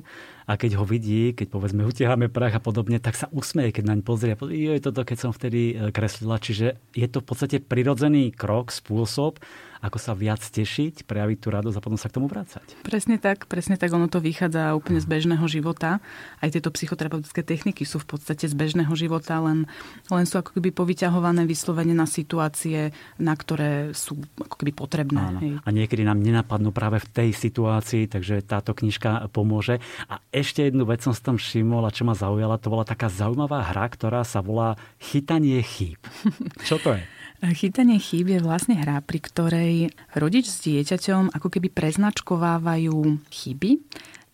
a 0.47 0.59
keď 0.59 0.81
ho 0.81 0.85
vidí, 0.85 1.33
keď 1.35 1.47
povedzme 1.51 1.87
utiahame 1.87 2.27
prach 2.27 2.59
a 2.59 2.63
podobne, 2.63 2.99
tak 2.99 3.15
sa 3.15 3.31
usmeje, 3.31 3.75
keď 3.75 3.85
naň 3.95 4.01
pozrie. 4.03 4.35
Je 4.35 4.83
toto, 4.83 5.07
keď 5.07 5.19
som 5.19 5.31
vtedy 5.31 5.75
e, 5.75 5.95
kreslila. 5.95 6.43
Čiže 6.43 6.79
je 6.95 7.07
to 7.09 7.23
v 7.23 7.27
podstate 7.27 7.57
prirodzený 7.63 8.35
krok, 8.35 8.75
spôsob, 8.75 9.39
ako 9.83 9.99
sa 9.99 10.15
viac 10.15 10.39
tešiť, 10.39 11.11
prejaviť 11.11 11.39
tú 11.43 11.49
radosť 11.51 11.77
a 11.77 11.83
potom 11.83 11.99
sa 11.99 12.07
k 12.07 12.15
tomu 12.15 12.31
vrácať. 12.31 12.63
Presne 12.87 13.19
tak, 13.19 13.51
presne 13.51 13.75
tak, 13.75 13.91
ono 13.91 14.07
to 14.07 14.23
vychádza 14.23 14.79
úplne 14.79 15.03
z 15.03 15.11
bežného 15.11 15.43
života. 15.51 15.99
Aj 16.39 16.49
tieto 16.55 16.71
psychoterapeutické 16.71 17.43
techniky 17.43 17.83
sú 17.83 17.99
v 17.99 18.15
podstate 18.15 18.47
z 18.47 18.55
bežného 18.55 18.95
života, 18.95 19.43
len, 19.43 19.67
len 20.07 20.25
sú 20.25 20.39
ako 20.39 20.55
keby 20.55 20.71
povyťahované 20.71 21.43
vyslovene 21.51 21.99
na 21.99 22.07
situácie, 22.07 22.95
na 23.19 23.35
ktoré 23.35 23.91
sú 23.91 24.23
ako 24.39 24.55
keby 24.63 24.71
potrebné. 24.71 25.19
Áno. 25.19 25.41
A 25.67 25.69
niekedy 25.75 26.07
nám 26.07 26.23
nenapadnú 26.23 26.71
práve 26.71 27.03
v 27.03 27.11
tej 27.11 27.29
situácii, 27.35 28.07
takže 28.07 28.39
táto 28.47 28.79
knižka 28.79 29.27
pomôže. 29.35 29.83
A 30.07 30.23
ešte 30.33 30.65
jednu 30.65 30.89
vec 30.89 31.05
som 31.05 31.13
s 31.13 31.21
tom 31.21 31.37
všimol 31.37 31.85
a 31.85 31.93
čo 31.93 32.09
ma 32.09 32.17
zaujala, 32.17 32.57
to 32.57 32.73
bola 32.73 32.89
taká 32.89 33.13
zaujímavá 33.13 33.69
hra, 33.69 33.85
ktorá 33.93 34.25
sa 34.25 34.41
volá 34.41 34.81
Chytanie 34.97 35.61
chýb. 35.61 36.01
Čo 36.67 36.81
to 36.81 36.97
je? 36.97 37.05
Chytanie 37.53 37.99
chýb 38.01 38.33
je 38.33 38.41
vlastne 38.41 38.79
hra, 38.79 39.03
pri 39.05 39.19
ktorej 39.19 39.75
rodič 40.15 40.49
s 40.49 40.63
dieťaťom 40.65 41.35
ako 41.35 41.49
keby 41.53 41.75
preznačkovávajú 41.75 43.19
chyby 43.29 43.83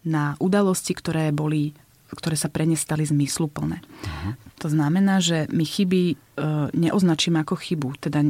na 0.06 0.38
udalosti, 0.38 0.92
ktoré 0.94 1.34
boli 1.34 1.74
ktoré 2.16 2.36
sa 2.40 2.48
pre 2.48 2.64
ne 2.64 2.76
stali 2.76 3.04
zmysluplné. 3.04 3.84
Uh-huh. 3.84 4.32
To 4.64 4.68
znamená, 4.72 5.20
že 5.20 5.44
my 5.52 5.64
chyby 5.64 6.02
e, 6.12 6.14
neoznačíme 6.72 7.38
ako 7.44 7.54
chybu, 7.54 8.00
teda 8.00 8.24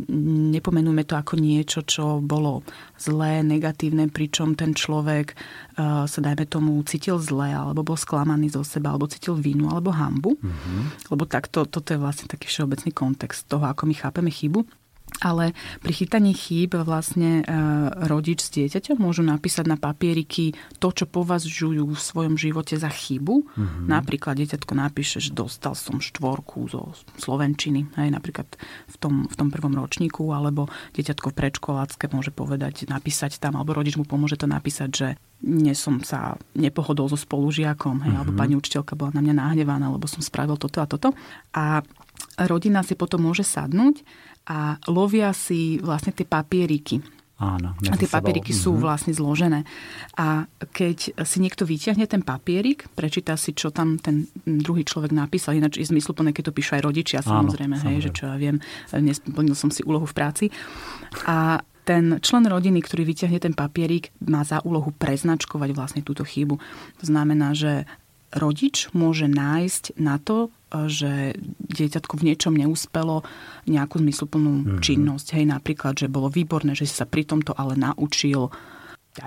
nepomenujeme 0.55 1.07
to 1.07 1.15
ako 1.15 1.39
niečo, 1.39 1.87
čo 1.87 2.19
bolo 2.19 2.67
zlé, 2.99 3.41
negatívne, 3.47 4.11
pričom 4.11 4.59
ten 4.59 4.75
človek 4.75 5.33
e, 5.33 5.37
sa 6.05 6.21
dajme 6.21 6.45
tomu 6.51 6.75
cítil 6.85 7.23
zle, 7.23 7.55
alebo 7.55 7.87
bol 7.87 7.97
sklamaný 7.97 8.51
zo 8.53 8.67
seba, 8.67 8.93
alebo 8.93 9.07
cítil 9.07 9.39
vinu, 9.39 9.71
alebo 9.71 9.95
hambu. 9.95 10.37
Uh-huh. 10.37 10.83
Lebo 11.15 11.25
takto, 11.25 11.65
toto 11.65 11.95
je 11.95 12.03
vlastne 12.03 12.27
taký 12.27 12.51
všeobecný 12.51 12.91
kontext 12.93 13.47
toho, 13.47 13.65
ako 13.65 13.87
my 13.87 13.95
chápeme 13.95 14.29
chybu. 14.29 14.67
Ale 15.19 15.51
pri 15.83 15.93
chytaní 15.93 16.31
chýb 16.31 16.79
vlastne 16.79 17.43
e, 17.43 17.45
rodič 18.07 18.47
s 18.47 18.55
dieťaťom 18.55 19.03
môžu 19.03 19.27
napísať 19.27 19.67
na 19.67 19.75
papieriky 19.75 20.55
to, 20.79 20.95
čo 20.95 21.11
považujú 21.11 21.91
v 21.91 21.99
svojom 21.99 22.39
živote 22.39 22.79
za 22.79 22.87
chybu. 22.87 23.43
Mm-hmm. 23.43 23.87
Napríklad 23.91 24.39
dieťatko 24.39 24.73
napíše, 24.79 25.19
že 25.19 25.35
dostal 25.35 25.75
som 25.75 25.99
štvorku 25.99 26.71
zo 26.71 26.95
Slovenčiny, 27.19 27.91
hej, 27.99 28.15
napríklad 28.15 28.47
v 28.87 28.97
tom, 29.03 29.27
v 29.27 29.35
tom 29.35 29.51
prvom 29.51 29.75
ročníku, 29.75 30.23
alebo 30.31 30.71
dieťatko 30.95 31.35
v 31.35 31.39
predškolácke 31.39 32.05
môže 32.15 32.31
povedať, 32.31 32.87
napísať 32.87 33.43
tam, 33.43 33.59
alebo 33.59 33.75
rodič 33.75 33.99
mu 33.99 34.07
pomôže 34.07 34.39
to 34.39 34.47
napísať, 34.47 34.91
že 34.95 35.09
nie 35.43 35.75
som 35.75 36.03
sa 36.03 36.39
nepohodol 36.55 37.11
so 37.11 37.19
spolužiakom, 37.19 38.07
hej, 38.07 38.15
mm-hmm. 38.15 38.19
alebo 38.23 38.39
pani 38.39 38.55
učiteľka 38.55 38.95
bola 38.95 39.11
na 39.19 39.23
mňa 39.23 39.35
nahnevaná, 39.35 39.91
lebo 39.91 40.07
som 40.07 40.23
spravil 40.23 40.55
toto 40.55 40.79
a 40.79 40.87
toto. 40.87 41.11
A 41.55 41.83
rodina 42.47 42.87
si 42.87 42.95
potom 42.95 43.27
môže 43.27 43.43
sadnúť 43.43 44.03
a 44.49 44.81
lovia 44.89 45.37
si 45.37 45.77
vlastne 45.79 46.17
tie 46.17 46.25
papieriky. 46.25 47.05
Áno. 47.39 47.71
A 47.87 47.95
tie 47.95 48.11
papieriky 48.11 48.51
sú 48.51 48.75
mm-hmm. 48.75 48.83
vlastne 48.83 49.13
zložené. 49.15 49.63
A 50.19 50.51
keď 50.75 51.15
si 51.23 51.39
niekto 51.39 51.63
vyťahne 51.63 52.03
ten 52.11 52.27
papierik, 52.27 52.91
prečíta 52.99 53.39
si, 53.39 53.55
čo 53.55 53.71
tam 53.71 53.95
ten 53.95 54.27
druhý 54.43 54.83
človek 54.83 55.15
napísal, 55.15 55.55
ináč 55.55 55.79
je 55.79 55.87
zmysluplné, 55.87 56.35
keď 56.35 56.51
to 56.51 56.57
píšu 56.59 56.75
aj 56.75 56.83
rodičia, 56.83 57.23
samozrejme, 57.23 57.79
Áno, 57.79 57.87
hej, 57.87 58.03
samozrejme. 58.03 58.07
že 58.11 58.17
čo 58.19 58.25
ja 58.27 58.37
viem, 58.43 58.57
nesplnil 58.91 59.55
som 59.55 59.71
si 59.71 59.87
úlohu 59.87 60.03
v 60.03 60.17
práci. 60.19 60.45
A 61.31 61.63
ten 61.87 62.19
člen 62.21 62.43
rodiny, 62.43 62.83
ktorý 62.83 63.07
vyťahne 63.07 63.39
ten 63.39 63.55
papierik, 63.55 64.11
má 64.19 64.43
za 64.43 64.59
úlohu 64.67 64.91
preznačkovať 64.91 65.71
vlastne 65.79 66.03
túto 66.03 66.27
chybu. 66.27 66.59
To 67.01 67.05
znamená, 67.07 67.55
že 67.55 67.87
rodič 68.35 68.91
môže 68.93 69.31
nájsť 69.31 69.95
na 69.97 70.19
to, 70.19 70.51
že 70.69 71.37
dieťatko 71.69 72.15
v 72.21 72.27
niečom 72.33 72.53
neúspelo 72.53 73.25
nejakú 73.65 74.01
zmysluplnú 74.01 74.53
mm-hmm. 74.53 74.81
činnosť. 74.85 75.27
Hej, 75.37 75.45
napríklad, 75.49 75.95
že 75.97 76.13
bolo 76.13 76.29
výborné, 76.29 76.77
že 76.77 76.85
si 76.85 76.95
sa 76.95 77.09
pri 77.09 77.25
tomto 77.25 77.57
ale 77.57 77.75
naučil 77.75 78.53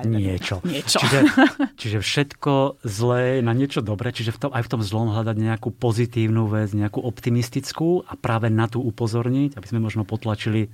niečo. 0.07 0.63
niečo. 0.63 1.03
Čiže, 1.03 1.19
čiže 1.81 1.97
všetko 1.99 2.83
zlé 2.87 3.43
na 3.43 3.51
niečo 3.51 3.83
dobré, 3.83 4.15
čiže 4.15 4.31
v 4.31 4.47
tom, 4.47 4.51
aj 4.55 4.63
v 4.63 4.71
tom 4.71 4.81
zlom 4.81 5.11
hľadať 5.11 5.35
nejakú 5.35 5.69
pozitívnu 5.75 6.47
vec, 6.47 6.71
nejakú 6.71 7.03
optimistickú 7.03 8.07
a 8.07 8.15
práve 8.15 8.47
na 8.47 8.71
tú 8.71 8.79
upozorniť, 8.79 9.59
aby 9.59 9.67
sme 9.67 9.83
možno 9.83 10.07
potlačili 10.07 10.71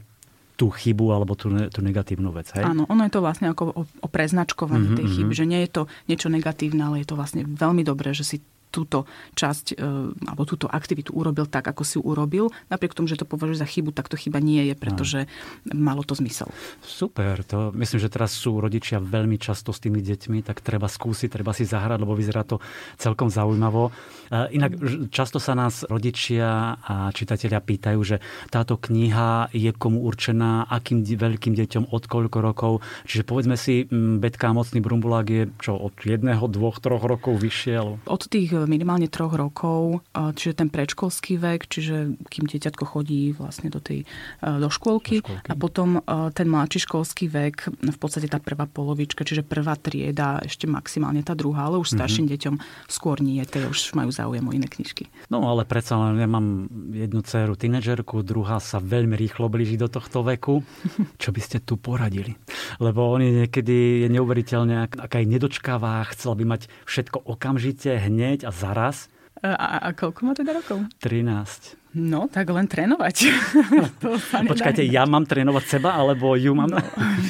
tú 0.57 0.73
chybu 0.73 1.13
alebo 1.13 1.37
tú, 1.37 1.53
tú 1.69 1.85
negatívnu 1.85 2.33
vec. 2.33 2.49
Hej? 2.57 2.65
Áno, 2.65 2.89
ono 2.89 3.05
je 3.05 3.13
to 3.13 3.21
vlastne 3.21 3.53
ako 3.53 3.63
o, 3.77 3.81
o 3.85 4.07
preznačkovaní 4.09 4.89
mm-hmm. 4.89 4.99
tej 4.99 5.07
chyby, 5.13 5.33
mhm. 5.33 5.39
že 5.39 5.45
nie 5.45 5.59
je 5.65 5.69
to 5.69 5.81
niečo 6.09 6.27
negatívne, 6.33 6.81
ale 6.81 7.05
je 7.05 7.07
to 7.07 7.15
vlastne 7.15 7.45
veľmi 7.45 7.85
dobré, 7.85 8.11
že 8.17 8.25
si 8.25 8.37
túto 8.77 9.09
časť 9.33 9.73
e, 9.73 9.75
alebo 10.13 10.45
túto 10.45 10.69
aktivitu 10.69 11.17
urobil 11.17 11.49
tak, 11.49 11.65
ako 11.65 11.81
si 11.81 11.97
ju 11.97 12.05
urobil. 12.05 12.53
Napriek 12.69 12.93
tomu, 12.93 13.09
že 13.09 13.17
to 13.17 13.25
považuje 13.25 13.57
za 13.57 13.65
chybu, 13.65 13.89
tak 13.89 14.05
to 14.13 14.15
chyba 14.15 14.37
nie 14.37 14.61
je, 14.69 14.73
pretože 14.77 15.19
no. 15.65 15.73
malo 15.73 16.05
to 16.05 16.13
zmysel. 16.13 16.53
Super, 16.85 17.41
to 17.41 17.73
myslím, 17.73 17.97
že 17.97 18.13
teraz 18.13 18.37
sú 18.37 18.61
rodičia 18.61 19.01
veľmi 19.01 19.41
často 19.41 19.73
s 19.73 19.81
tými 19.81 20.05
deťmi, 20.05 20.45
tak 20.45 20.61
treba 20.61 20.85
skúsiť, 20.85 21.33
treba 21.33 21.57
si 21.57 21.65
zahrať, 21.65 21.97
lebo 21.97 22.13
vyzerá 22.13 22.45
to 22.45 22.61
celkom 23.01 23.33
zaujímavo. 23.33 23.89
E, 24.29 24.53
inak 24.53 24.77
často 25.09 25.41
sa 25.41 25.57
nás 25.57 25.81
rodičia 25.89 26.77
a 26.77 27.09
čitatelia 27.09 27.57
pýtajú, 27.57 27.99
že 28.05 28.21
táto 28.53 28.77
kniha 28.77 29.49
je 29.55 29.73
komu 29.73 30.05
určená, 30.05 30.69
akým 30.69 31.01
veľkým 31.01 31.57
deťom, 31.57 31.83
od 31.89 32.03
koľko 32.05 32.37
rokov. 32.43 32.73
Čiže 33.07 33.23
povedzme 33.23 33.55
si, 33.55 33.87
Betka 34.21 34.51
Mocný 34.51 34.83
Brumbulák 34.83 35.27
je 35.27 35.43
čo, 35.57 35.79
od 35.79 35.95
jedného, 36.03 36.43
dvoch, 36.51 36.83
troch 36.83 37.03
rokov 37.03 37.39
vyššie? 37.39 38.05
Od 38.05 38.21
tých 38.27 38.51
minimálne 38.67 39.07
troch 39.07 39.33
rokov, 39.33 40.03
čiže 40.13 40.63
ten 40.63 40.69
predškolský 40.69 41.39
vek, 41.39 41.67
čiže 41.67 42.19
kým 42.27 42.45
dieťatko 42.47 42.83
chodí 42.83 43.31
vlastne 43.35 43.71
do 43.71 43.79
tej 43.79 44.03
do 44.41 44.69
škôlky, 44.69 45.19
do 45.19 45.27
škôlky. 45.27 45.49
a 45.49 45.53
potom 45.55 45.99
ten 46.35 46.47
mladší 46.47 46.85
školský 46.87 47.27
vek, 47.27 47.71
v 47.71 47.97
podstate 47.99 48.31
tá 48.31 48.39
prvá 48.39 48.69
polovička, 48.69 49.27
čiže 49.27 49.43
prvá 49.43 49.75
trieda, 49.75 50.39
ešte 50.43 50.67
maximálne 50.67 51.23
tá 51.25 51.33
druhá, 51.35 51.67
ale 51.67 51.81
už 51.81 51.95
starším 51.95 52.27
mm-hmm. 52.29 52.39
deťom 52.39 52.55
skôr 52.87 53.19
nie, 53.19 53.41
tie 53.43 53.65
už 53.67 53.93
majú 53.93 54.09
záujem 54.13 54.43
o 54.45 54.51
iné 54.51 54.67
knižky. 54.67 55.09
No 55.27 55.43
ale 55.43 55.67
predsa 55.67 55.99
len 55.99 56.19
ja 56.19 56.29
mám 56.29 56.71
jednu 56.91 57.21
dceru 57.23 57.59
tínedžerku, 57.59 58.23
druhá 58.23 58.59
sa 58.63 58.79
veľmi 58.79 59.13
rýchlo 59.19 59.51
blíži 59.51 59.75
do 59.75 59.91
tohto 59.91 60.23
veku. 60.23 60.63
Čo 61.21 61.29
by 61.35 61.41
ste 61.43 61.57
tu 61.59 61.75
poradili? 61.75 62.35
Lebo 62.79 63.11
on 63.11 63.23
je 63.23 63.45
niekedy 63.45 64.05
je 64.05 64.07
neuveriteľne, 64.11 64.87
aká 64.87 65.21
je 65.21 65.27
nedočkavá, 65.27 66.07
chcela 66.15 66.33
by 66.39 66.45
mať 66.57 66.61
všetko 66.87 67.27
okamžite, 67.27 67.91
hneď 67.99 68.46
a 68.47 68.49
zaraz. 68.55 69.11
A, 69.43 69.83
a, 69.83 69.89
koľko 69.91 70.19
má 70.23 70.31
teda 70.31 70.55
rokov? 70.55 70.87
13. 71.03 71.75
No, 71.97 72.29
tak 72.29 72.53
len 72.53 72.69
trénovať. 72.69 73.33
to 74.05 74.21
sa 74.21 74.45
Počkajte, 74.45 74.85
ja 74.85 75.09
mám 75.09 75.25
trénovať 75.25 75.65
seba, 75.65 75.97
alebo 75.97 76.37
ju 76.37 76.53
mám? 76.53 76.69
No, 76.69 76.77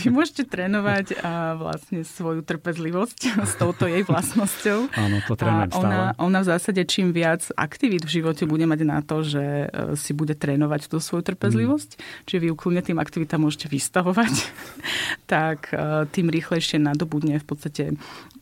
vy 0.03 0.11
môžete 0.11 0.43
trénovať 0.43 1.15
a 1.23 1.55
vlastne 1.55 2.03
svoju 2.03 2.43
trpezlivosť 2.43 3.47
s 3.47 3.53
touto 3.55 3.87
jej 3.87 4.03
vlastnosťou. 4.03 4.91
Áno, 4.91 5.23
to 5.23 5.39
trénujem 5.39 5.71
stále. 5.71 5.87
Ona, 5.87 6.03
ona 6.19 6.39
v 6.43 6.47
zásade 6.51 6.81
čím 6.83 7.15
viac 7.15 7.47
aktivít 7.55 8.03
v 8.03 8.19
živote 8.19 8.43
bude 8.43 8.67
mať 8.67 8.79
na 8.83 8.99
to, 8.99 9.23
že 9.23 9.71
e, 9.71 9.95
si 9.95 10.11
bude 10.11 10.35
trénovať 10.35 10.91
tú 10.91 10.99
svoju 10.99 11.23
trpezlivosť, 11.23 11.89
mm. 11.95 12.01
čiže 12.27 12.39
vy 12.43 12.47
ukludne 12.51 12.83
tým 12.83 12.99
aktivitám 12.99 13.39
môžete 13.39 13.71
vystavovať, 13.71 14.33
tak 15.31 15.71
e, 15.71 16.03
tým 16.11 16.27
rýchlejšie 16.27 16.83
nadobudne 16.83 17.39
v 17.39 17.45
podstate 17.47 17.83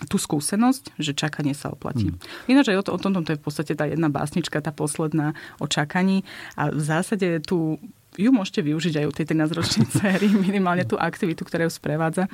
tú 0.10 0.18
skúsenosť, 0.18 0.98
že 0.98 1.14
čakanie 1.14 1.54
sa 1.54 1.70
oplatí. 1.70 2.10
Mm. 2.10 2.18
Ináč 2.50 2.66
aj 2.74 2.78
o, 2.82 2.84
to, 2.84 2.92
o 2.98 3.00
tomto 3.00 3.22
to 3.22 3.38
je 3.38 3.40
v 3.40 3.46
podstate 3.46 3.74
tá 3.78 3.86
jedna 3.86 4.10
básnička, 4.10 4.60
tá 4.60 4.74
posledná 4.74 5.38
o 5.62 5.68
čakaní 5.70 6.14
a 6.56 6.69
v 6.69 6.82
zásade 6.84 7.41
tu 7.41 7.82
ju 8.15 8.30
môžete 8.32 8.63
využiť 8.63 9.04
aj 9.04 9.06
u 9.10 9.13
tej 9.13 9.25
13-ročnej 9.36 9.88
céry, 9.99 10.28
minimálne 10.32 10.88
tú 10.88 10.95
aktivitu, 10.95 11.43
ktorá 11.43 11.67
ju 11.67 11.71
sprevádza. 11.73 12.32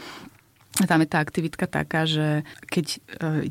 Tam 0.72 1.04
je 1.04 1.10
tá 1.12 1.20
aktivitka 1.20 1.68
taká, 1.68 2.08
že 2.08 2.48
keď 2.72 2.86
e, 2.88 2.98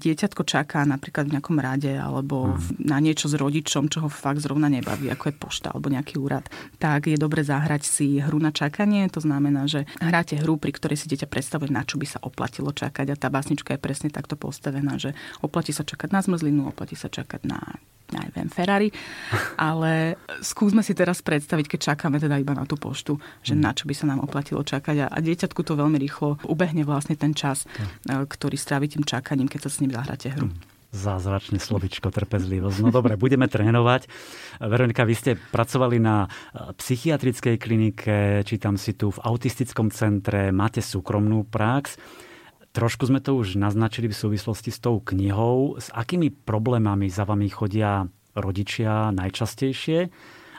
dieťatko 0.01 0.41
čaká 0.41 0.89
napríklad 0.89 1.29
v 1.29 1.37
nejakom 1.37 1.61
rade 1.61 1.93
alebo 1.93 2.57
mm. 2.57 2.81
na 2.81 2.97
niečo 2.97 3.29
s 3.29 3.37
rodičom, 3.37 3.93
čo 3.93 4.09
ho 4.09 4.11
fakt 4.11 4.41
zrovna 4.41 4.73
nebaví, 4.73 5.13
ako 5.13 5.29
je 5.29 5.35
pošta 5.37 5.69
alebo 5.69 5.93
nejaký 5.93 6.17
úrad, 6.17 6.49
tak 6.81 7.13
je 7.13 7.21
dobre 7.21 7.45
zahrať 7.45 7.83
si 7.85 8.25
hru 8.25 8.41
na 8.41 8.57
čakanie. 8.57 9.05
To 9.13 9.21
znamená, 9.21 9.69
že 9.69 9.85
hráte 10.01 10.41
hru, 10.41 10.57
pri 10.57 10.73
ktorej 10.73 10.97
si 10.97 11.13
dieťa 11.13 11.29
predstavuje, 11.29 11.69
na 11.69 11.85
čo 11.85 12.01
by 12.01 12.07
sa 12.09 12.25
oplatilo 12.25 12.73
čakať. 12.73 13.13
A 13.13 13.21
tá 13.21 13.29
básnička 13.29 13.77
je 13.77 13.85
presne 13.85 14.09
takto 14.09 14.41
postavená, 14.41 14.97
že 14.97 15.13
oplatí 15.45 15.77
sa 15.77 15.85
čakať 15.85 16.09
na 16.17 16.25
zmrzlinu, 16.25 16.73
oplatí 16.73 16.97
sa 16.97 17.13
čakať 17.13 17.45
na 17.45 17.61
neviem, 18.11 18.51
Ferrari, 18.51 18.91
ale 19.71 20.19
skúsme 20.43 20.83
si 20.83 20.93
teraz 20.93 21.23
predstaviť, 21.23 21.67
keď 21.77 21.95
čakáme 21.95 22.19
teda 22.19 22.37
iba 22.43 22.55
na 22.55 22.67
tú 22.67 22.75
poštu, 22.75 23.17
že 23.43 23.55
na 23.55 23.71
čo 23.71 23.87
by 23.87 23.95
sa 23.95 24.11
nám 24.11 24.25
oplatilo 24.27 24.61
čakať 24.67 25.07
a, 25.07 25.11
a 25.11 25.19
dieťatku 25.23 25.63
to 25.63 25.79
veľmi 25.79 25.97
rýchlo 26.01 26.43
ubehne 26.47 26.83
vlastne 26.83 27.10
ten 27.17 27.33
čas, 27.33 27.65
hm. 27.65 28.27
ktorý 28.27 28.59
strávi 28.59 28.91
tým 28.91 29.07
čakaním, 29.07 29.49
keď 29.49 29.67
sa 29.67 29.71
s 29.71 29.81
ním 29.83 29.95
zahráte 29.95 30.31
hru. 30.31 30.51
Zázračné 30.91 31.63
slovičko, 31.63 32.11
trpezlivosť. 32.11 32.83
No 32.83 32.91
dobre, 32.91 33.15
budeme 33.15 33.47
trénovať. 33.47 34.11
Veronika, 34.59 35.07
vy 35.07 35.15
ste 35.15 35.31
pracovali 35.39 36.03
na 36.03 36.27
psychiatrickej 36.51 37.63
klinike, 37.63 38.43
čítam 38.43 38.75
si 38.75 38.99
tu 38.99 39.15
v 39.15 39.23
autistickom 39.23 39.95
centre, 39.95 40.51
máte 40.51 40.83
súkromnú 40.83 41.47
prax. 41.47 41.95
Trošku 42.75 43.07
sme 43.07 43.23
to 43.23 43.39
už 43.39 43.55
naznačili 43.55 44.11
v 44.11 44.19
súvislosti 44.19 44.75
s 44.75 44.83
tou 44.83 44.99
knihou. 44.99 45.79
S 45.79 45.95
akými 45.95 46.35
problémami 46.35 47.07
za 47.07 47.23
vami 47.23 47.47
chodia 47.47 48.11
rodičia 48.35 49.15
najčastejšie? 49.15 50.11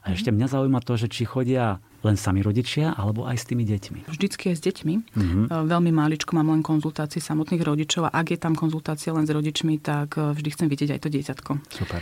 A 0.02 0.08
ešte 0.16 0.32
mňa 0.32 0.48
zaujíma 0.48 0.80
to, 0.80 0.96
že 0.96 1.12
či 1.12 1.28
chodia 1.28 1.84
len 2.02 2.18
sami 2.18 2.42
rodičia, 2.42 2.98
alebo 2.98 3.30
aj 3.30 3.38
s 3.38 3.46
tými 3.46 3.64
deťmi? 3.66 4.00
Vždycky 4.10 4.54
aj 4.54 4.56
s 4.58 4.62
deťmi. 4.66 4.94
Mm-hmm. 5.14 5.44
Veľmi 5.70 5.92
máličko 5.94 6.34
mám 6.34 6.50
len 6.50 6.66
konzultácie 6.66 7.22
samotných 7.22 7.62
rodičov 7.62 8.10
a 8.10 8.14
ak 8.14 8.34
je 8.34 8.40
tam 8.42 8.58
konzultácia 8.58 9.14
len 9.14 9.30
s 9.30 9.32
rodičmi, 9.32 9.78
tak 9.78 10.18
e, 10.18 10.34
vždy 10.34 10.50
chcem 10.54 10.68
vidieť 10.68 10.90
aj 10.98 11.02
to 11.06 11.10
dieťatko. 11.14 11.52
Super. 11.70 12.02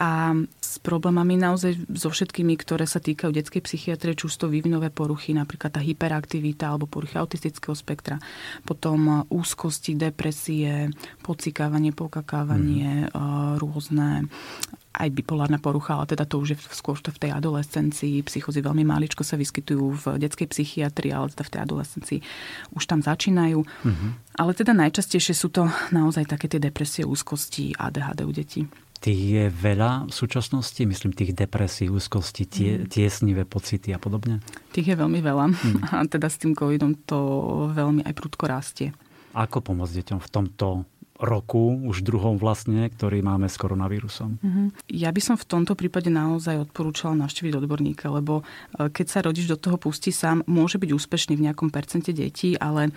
A 0.00 0.32
s 0.64 0.80
problémami 0.80 1.36
naozaj 1.36 1.76
so 1.92 2.08
všetkými, 2.08 2.56
ktoré 2.56 2.88
sa 2.88 3.04
týkajú 3.04 3.36
detskej 3.36 3.60
psychiatrie, 3.68 4.16
či 4.16 4.32
už 4.32 4.34
to 4.38 4.46
vývinové 4.48 4.88
poruchy, 4.88 5.36
napríklad 5.36 5.76
tá 5.76 5.80
hyperaktivita 5.84 6.72
alebo 6.72 6.88
poruchy 6.88 7.20
autistického 7.20 7.74
spektra, 7.74 8.22
potom 8.64 8.98
e, 9.06 9.14
úzkosti, 9.34 9.98
depresie, 9.98 10.94
pocikávanie, 11.26 11.90
pokakávanie, 11.90 13.10
mm-hmm. 13.10 13.58
rôzne 13.60 14.30
aj 14.90 15.08
bipolárna 15.14 15.62
porucha, 15.62 15.94
ale 15.94 16.10
teda 16.10 16.26
to 16.26 16.42
už 16.42 16.48
je 16.54 16.56
skôr 16.74 16.98
to 16.98 17.14
v 17.14 17.22
tej 17.22 17.30
adolescencii. 17.30 18.26
Psychozy 18.26 18.58
veľmi 18.58 18.82
máličko 18.82 19.22
sa 19.22 19.38
vyskytujú 19.38 19.86
v 19.94 20.04
detskej 20.18 20.50
psychiatrii, 20.50 21.14
ale 21.14 21.30
teda 21.30 21.46
v 21.46 21.52
tej 21.54 21.60
adolescencii 21.62 22.18
už 22.74 22.84
tam 22.90 22.98
začínajú. 22.98 23.62
Mm-hmm. 23.62 24.10
Ale 24.34 24.50
teda 24.52 24.74
najčastejšie 24.74 25.34
sú 25.34 25.48
to 25.54 25.70
naozaj 25.94 26.26
také 26.26 26.50
tie 26.50 26.58
depresie, 26.58 27.06
úzkosti, 27.06 27.78
ADHD 27.78 28.20
u 28.26 28.32
detí. 28.34 28.66
Tých 29.00 29.16
je 29.16 29.44
veľa 29.48 30.10
v 30.10 30.12
súčasnosti, 30.12 30.76
myslím 30.84 31.16
tých 31.16 31.32
depresí, 31.32 31.88
úzkosti, 31.88 32.44
tie, 32.44 32.70
mm. 32.76 32.92
tiesnivé 32.92 33.48
pocity 33.48 33.96
a 33.96 33.98
podobne? 33.98 34.44
Tých 34.76 34.92
je 34.92 34.96
veľmi 35.00 35.24
veľa 35.24 35.44
mm. 35.48 35.80
a 35.96 36.04
teda 36.04 36.28
s 36.28 36.36
tým 36.36 36.52
covidom 36.52 36.92
to 37.08 37.16
veľmi 37.72 38.04
aj 38.04 38.12
prudko 38.12 38.44
rastie. 38.44 38.92
Ako 39.32 39.64
pomôcť 39.64 40.04
deťom 40.04 40.20
v 40.20 40.28
tomto 40.28 40.84
roku, 41.20 41.76
už 41.84 42.00
druhom 42.00 42.40
vlastne, 42.40 42.88
ktorý 42.88 43.20
máme 43.20 43.46
s 43.46 43.60
koronavírusom. 43.60 44.40
Mm-hmm. 44.40 44.66
Ja 44.96 45.12
by 45.12 45.20
som 45.20 45.36
v 45.36 45.46
tomto 45.46 45.76
prípade 45.76 46.08
naozaj 46.08 46.68
odporúčala 46.68 47.12
navštíviť 47.20 47.60
odborníka, 47.60 48.08
lebo 48.08 48.40
e, 48.40 48.88
keď 48.88 49.06
sa 49.06 49.18
rodič 49.20 49.44
do 49.44 49.60
toho 49.60 49.76
pustí 49.76 50.10
sám, 50.10 50.40
môže 50.48 50.80
byť 50.80 50.90
úspešný 50.90 51.36
v 51.36 51.44
nejakom 51.46 51.68
percente 51.68 52.10
detí, 52.16 52.56
ale 52.56 52.88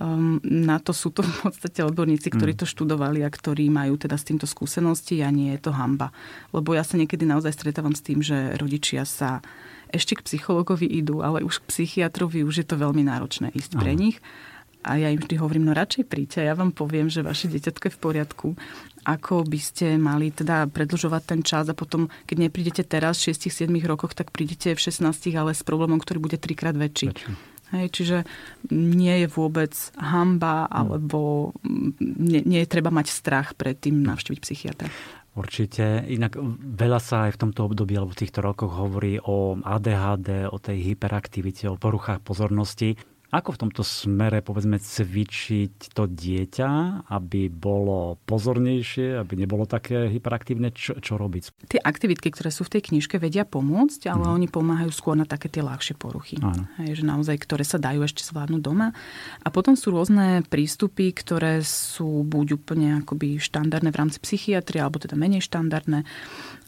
um, 0.00 0.40
na 0.44 0.80
to 0.80 0.96
sú 0.96 1.12
to 1.12 1.20
v 1.26 1.52
podstate 1.52 1.84
odborníci, 1.84 2.32
ktorí 2.32 2.56
mm. 2.56 2.60
to 2.64 2.66
študovali 2.66 3.20
a 3.22 3.30
ktorí 3.30 3.68
majú 3.68 4.00
teda 4.00 4.16
s 4.16 4.24
týmto 4.24 4.48
skúsenosti 4.48 5.20
a 5.20 5.28
nie 5.28 5.52
je 5.56 5.68
to 5.68 5.76
hamba. 5.76 6.12
Lebo 6.56 6.72
ja 6.72 6.84
sa 6.84 6.96
niekedy 6.96 7.28
naozaj 7.28 7.52
stretávam 7.52 7.92
s 7.92 8.04
tým, 8.04 8.24
že 8.24 8.56
rodičia 8.56 9.04
sa 9.04 9.44
ešte 9.92 10.18
k 10.18 10.26
psychologovi 10.26 10.86
idú, 10.86 11.22
ale 11.22 11.46
už 11.46 11.62
k 11.62 11.68
psychiatrovi 11.70 12.42
už 12.42 12.64
je 12.64 12.66
to 12.66 12.74
veľmi 12.74 13.06
náročné 13.06 13.54
ísť 13.54 13.78
Aha. 13.78 13.80
pre 13.80 13.92
nich. 13.94 14.18
A 14.86 15.02
ja 15.02 15.10
im 15.10 15.18
vždy 15.18 15.34
hovorím, 15.42 15.66
no 15.66 15.74
radšej 15.74 16.06
príďte, 16.06 16.46
ja 16.46 16.54
vám 16.54 16.70
poviem, 16.70 17.10
že 17.10 17.26
vaše 17.26 17.50
dieťatko 17.50 17.90
je 17.90 17.96
v 17.98 18.00
poriadku. 18.00 18.46
Ako 19.02 19.42
by 19.42 19.58
ste 19.58 19.98
mali 19.98 20.30
teda 20.30 20.70
predlžovať 20.70 21.22
ten 21.26 21.40
čas 21.42 21.66
a 21.66 21.74
potom, 21.74 22.06
keď 22.30 22.46
neprídete 22.46 22.82
teraz 22.86 23.18
v 23.22 23.34
6-7 23.34 23.66
rokoch, 23.86 24.14
tak 24.14 24.30
prídete 24.30 24.78
v 24.78 24.80
16, 24.80 25.10
ale 25.34 25.54
s 25.54 25.66
problémom, 25.66 25.98
ktorý 25.98 26.22
bude 26.22 26.38
trikrát 26.38 26.78
väčší. 26.78 27.10
väčší. 27.10 27.34
Hej, 27.74 27.86
čiže 27.90 28.16
nie 28.70 29.26
je 29.26 29.28
vôbec 29.30 29.74
hamba, 29.98 30.70
hm. 30.70 30.70
alebo 30.70 31.50
nie, 31.98 32.46
nie 32.46 32.62
je 32.62 32.70
treba 32.70 32.94
mať 32.94 33.10
strach 33.10 33.58
pred 33.58 33.74
tým 33.74 34.06
navštíviť 34.06 34.38
psychiatra. 34.38 34.86
Určite. 35.36 36.00
Inak 36.08 36.40
veľa 36.56 36.96
sa 36.96 37.28
aj 37.28 37.36
v 37.36 37.40
tomto 37.44 37.68
období 37.68 37.92
alebo 37.92 38.16
v 38.16 38.24
týchto 38.24 38.40
rokoch 38.40 38.72
hovorí 38.72 39.20
o 39.20 39.60
ADHD, 39.60 40.48
o 40.48 40.56
tej 40.56 40.96
hyperaktivite, 40.96 41.68
o 41.68 41.76
poruchách 41.76 42.24
pozornosti. 42.24 42.96
Ako 43.34 43.58
v 43.58 43.60
tomto 43.66 43.82
smere, 43.82 44.38
povedzme, 44.38 44.78
cvičiť 44.78 45.90
to 45.90 46.06
dieťa, 46.06 46.70
aby 47.10 47.50
bolo 47.50 48.22
pozornejšie, 48.22 49.18
aby 49.18 49.34
nebolo 49.34 49.66
také 49.66 50.06
hyperaktívne? 50.06 50.70
Čo, 50.70 51.02
čo 51.02 51.18
robiť? 51.18 51.66
Tie 51.66 51.82
aktivitky, 51.82 52.30
ktoré 52.30 52.54
sú 52.54 52.62
v 52.62 52.78
tej 52.78 52.92
knižke, 52.94 53.18
vedia 53.18 53.42
pomôcť, 53.42 54.06
ale 54.06 54.30
mm. 54.30 54.34
oni 54.38 54.46
pomáhajú 54.46 54.90
skôr 54.94 55.18
na 55.18 55.26
také 55.26 55.50
tie 55.50 55.66
ľahšie 55.66 55.98
poruchy. 55.98 56.38
Hej, 56.78 57.02
že 57.02 57.04
naozaj, 57.04 57.42
ktoré 57.42 57.66
sa 57.66 57.82
dajú 57.82 58.06
ešte 58.06 58.22
zvládnuť 58.22 58.62
doma. 58.62 58.94
A 59.42 59.48
potom 59.50 59.74
sú 59.74 59.90
rôzne 59.90 60.46
prístupy, 60.46 61.10
ktoré 61.10 61.66
sú 61.66 62.22
buď 62.22 62.62
úplne 62.62 63.02
akoby 63.02 63.42
štandardné 63.42 63.90
v 63.90 63.98
rámci 63.98 64.18
psychiatrie, 64.22 64.78
alebo 64.78 65.02
teda 65.02 65.18
menej 65.18 65.42
štandardné 65.42 66.06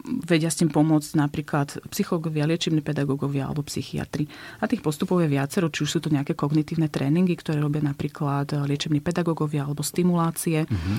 vedia 0.05 0.49
s 0.49 0.61
tým 0.63 0.71
pomôcť 0.71 1.19
napríklad 1.19 1.83
psychológovia, 1.91 2.49
liečební 2.49 2.81
pedagógovia 2.81 3.51
alebo 3.51 3.67
psychiatri. 3.67 4.31
A 4.63 4.71
tých 4.71 4.83
postupov 4.85 5.21
je 5.25 5.33
viacero, 5.33 5.69
či 5.69 5.85
už 5.85 5.91
sú 5.91 6.01
to 6.01 6.13
nejaké 6.13 6.39
kognitívne 6.39 6.87
tréningy, 6.87 7.35
ktoré 7.35 7.59
robia 7.59 7.83
napríklad 7.83 8.53
liečební 8.67 9.03
pedagógovia 9.03 9.67
alebo 9.67 9.83
stimulácie, 9.83 10.65
uh-huh. 10.65 10.97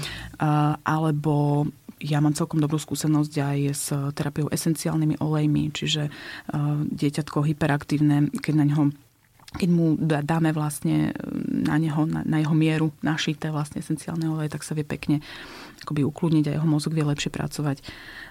alebo 0.84 1.66
ja 2.00 2.24
mám 2.24 2.36
celkom 2.36 2.64
dobrú 2.64 2.80
skúsenosť 2.80 3.34
aj 3.36 3.60
s 3.76 3.92
terapiou 4.16 4.48
esenciálnymi 4.48 5.20
olejmi, 5.20 5.72
čiže 5.76 6.08
dieťatko 6.96 7.44
hyperaktívne, 7.44 8.32
keď 8.40 8.54
na 8.56 8.66
ňo 8.68 8.84
keď 9.50 9.70
mu 9.74 9.98
dáme 9.98 10.54
vlastne 10.54 11.10
na, 11.50 11.82
neho, 11.82 12.06
na, 12.06 12.22
na 12.22 12.38
jeho 12.38 12.54
mieru 12.54 12.94
našité 13.02 13.50
vlastne 13.50 13.82
esenciálne 13.82 14.30
oleje, 14.30 14.54
tak 14.54 14.62
sa 14.62 14.78
vie 14.78 14.86
pekne 14.86 15.26
akoby 15.84 16.04
ukludniť 16.06 16.46
a 16.50 16.56
jeho 16.58 16.68
mozog 16.68 16.96
vie 16.96 17.06
lepšie 17.06 17.32
pracovať. 17.32 17.84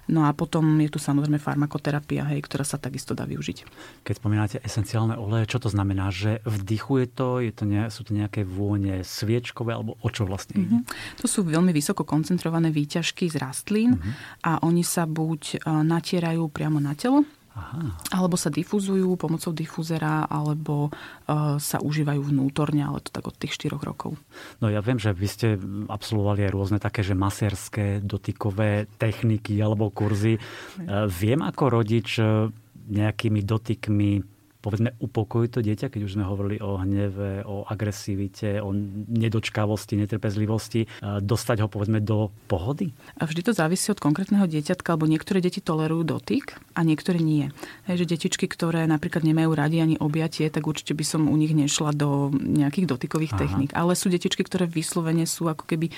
No 0.08 0.24
a 0.24 0.32
potom 0.32 0.64
je 0.80 0.88
tu 0.88 0.96
samozrejme 0.96 1.37
farmakoterapia, 1.37 2.24
hej, 2.32 2.40
ktorá 2.40 2.64
sa 2.64 2.80
takisto 2.80 3.12
dá 3.12 3.28
využiť. 3.28 3.68
Keď 4.08 4.14
spomínate 4.16 4.56
esenciálne 4.64 5.20
oleje, 5.20 5.52
čo 5.52 5.61
to 5.61 5.68
znamená? 5.68 6.08
Že 6.08 6.40
vdychuje 6.48 7.04
to? 7.12 7.44
Je 7.44 7.52
to 7.52 7.64
ne, 7.68 7.92
sú 7.92 8.08
to 8.08 8.16
nejaké 8.16 8.48
vône 8.48 9.04
sviečkové? 9.04 9.76
Alebo 9.76 10.00
o 10.00 10.08
čo 10.08 10.24
vlastne 10.24 10.56
ide? 10.56 10.80
Mm-hmm. 10.80 11.20
To 11.20 11.26
sú 11.28 11.44
veľmi 11.44 11.76
vysoko 11.76 12.08
koncentrované 12.08 12.72
výťažky 12.72 13.28
z 13.28 13.37
rastlín 13.37 14.00
mm-hmm. 14.00 14.48
a 14.48 14.52
oni 14.64 14.80
sa 14.80 15.04
buď 15.04 15.61
e, 15.61 15.68
natierajú 15.68 16.48
priamo 16.48 16.80
na 16.80 16.96
telo, 16.96 17.28
Aha. 17.54 17.94
Alebo 18.14 18.38
sa 18.38 18.52
difuzujú 18.52 19.18
pomocou 19.18 19.50
difuzera, 19.50 20.24
alebo 20.28 20.88
uh, 20.90 21.56
sa 21.58 21.82
užívajú 21.82 22.30
vnútorne, 22.30 22.84
ale 22.84 23.02
to 23.02 23.11
tak 23.11 23.26
od 23.26 23.37
tých 23.37 23.56
4 23.56 23.78
rokov. 23.82 24.14
No 24.62 24.70
ja 24.70 24.78
viem, 24.84 25.00
že 25.00 25.11
vy 25.11 25.28
ste 25.28 25.48
absolvovali 25.90 26.46
aj 26.46 26.52
rôzne 26.54 26.78
také, 26.78 27.02
že 27.02 27.18
masérske 27.18 28.04
dotykové 28.04 28.87
techniky 29.00 29.58
alebo 29.58 29.90
kurzy. 29.90 30.38
Uh, 30.38 31.11
viem 31.11 31.42
ako 31.42 31.64
rodič 31.82 32.22
uh, 32.22 32.52
nejakými 32.88 33.44
dotykmi 33.44 34.38
povedzme 34.58 34.94
upokojiť 34.98 35.50
to 35.54 35.60
dieťa, 35.62 35.86
keď 35.88 36.00
už 36.02 36.14
sme 36.18 36.26
hovorili 36.26 36.58
o 36.58 36.82
hneve, 36.82 37.46
o 37.46 37.62
agresivite, 37.62 38.58
o 38.58 38.74
nedočkavosti, 39.08 39.94
netrpezlivosti, 39.94 40.90
dostať 41.22 41.56
ho 41.62 41.68
povedzme 41.70 42.02
do 42.02 42.34
pohody? 42.50 42.90
A 43.18 43.26
vždy 43.26 43.46
to 43.46 43.52
závisí 43.54 43.88
od 43.94 44.02
konkrétneho 44.02 44.50
dieťatka, 44.50 44.98
lebo 44.98 45.06
niektoré 45.06 45.38
deti 45.38 45.62
tolerujú 45.62 46.02
dotyk 46.02 46.58
a 46.74 46.82
niektoré 46.82 47.22
nie. 47.22 47.54
Hej, 47.86 48.02
že 48.02 48.18
detičky, 48.18 48.50
ktoré 48.50 48.84
napríklad 48.90 49.22
nemajú 49.22 49.50
radi 49.54 49.78
ani 49.78 49.96
objatie, 49.98 50.50
tak 50.50 50.66
určite 50.66 50.94
by 50.94 51.04
som 51.06 51.30
u 51.30 51.36
nich 51.38 51.54
nešla 51.54 51.94
do 51.94 52.34
nejakých 52.34 52.86
dotykových 52.90 53.32
Aha. 53.34 53.40
techník. 53.40 53.70
Ale 53.78 53.94
sú 53.94 54.10
detičky, 54.10 54.42
ktoré 54.42 54.66
vyslovene 54.66 55.24
sú 55.24 55.46
ako 55.46 55.64
keby 55.70 55.94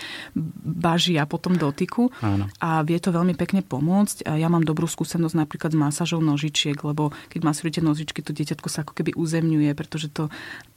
bažia 0.65 1.25
po 1.25 1.41
tom 1.41 1.57
dotyku 1.57 2.13
Áno. 2.21 2.47
a 2.61 2.85
vie 2.85 3.01
to 3.01 3.11
veľmi 3.13 3.35
pekne 3.37 3.65
pomôcť. 3.65 4.29
A 4.29 4.37
ja 4.37 4.53
mám 4.53 4.65
dobrú 4.65 4.85
skúsenosť 4.85 5.37
napríklad 5.37 5.73
s 5.73 5.79
masážou 5.81 6.21
nožičiek, 6.21 6.77
lebo 6.85 7.13
keď 7.33 7.41
masírujete 7.45 7.81
nožičky, 7.81 8.21
to 8.21 8.37
dieťa 8.37 8.50
dieťatko 8.51 8.67
sa 8.67 8.83
ako 8.83 8.99
keby 8.99 9.15
uzemňuje, 9.15 9.71
pretože 9.79 10.11
to, 10.11 10.27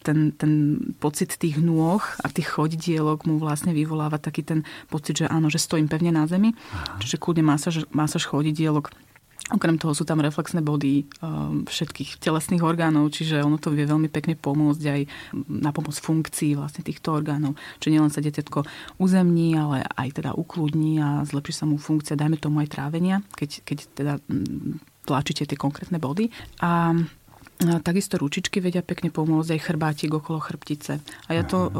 ten, 0.05 0.29
ten 0.37 0.77
pocit 1.01 1.33
tých 1.33 1.57
nôh 1.57 2.05
a 2.21 2.29
tých 2.29 2.53
chodidielok 2.53 3.25
mu 3.25 3.41
vlastne 3.41 3.73
vyvoláva 3.73 4.21
taký 4.21 4.45
ten 4.45 4.61
pocit, 4.93 5.25
že 5.25 5.25
áno, 5.25 5.49
že 5.49 5.57
stojím 5.57 5.89
pevne 5.89 6.13
na 6.13 6.29
zemi. 6.29 6.53
Aha. 6.53 7.01
Čiže 7.01 7.17
kľudne 7.17 7.41
masáž, 7.41 7.89
masáž 7.89 8.29
chodidielok 8.29 8.93
Okrem 9.51 9.75
toho 9.75 9.91
sú 9.91 10.07
tam 10.07 10.23
reflexné 10.23 10.63
body 10.63 11.03
um, 11.19 11.67
všetkých 11.67 12.15
telesných 12.23 12.63
orgánov, 12.63 13.11
čiže 13.11 13.43
ono 13.43 13.59
to 13.59 13.75
vie 13.75 13.83
veľmi 13.83 14.07
pekne 14.07 14.39
pomôcť 14.39 14.83
aj 14.87 15.01
na 15.51 15.75
pomoc 15.75 15.99
funkcií 15.99 16.55
vlastne 16.55 16.79
týchto 16.79 17.11
orgánov. 17.11 17.59
Čiže 17.83 17.91
nielen 17.91 18.07
sa 18.07 18.23
dieťatko 18.23 18.63
uzemní, 19.03 19.59
ale 19.59 19.83
aj 19.99 20.23
teda 20.23 20.31
ukludní 20.31 21.03
a 21.03 21.27
zlepší 21.27 21.59
sa 21.59 21.67
mu 21.67 21.75
funkcia, 21.75 22.15
dajme 22.15 22.39
tomu 22.39 22.63
aj 22.63 22.71
trávenia, 22.71 23.19
keď, 23.35 23.67
keď 23.67 23.77
teda 23.91 24.13
mm, 24.31 24.79
tlačíte 25.11 25.43
tie 25.43 25.59
konkrétne 25.59 25.99
body. 25.99 26.31
A 26.63 26.95
Takisto 27.61 28.19
ručičky 28.19 28.59
vedia 28.59 28.83
pekne 28.83 29.07
pomôcť, 29.07 29.55
aj 29.55 29.61
chrbátik 29.61 30.11
okolo 30.11 30.41
chrbtice. 30.41 30.99
A 30.99 31.31
ja 31.31 31.47
to 31.47 31.69
uh, 31.69 31.71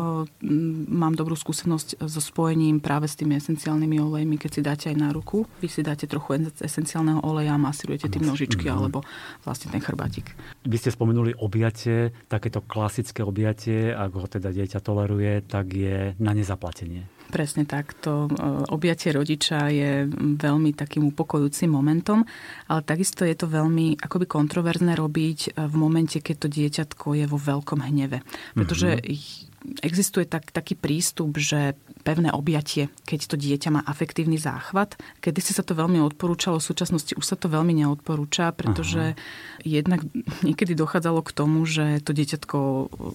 mám 0.87 1.17
dobrú 1.17 1.35
skúsenosť 1.35 1.99
so 2.07 2.21
spojením 2.23 2.79
práve 2.79 3.11
s 3.11 3.19
tými 3.19 3.35
esenciálnymi 3.35 3.99
olejmi, 3.99 4.39
keď 4.39 4.51
si 4.53 4.61
dáte 4.63 4.85
aj 4.93 4.97
na 4.97 5.09
ruku, 5.11 5.43
vy 5.59 5.67
si 5.67 5.83
dáte 5.83 6.07
trochu 6.07 6.39
esenciálneho 6.61 7.19
oleja 7.25 7.57
a 7.57 7.59
masírujete 7.59 8.07
tým 8.07 8.23
nožičky 8.23 8.71
uh-huh. 8.71 8.79
alebo 8.79 9.03
vlastne 9.43 9.75
ten 9.75 9.83
chrbátik. 9.83 10.31
Vy 10.63 10.77
ste 10.79 10.93
spomenuli 10.93 11.35
objatie, 11.35 12.15
takéto 12.31 12.63
klasické 12.63 13.19
objatie, 13.19 13.91
ak 13.91 14.11
ho 14.15 14.27
teda 14.29 14.55
dieťa 14.55 14.79
toleruje, 14.79 15.43
tak 15.43 15.67
je 15.73 16.15
na 16.15 16.31
nezaplatenie. 16.31 17.22
Presne 17.33 17.65
tak. 17.65 17.97
To 18.05 18.29
e, 18.29 18.37
objatie 18.69 19.09
rodiča 19.09 19.73
je 19.73 20.05
veľmi 20.37 20.77
takým 20.77 21.09
upokojujúcim 21.09 21.65
momentom, 21.65 22.21
ale 22.69 22.81
takisto 22.85 23.25
je 23.25 23.33
to 23.33 23.49
veľmi 23.49 23.97
akoby 23.97 24.29
kontroverzné 24.29 24.93
robiť 24.93 25.39
e, 25.57 25.65
v 25.65 25.75
momente, 25.75 26.21
keď 26.21 26.35
to 26.37 26.47
dieťatko 26.53 27.17
je 27.17 27.25
vo 27.25 27.41
veľkom 27.41 27.81
hneve. 27.81 28.21
Pretože 28.53 29.01
mm-hmm 29.01 29.52
existuje 29.79 30.27
tak, 30.27 30.51
taký 30.51 30.75
prístup, 30.75 31.39
že 31.39 31.75
pevné 32.03 32.29
objatie, 32.35 32.91
keď 33.07 33.19
to 33.31 33.35
dieťa 33.39 33.69
má 33.71 33.81
afektívny 33.87 34.35
záchvat. 34.35 34.99
Kedy 35.23 35.39
si 35.39 35.55
sa 35.55 35.63
to 35.63 35.73
veľmi 35.73 36.03
odporúčalo, 36.03 36.59
v 36.59 36.67
súčasnosti 36.67 37.15
už 37.15 37.23
sa 37.23 37.39
to 37.39 37.47
veľmi 37.47 37.71
neodporúča, 37.83 38.51
pretože 38.51 39.15
Aha. 39.15 39.19
jednak 39.63 40.03
niekedy 40.43 40.75
dochádzalo 40.75 41.23
k 41.23 41.31
tomu, 41.31 41.63
že 41.63 42.03
to 42.03 42.11
dieťatko 42.11 42.57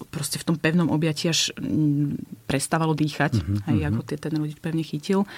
proste 0.09 0.41
v 0.41 0.47
tom 0.49 0.57
pevnom 0.57 0.89
objatí 0.89 1.29
až 1.29 1.53
mm, 1.55 2.45
prestávalo 2.49 2.97
dýchať, 2.97 3.39
uh-huh, 3.39 3.69
aj 3.69 3.75
uh-huh. 3.77 3.89
ako 3.93 4.01
ten 4.09 4.33
rodič 4.35 4.57
pevne 4.57 4.81
chytil. 4.81 5.29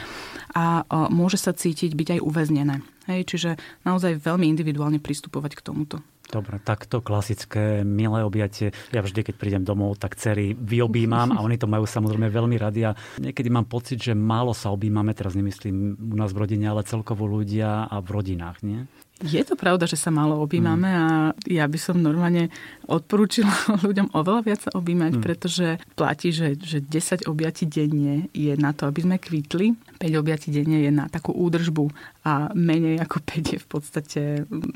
A 0.56 0.88
môže 1.12 1.36
sa 1.36 1.52
cítiť 1.52 1.91
byť 1.91 2.08
aj 2.17 2.19
uväznené. 2.24 2.76
Hej, 3.10 3.28
čiže 3.28 3.50
naozaj 3.84 4.21
veľmi 4.21 4.45
individuálne 4.47 5.02
pristupovať 5.02 5.58
k 5.58 5.65
tomuto. 5.65 6.00
Dobre, 6.32 6.63
takto 6.63 7.04
klasické, 7.04 7.84
milé 7.84 8.24
objatie. 8.24 8.72
Ja 8.96 9.04
vždy, 9.04 9.28
keď 9.28 9.36
prídem 9.36 9.63
domov, 9.67 10.00
tak 10.00 10.15
cery 10.15 10.56
vyobímam 10.56 11.36
a 11.36 11.44
oni 11.44 11.60
to 11.60 11.67
majú 11.67 11.84
samozrejme 11.84 12.32
veľmi 12.32 12.56
radi 12.56 12.88
a 12.88 12.96
niekedy 13.20 13.52
mám 13.52 13.67
pocit, 13.67 14.00
že 14.00 14.15
málo 14.15 14.56
sa 14.56 14.72
objímame, 14.72 15.12
teraz 15.12 15.36
nemyslím 15.36 16.00
u 16.00 16.15
nás 16.15 16.32
v 16.32 16.48
rodine, 16.48 16.72
ale 16.72 16.88
celkovo 16.88 17.28
ľudia 17.28 17.91
a 17.91 18.00
v 18.00 18.08
rodinách, 18.15 18.63
nie? 18.63 18.88
Je 19.22 19.44
to 19.46 19.54
pravda, 19.54 19.86
že 19.86 20.02
sa 20.02 20.10
málo 20.10 20.41
objímame 20.41 20.89
mm. 20.89 20.98
a 20.98 21.06
ja 21.46 21.70
by 21.70 21.78
som 21.78 22.02
normálne 22.02 22.50
odporúčila 22.89 23.54
ľuďom 23.86 24.17
oveľa 24.17 24.41
viac 24.41 24.60
sa 24.65 24.72
objímať, 24.74 25.20
mm. 25.20 25.22
pretože 25.22 25.67
platí, 25.94 26.34
že, 26.34 26.58
že 26.58 26.82
10 26.82 27.30
objatí 27.30 27.70
denne 27.70 28.32
je 28.34 28.56
na 28.58 28.74
to, 28.74 28.89
aby 28.89 29.06
sme 29.06 29.22
kvitli, 29.22 29.78
5 30.01 30.17
objatí 30.17 30.49
denne 30.49 30.81
je 30.81 30.89
na 30.89 31.05
takú 31.05 31.29
údržbu 31.37 31.93
a 32.25 32.49
menej 32.57 32.97
ako 33.05 33.21
5 33.21 33.53
je 33.53 33.59
v 33.61 33.67
podstate 33.69 34.21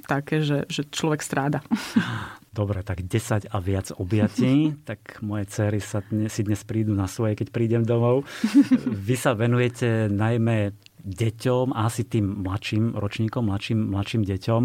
také, 0.06 0.46
že, 0.46 0.70
že 0.70 0.86
človek 0.86 1.26
stráda. 1.26 1.66
Dobre, 2.54 2.86
tak 2.86 3.02
10 3.02 3.50
a 3.50 3.58
viac 3.58 3.90
objatí, 3.98 4.72
tak 4.90 5.18
moje 5.26 5.50
cery 5.50 5.82
sa 5.82 6.06
dnes, 6.06 6.30
si 6.30 6.46
dnes 6.46 6.62
prídu 6.62 6.94
na 6.94 7.10
svoje, 7.10 7.34
keď 7.34 7.48
prídem 7.50 7.82
domov. 7.82 8.30
Vy 9.10 9.16
sa 9.18 9.34
venujete 9.34 10.14
najmä 10.14 10.78
deťom, 11.06 11.74
asi 11.74 12.06
tým 12.06 12.46
mladším 12.46 12.98
ročníkom, 12.98 13.46
mladším, 13.50 13.80
mladším 13.94 14.24
deťom. 14.26 14.62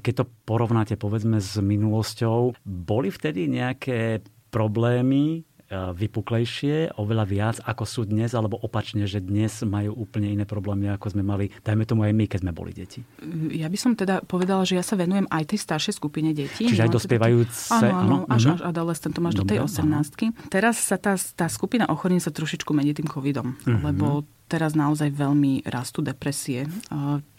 Keď 0.00 0.14
to 0.16 0.24
porovnáte 0.44 0.96
povedzme 1.00 1.40
s 1.40 1.56
minulosťou, 1.56 2.56
boli 2.64 3.08
vtedy 3.08 3.48
nejaké 3.48 4.20
problémy, 4.52 5.40
e, 5.40 5.40
vypuklejšie, 5.70 6.98
oveľa 6.98 7.24
viac, 7.30 7.56
ako 7.62 7.84
sú 7.86 8.02
dnes, 8.02 8.34
alebo 8.34 8.58
opačne, 8.58 9.06
že 9.06 9.22
dnes 9.22 9.62
majú 9.62 9.94
úplne 9.94 10.34
iné 10.34 10.42
problémy, 10.42 10.90
ako 10.90 11.14
sme 11.14 11.22
mali, 11.22 11.54
dajme 11.62 11.86
tomu 11.86 12.02
aj 12.02 12.12
my, 12.12 12.24
keď 12.26 12.38
sme 12.42 12.52
boli 12.52 12.74
deti. 12.74 13.06
Ja 13.54 13.70
by 13.70 13.78
som 13.78 13.94
teda 13.94 14.26
povedala, 14.26 14.66
že 14.66 14.74
ja 14.74 14.84
sa 14.84 14.98
venujem 14.98 15.30
aj 15.30 15.54
tej 15.54 15.58
staršej 15.62 15.94
skupine 15.94 16.34
detí. 16.34 16.66
Čiže 16.66 16.90
aj 16.90 16.94
dospievajúce? 16.98 17.70
Áno, 17.70 17.94
áno, 17.94 18.16
až, 18.26 18.58
až 18.58 18.60
adolescentom, 18.66 19.22
až 19.30 19.38
Dobre, 19.38 19.62
do 19.62 19.66
tej 19.70 19.70
18 19.70 20.50
Teraz 20.50 20.82
sa 20.82 20.98
tá, 20.98 21.14
tá 21.14 21.46
skupina 21.46 21.86
ochorení 21.86 22.18
sa 22.18 22.34
trošičku 22.34 22.74
mení 22.74 22.90
tým 22.90 23.06
covidom, 23.06 23.54
uh-huh. 23.54 23.78
lebo 23.86 24.26
teraz 24.50 24.74
naozaj 24.74 25.14
veľmi 25.14 25.62
rastú 25.70 26.02
depresie. 26.02 26.66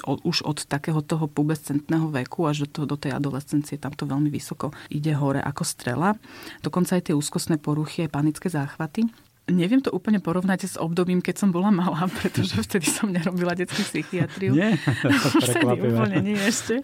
Už 0.08 0.48
od 0.48 0.64
takého 0.64 1.04
toho 1.04 1.28
pubescentného 1.28 2.08
veku 2.08 2.48
až 2.48 2.64
do, 2.64 2.68
toho, 2.72 2.86
do 2.88 2.96
tej 2.96 3.12
adolescencie 3.12 3.76
tam 3.76 3.92
to 3.92 4.08
veľmi 4.08 4.32
vysoko 4.32 4.72
ide 4.88 5.12
hore 5.12 5.44
ako 5.44 5.68
strela. 5.68 6.16
Dokonca 6.64 6.96
aj 6.96 7.12
tie 7.12 7.16
úzkostné 7.20 7.60
poruchy, 7.60 8.08
aj 8.08 8.16
panické 8.16 8.48
záchvaty. 8.48 9.12
Neviem 9.52 9.84
to 9.84 9.92
úplne 9.92 10.24
porovnať 10.24 10.60
s 10.66 10.76
obdobím, 10.80 11.20
keď 11.20 11.36
som 11.44 11.50
bola 11.52 11.70
malá, 11.70 12.08
pretože 12.24 12.56
vtedy 12.64 12.88
som 12.88 13.12
nerobila 13.12 13.52
detskú 13.52 13.84
psychiatriu. 13.84 14.56
Nie, 14.56 14.80
vtedy 15.44 15.68
úplne 15.68 16.20
nie 16.24 16.40
ešte. 16.40 16.80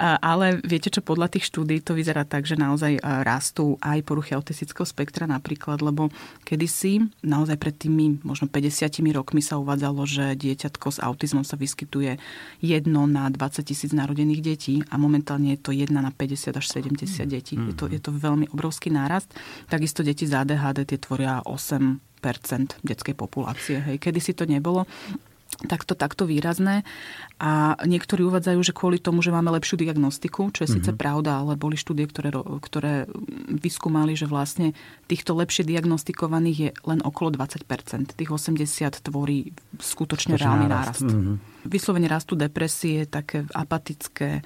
Ale 0.00 0.62
viete 0.64 0.88
čo, 0.88 1.04
podľa 1.04 1.36
tých 1.36 1.52
štúdí 1.52 1.84
to 1.84 1.92
vyzerá 1.92 2.24
tak, 2.24 2.48
že 2.48 2.56
naozaj 2.56 3.02
rastú 3.02 3.76
aj 3.84 4.00
poruchy 4.06 4.32
autistického 4.32 4.88
spektra 4.88 5.28
napríklad, 5.28 5.84
lebo 5.84 6.08
kedysi, 6.48 7.04
naozaj 7.20 7.60
pred 7.60 7.76
tými 7.76 8.24
možno 8.24 8.48
50 8.48 8.88
rokmi 9.12 9.44
sa 9.44 9.60
uvádzalo, 9.60 10.02
že 10.08 10.38
dieťatko 10.38 10.86
s 10.94 10.98
autizmom 11.02 11.44
sa 11.44 11.60
vyskytuje 11.60 12.16
jedno 12.62 13.04
na 13.04 13.28
20 13.28 13.66
tisíc 13.66 13.90
narodených 13.92 14.40
detí 14.40 14.74
a 14.88 14.96
momentálne 14.96 15.52
je 15.54 15.60
to 15.60 15.70
jedna 15.74 16.00
na 16.00 16.14
50 16.14 16.56
až 16.56 16.66
70 16.70 17.26
detí. 17.28 17.58
Je 17.58 17.74
to, 17.74 17.90
je 17.90 18.00
to 18.00 18.14
veľmi 18.14 18.48
obrovský 18.54 18.94
nárast. 18.94 19.28
Takisto 19.66 20.06
deti 20.06 20.24
z 20.24 20.38
ADHD 20.38 20.86
tie 20.88 20.98
tvoria 21.02 21.42
8 21.42 21.97
detskej 22.82 23.14
populácie. 23.14 23.80
Hej. 23.80 23.96
Kedy 24.02 24.20
si 24.20 24.32
to 24.34 24.44
nebolo 24.44 24.84
takto, 25.66 25.98
takto 25.98 26.28
výrazné. 26.28 26.86
A 27.40 27.74
niektorí 27.82 28.22
uvádzajú, 28.26 28.60
že 28.62 28.76
kvôli 28.76 28.98
tomu, 29.00 29.24
že 29.24 29.34
máme 29.34 29.50
lepšiu 29.54 29.80
diagnostiku, 29.80 30.54
čo 30.54 30.62
je 30.62 30.70
mm-hmm. 30.70 30.84
síce 30.84 30.90
mhm. 30.94 30.98
pravda, 30.98 31.42
ale 31.42 31.58
boli 31.58 31.74
štúdie, 31.74 32.06
ktoré, 32.06 32.30
ktoré 32.34 33.08
vyskúmali, 33.48 34.14
že 34.14 34.30
vlastne 34.30 34.76
týchto 35.10 35.34
lepšie 35.34 35.66
diagnostikovaných 35.66 36.58
je 36.58 36.70
len 36.86 37.00
okolo 37.02 37.34
20%. 37.34 38.14
Tých 38.14 38.30
80 38.30 38.62
tvorí 39.02 39.50
skutočne 39.80 40.36
reálny 40.36 40.66
nárast. 40.68 41.02
nárast. 41.02 41.10
Mm-hmm. 41.10 41.36
Vyslovene 41.66 42.08
rastu 42.10 42.38
depresie, 42.38 43.08
také 43.08 43.48
apatické, 43.50 44.44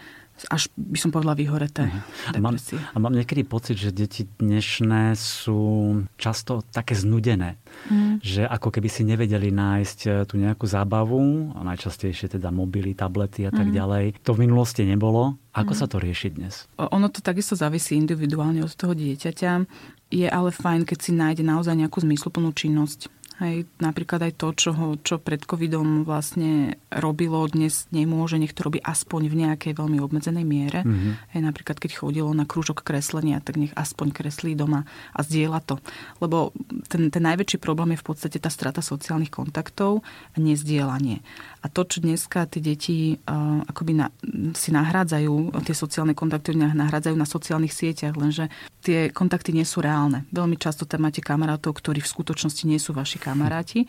až 0.50 0.72
by 0.74 0.98
som 0.98 1.10
povedala 1.14 1.38
vyhoreté. 1.38 1.86
A 2.32 2.38
mám, 2.42 2.58
a 2.58 2.96
mám 2.98 3.14
niekedy 3.14 3.46
pocit, 3.46 3.78
že 3.78 3.94
deti 3.94 4.26
dnešné 4.26 5.14
sú 5.14 6.02
často 6.18 6.66
také 6.74 6.98
znudené. 6.98 7.60
Mm. 7.90 8.18
Že 8.22 8.48
ako 8.48 8.68
keby 8.74 8.88
si 8.90 9.02
nevedeli 9.06 9.54
nájsť 9.54 9.98
e, 10.06 10.08
tú 10.26 10.40
nejakú 10.40 10.66
zábavu, 10.66 11.52
a 11.54 11.60
najčastejšie 11.62 12.38
teda 12.38 12.50
mobily, 12.50 12.96
tablety 12.96 13.46
a 13.46 13.52
tak 13.54 13.70
mm. 13.70 13.74
ďalej. 13.74 14.04
To 14.26 14.34
v 14.34 14.42
minulosti 14.48 14.82
nebolo. 14.82 15.38
Ako 15.52 15.76
sa 15.76 15.84
to 15.84 16.00
rieši 16.00 16.32
dnes? 16.32 16.64
Ono 16.80 17.12
to 17.12 17.20
takisto 17.20 17.52
závisí 17.52 17.92
individuálne 18.00 18.64
od 18.64 18.72
toho 18.72 18.96
dieťaťa. 18.96 19.68
Je 20.08 20.24
ale 20.24 20.48
fajn, 20.48 20.88
keď 20.88 20.98
si 21.00 21.12
nájde 21.12 21.44
naozaj 21.44 21.76
nejakú 21.76 22.00
zmysluplnú 22.00 22.56
činnosť 22.56 23.12
Hej, 23.40 23.64
napríklad 23.80 24.28
aj 24.28 24.32
to, 24.36 24.48
čo, 24.52 24.70
ho, 24.76 25.00
čo 25.00 25.16
pred 25.16 25.40
covidom 25.48 26.04
vlastne 26.04 26.76
robilo, 26.92 27.48
dnes 27.48 27.88
nemôže, 27.88 28.36
nech 28.36 28.52
to 28.52 28.68
robí 28.68 28.76
aspoň 28.84 29.32
v 29.32 29.38
nejakej 29.48 29.72
veľmi 29.72 29.98
obmedzenej 30.04 30.44
miere. 30.44 30.84
Mm-hmm. 30.84 31.32
Hej, 31.32 31.40
napríklad 31.40 31.80
keď 31.80 31.96
chodilo 31.96 32.28
na 32.36 32.44
krúžok 32.44 32.84
kreslenia, 32.84 33.40
tak 33.40 33.56
nech 33.56 33.72
aspoň 33.72 34.12
kreslí 34.12 34.52
doma 34.52 34.84
a 35.16 35.24
zdieľa 35.24 35.64
to. 35.64 35.80
Lebo 36.20 36.52
ten, 36.92 37.08
ten 37.08 37.24
najväčší 37.24 37.56
problém 37.56 37.96
je 37.96 38.02
v 38.04 38.06
podstate 38.12 38.36
tá 38.36 38.52
strata 38.52 38.84
sociálnych 38.84 39.32
kontaktov 39.32 40.04
a 40.34 40.36
nezdielanie. 40.36 41.24
A 41.64 41.70
to, 41.70 41.86
čo 41.86 42.02
dneska 42.02 42.44
tie 42.50 42.60
deti 42.60 43.16
uh, 43.16 43.62
akoby 43.64 43.92
na, 43.96 44.10
si 44.52 44.74
nahrádzajú, 44.74 45.54
tie 45.62 45.76
sociálne 45.78 46.12
kontakty 46.12 46.58
nahrádzajú 46.58 47.14
na 47.14 47.24
sociálnych 47.24 47.70
sieťach, 47.70 48.18
lenže 48.18 48.50
tie 48.82 49.14
kontakty 49.14 49.54
nie 49.54 49.62
sú 49.62 49.78
reálne. 49.78 50.26
Veľmi 50.34 50.58
často 50.58 50.84
tam 50.84 51.06
máte 51.06 51.22
kamarátov, 51.22 51.78
ktorí 51.78 52.02
v 52.02 52.12
skutočnosti 52.12 52.66
nie 52.66 52.82
sú 52.82 52.90
vaši 52.90 53.21
kamaráti. 53.22 53.86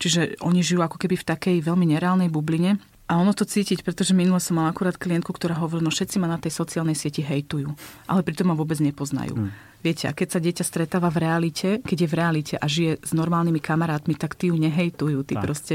Čiže 0.00 0.40
oni 0.40 0.64
žijú 0.64 0.80
ako 0.80 0.96
keby 0.96 1.20
v 1.20 1.28
takej 1.28 1.56
veľmi 1.60 1.92
nereálnej 1.92 2.32
bubline. 2.32 2.80
A 3.12 3.20
ono 3.20 3.36
to 3.36 3.44
cítiť, 3.44 3.84
pretože 3.84 4.16
minule 4.16 4.40
som 4.40 4.56
mala 4.56 4.72
akurát 4.72 4.96
klientku, 4.96 5.36
ktorá 5.36 5.60
hovorila, 5.60 5.90
no 5.90 5.92
všetci 5.92 6.16
ma 6.16 6.32
na 6.32 6.40
tej 6.40 6.56
sociálnej 6.56 6.96
sieti 6.96 7.20
hejtujú, 7.20 7.68
ale 8.08 8.24
pritom 8.24 8.48
ma 8.48 8.56
vôbec 8.56 8.80
nepoznajú. 8.80 9.36
Hmm. 9.36 9.52
Viete, 9.82 10.06
a 10.06 10.14
keď 10.14 10.28
sa 10.30 10.40
dieťa 10.40 10.64
stretáva 10.64 11.10
v 11.10 11.18
realite, 11.26 11.68
keď 11.82 11.98
je 11.98 12.08
v 12.08 12.14
realite 12.14 12.54
a 12.54 12.66
žije 12.70 13.02
s 13.02 13.10
normálnymi 13.10 13.58
kamarátmi, 13.58 14.14
tak 14.14 14.38
tí 14.38 14.54
ju 14.54 14.56
nehejtujú. 14.56 15.26
Tí 15.26 15.34
tak. 15.34 15.42
proste 15.42 15.74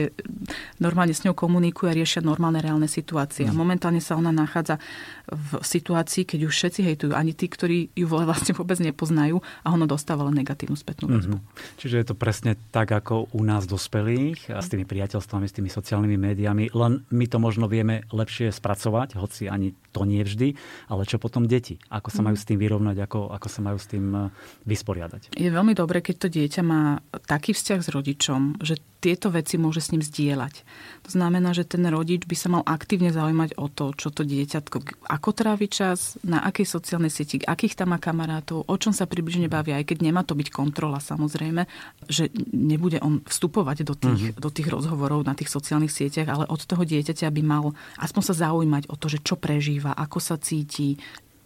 normálne 0.80 1.12
s 1.12 1.28
ňou 1.28 1.36
komunikujú 1.36 1.92
a 1.92 1.98
riešia 1.98 2.24
normálne 2.24 2.64
reálne 2.64 2.88
situácie. 2.88 3.44
Mm. 3.44 3.52
A 3.52 3.54
momentálne 3.54 4.00
sa 4.00 4.16
ona 4.16 4.32
nachádza 4.32 4.80
v 5.28 5.60
situácii, 5.60 6.24
keď 6.24 6.40
ju 6.48 6.50
všetci 6.50 6.80
hejtujú. 6.88 7.12
Ani 7.12 7.36
tí, 7.36 7.52
ktorí 7.52 7.92
ju 7.92 8.08
vlastne 8.08 8.56
vôbec 8.56 8.80
nepoznajú 8.80 9.44
a 9.44 9.68
ono 9.76 9.84
dostáva 9.84 10.24
len 10.24 10.40
negatívnu 10.40 10.80
spätnú 10.80 11.12
väzbu. 11.12 11.36
Mm-hmm. 11.36 11.78
Čiže 11.84 11.96
je 12.00 12.08
to 12.08 12.16
presne 12.16 12.56
tak, 12.72 12.96
ako 12.96 13.28
u 13.36 13.42
nás 13.44 13.68
dospelých 13.68 14.56
a 14.56 14.64
s 14.64 14.72
tými 14.72 14.88
priateľstvami, 14.88 15.46
s 15.52 15.56
tými 15.56 15.68
sociálnymi 15.68 16.16
médiami. 16.16 16.72
Len 16.72 17.04
my 17.12 17.26
to 17.28 17.44
možno 17.44 17.68
vieme 17.68 18.08
lepšie 18.08 18.56
spracovať, 18.56 19.20
hoci 19.20 19.52
ani 19.52 19.76
to 19.92 20.06
nie 20.06 20.22
vždy. 20.22 20.54
Ale 20.88 21.10
čo 21.10 21.18
potom 21.18 21.50
deti? 21.50 21.82
Ako 21.90 22.14
sa 22.14 22.22
majú 22.22 22.38
s 22.38 22.46
tým 22.46 22.62
vyrovnať? 22.62 22.96
Ako, 23.04 23.34
ako 23.34 23.48
sa 23.50 23.60
majú 23.66 23.82
s 23.82 23.90
tým 23.90 23.97
tým 23.98 24.14
eh, 24.14 24.30
vysporiadať. 24.70 25.34
Je 25.34 25.50
veľmi 25.50 25.74
dobré, 25.74 26.06
keď 26.06 26.16
to 26.22 26.28
dieťa 26.30 26.62
má 26.62 27.02
taký 27.26 27.58
vzťah 27.58 27.80
s 27.82 27.90
rodičom, 27.90 28.62
že 28.62 28.78
tieto 28.98 29.30
veci 29.30 29.62
môže 29.62 29.80
s 29.80 29.94
ním 29.94 30.02
zdieľať. 30.02 30.66
To 31.06 31.10
znamená, 31.14 31.54
že 31.54 31.70
ten 31.70 31.86
rodič 31.86 32.26
by 32.26 32.36
sa 32.36 32.50
mal 32.50 32.64
aktívne 32.66 33.14
zaujímať 33.14 33.56
o 33.62 33.70
to, 33.70 33.94
čo 33.94 34.10
to 34.10 34.26
dieťatko, 34.26 35.06
ako 35.06 35.30
trávi 35.32 35.70
čas, 35.70 36.18
na 36.26 36.42
akej 36.42 36.66
sociálnej 36.66 37.14
sieti, 37.14 37.38
akých 37.46 37.78
tam 37.78 37.94
má 37.94 38.02
kamarátov, 38.02 38.66
o 38.66 38.76
čom 38.76 38.92
sa 38.92 39.06
približne 39.06 39.48
baví, 39.48 39.72
aj 39.72 39.86
keď 39.94 39.98
nemá 40.02 40.26
to 40.26 40.34
byť 40.34 40.50
kontrola 40.50 40.98
samozrejme, 40.98 41.70
že 42.10 42.34
nebude 42.52 42.98
on 43.06 43.22
vstupovať 43.24 43.86
do 43.86 43.94
tých, 43.94 44.34
mm-hmm. 44.34 44.42
do 44.42 44.50
tých 44.50 44.68
rozhovorov 44.68 45.24
na 45.24 45.38
tých 45.38 45.54
sociálnych 45.54 45.94
sieťach, 45.94 46.28
ale 46.28 46.46
od 46.50 46.62
toho 46.66 46.82
dieťaťa 46.82 47.30
by 47.30 47.42
mal 47.46 47.78
aspoň 48.02 48.24
sa 48.34 48.50
zaujímať 48.50 48.90
o 48.90 48.98
to, 48.98 49.14
že 49.14 49.22
čo 49.22 49.38
prežíva, 49.38 49.94
ako 49.94 50.18
sa 50.18 50.42
cíti, 50.42 50.98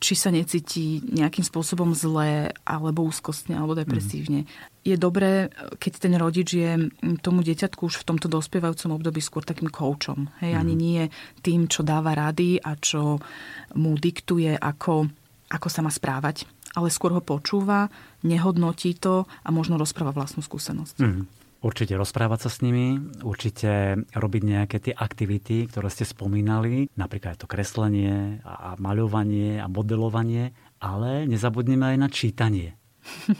či 0.01 0.17
sa 0.17 0.33
necíti 0.33 0.97
nejakým 1.13 1.45
spôsobom 1.45 1.93
zle, 1.93 2.49
alebo 2.65 3.05
úzkostne, 3.05 3.53
alebo 3.53 3.77
depresívne. 3.77 4.43
Mm. 4.43 4.49
Je 4.81 4.95
dobré, 4.97 5.53
keď 5.77 5.93
ten 6.01 6.13
rodič 6.17 6.57
je 6.57 6.89
tomu 7.21 7.45
dieťatku 7.45 7.85
už 7.85 8.01
v 8.01 8.07
tomto 8.09 8.25
dospievajúcom 8.25 8.97
období 8.97 9.21
skôr 9.21 9.45
takým 9.45 9.69
koučom. 9.69 10.25
Hej, 10.41 10.57
mm. 10.57 10.59
ani 10.59 10.73
nie 10.73 11.01
tým, 11.45 11.69
čo 11.69 11.85
dáva 11.85 12.17
rady 12.17 12.57
a 12.57 12.73
čo 12.81 13.21
mu 13.77 13.93
diktuje, 13.93 14.57
ako, 14.57 15.05
ako 15.53 15.67
sa 15.69 15.85
má 15.85 15.93
správať, 15.93 16.49
ale 16.73 16.89
skôr 16.89 17.13
ho 17.13 17.21
počúva, 17.21 17.93
nehodnotí 18.25 18.97
to 18.97 19.29
a 19.45 19.49
možno 19.53 19.77
rozpráva 19.77 20.17
vlastnú 20.17 20.41
skúsenosť. 20.41 20.97
Mm. 20.97 21.40
Určite 21.61 21.93
rozprávať 21.93 22.39
sa 22.41 22.49
s 22.49 22.65
nimi, 22.65 22.97
určite 23.21 24.01
robiť 24.17 24.41
nejaké 24.41 24.77
tie 24.81 24.93
aktivity, 24.97 25.69
ktoré 25.69 25.93
ste 25.93 26.09
spomínali, 26.09 26.89
napríklad 26.97 27.37
to 27.37 27.45
kreslenie 27.45 28.41
a 28.41 28.73
maľovanie 28.81 29.61
a 29.61 29.69
modelovanie, 29.69 30.57
ale 30.81 31.29
nezabudneme 31.29 31.93
aj 31.93 31.97
na 32.01 32.09
čítanie. 32.09 32.80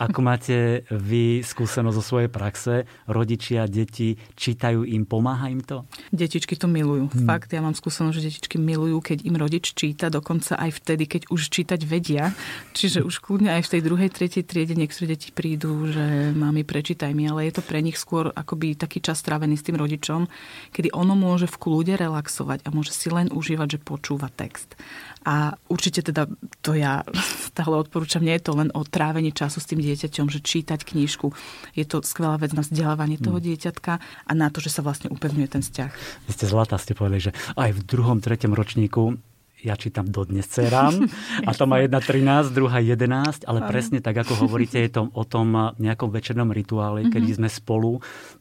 Ako 0.02 0.20
máte 0.26 0.84
vy 0.90 1.46
skúsenosť 1.46 1.98
zo 1.98 2.04
svojej 2.04 2.30
praxe? 2.30 2.90
Rodičia, 3.06 3.70
deti, 3.70 4.18
čítajú 4.34 4.84
im, 4.86 5.06
pomáha 5.06 5.48
im 5.54 5.62
to? 5.62 5.86
Detičky 6.10 6.58
to 6.58 6.66
milujú. 6.66 7.10
Hmm. 7.14 7.28
Fakt, 7.30 7.54
ja 7.54 7.62
mám 7.62 7.78
skúsenosť, 7.78 8.16
že 8.18 8.26
detičky 8.28 8.58
milujú, 8.58 8.98
keď 9.02 9.26
im 9.26 9.36
rodič 9.38 9.74
číta, 9.78 10.10
dokonca 10.10 10.58
aj 10.58 10.82
vtedy, 10.82 11.06
keď 11.06 11.22
už 11.30 11.54
čítať 11.54 11.80
vedia. 11.86 12.34
Čiže 12.74 13.06
už 13.06 13.22
kľudne 13.22 13.54
aj 13.54 13.68
v 13.68 13.72
tej 13.78 13.82
druhej, 13.86 14.10
tretej 14.10 14.44
triede 14.46 14.74
niektoré 14.74 15.14
deti 15.14 15.30
prídu, 15.30 15.90
že 15.90 16.34
mami, 16.34 16.66
prečítaj 16.66 17.14
mi, 17.14 17.30
ale 17.30 17.50
je 17.50 17.60
to 17.60 17.64
pre 17.66 17.80
nich 17.86 17.98
skôr 17.98 18.34
akoby 18.34 18.74
taký 18.74 19.00
čas 19.02 19.22
strávený 19.22 19.58
s 19.58 19.66
tým 19.66 19.78
rodičom, 19.78 20.26
kedy 20.74 20.90
ono 20.92 21.14
môže 21.14 21.46
v 21.46 21.60
kľude 21.60 21.94
relaxovať 21.98 22.66
a 22.66 22.70
môže 22.74 22.94
si 22.94 23.14
len 23.14 23.30
užívať, 23.30 23.78
že 23.78 23.80
počúva 23.84 24.28
text. 24.34 24.74
A 25.22 25.54
určite 25.70 26.02
teda 26.02 26.26
to 26.66 26.74
ja 26.74 27.06
stále 27.52 27.78
odporúčam, 27.78 28.26
nie 28.26 28.34
je 28.42 28.46
to 28.50 28.58
len 28.58 28.70
o 28.74 28.82
trávení 28.82 29.30
času 29.30 29.62
s 29.62 29.70
tým 29.70 29.84
dieťaťom, 29.84 30.28
že 30.34 30.42
čítať 30.42 30.82
knižku. 30.82 31.30
Je 31.78 31.86
to 31.86 32.02
skvelá 32.02 32.42
vec 32.42 32.58
na 32.58 32.66
vzdelávanie 32.66 33.22
toho 33.22 33.38
mm. 33.38 33.46
dieťatka 33.46 33.94
a 34.02 34.32
na 34.34 34.50
to, 34.50 34.64
že 34.64 34.74
sa 34.74 34.82
vlastne 34.82 35.14
upevňuje 35.14 35.48
ten 35.52 35.62
vzťah. 35.62 35.92
Vy 36.26 36.32
ste 36.34 36.46
zlatá, 36.50 36.82
ste 36.82 36.98
povedali, 36.98 37.30
že 37.30 37.32
aj 37.54 37.70
v 37.76 37.82
druhom, 37.86 38.18
treťom 38.18 38.56
ročníku 38.56 39.20
ja 39.62 39.78
čítam 39.78 40.10
dodnes 40.10 40.50
cerám 40.50 41.06
a 41.50 41.52
to 41.54 41.70
má 41.70 41.82
jedna 41.82 42.02
13, 42.02 42.54
druhá 42.54 42.82
11, 42.82 43.46
ale 43.46 43.60
presne 43.70 44.02
tak, 44.02 44.18
ako 44.26 44.46
hovoríte, 44.46 44.82
je 44.82 44.92
to 44.92 45.02
o 45.14 45.24
tom 45.24 45.74
nejakom 45.78 46.10
večernom 46.10 46.50
rituále, 46.50 47.08
kedy 47.10 47.30
mhm. 47.34 47.38
sme 47.42 47.50
spolu, 47.50 47.92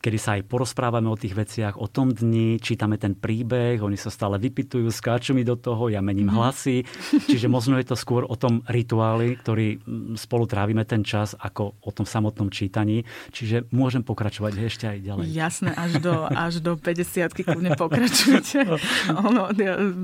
kedy 0.00 0.18
sa 0.18 0.40
aj 0.40 0.48
porozprávame 0.48 1.08
o 1.12 1.16
tých 1.20 1.36
veciach, 1.36 1.76
o 1.76 1.86
tom 1.86 2.12
dni, 2.12 2.58
čítame 2.58 2.96
ten 2.96 3.12
príbeh, 3.12 3.80
oni 3.80 4.00
sa 4.00 4.08
stále 4.08 4.40
vypitujú, 4.40 4.88
skáču 4.88 5.36
mi 5.36 5.44
do 5.44 5.56
toho, 5.56 5.92
ja 5.92 6.00
mením 6.00 6.32
mhm. 6.32 6.36
hlasy, 6.36 6.76
čiže 7.28 7.46
možno 7.46 7.76
je 7.76 7.86
to 7.92 7.96
skôr 7.96 8.24
o 8.24 8.36
tom 8.36 8.64
rituáli, 8.66 9.36
ktorý 9.36 9.80
mm, 9.80 10.16
spolu 10.16 10.48
trávime 10.48 10.88
ten 10.88 11.04
čas, 11.04 11.36
ako 11.36 11.76
o 11.84 11.90
tom 11.92 12.08
samotnom 12.08 12.48
čítaní, 12.48 13.04
čiže 13.30 13.68
môžem 13.70 14.00
pokračovať 14.00 14.52
ešte 14.64 14.84
aj 14.88 14.98
ďalej. 15.04 15.24
Jasné, 15.30 15.70
až 15.76 15.92
do, 16.00 16.14
až 16.26 16.54
do 16.64 16.72
50 16.76 17.32
kľudne 17.36 17.70
pokračujete. 17.76 18.64
ono, 19.28 19.52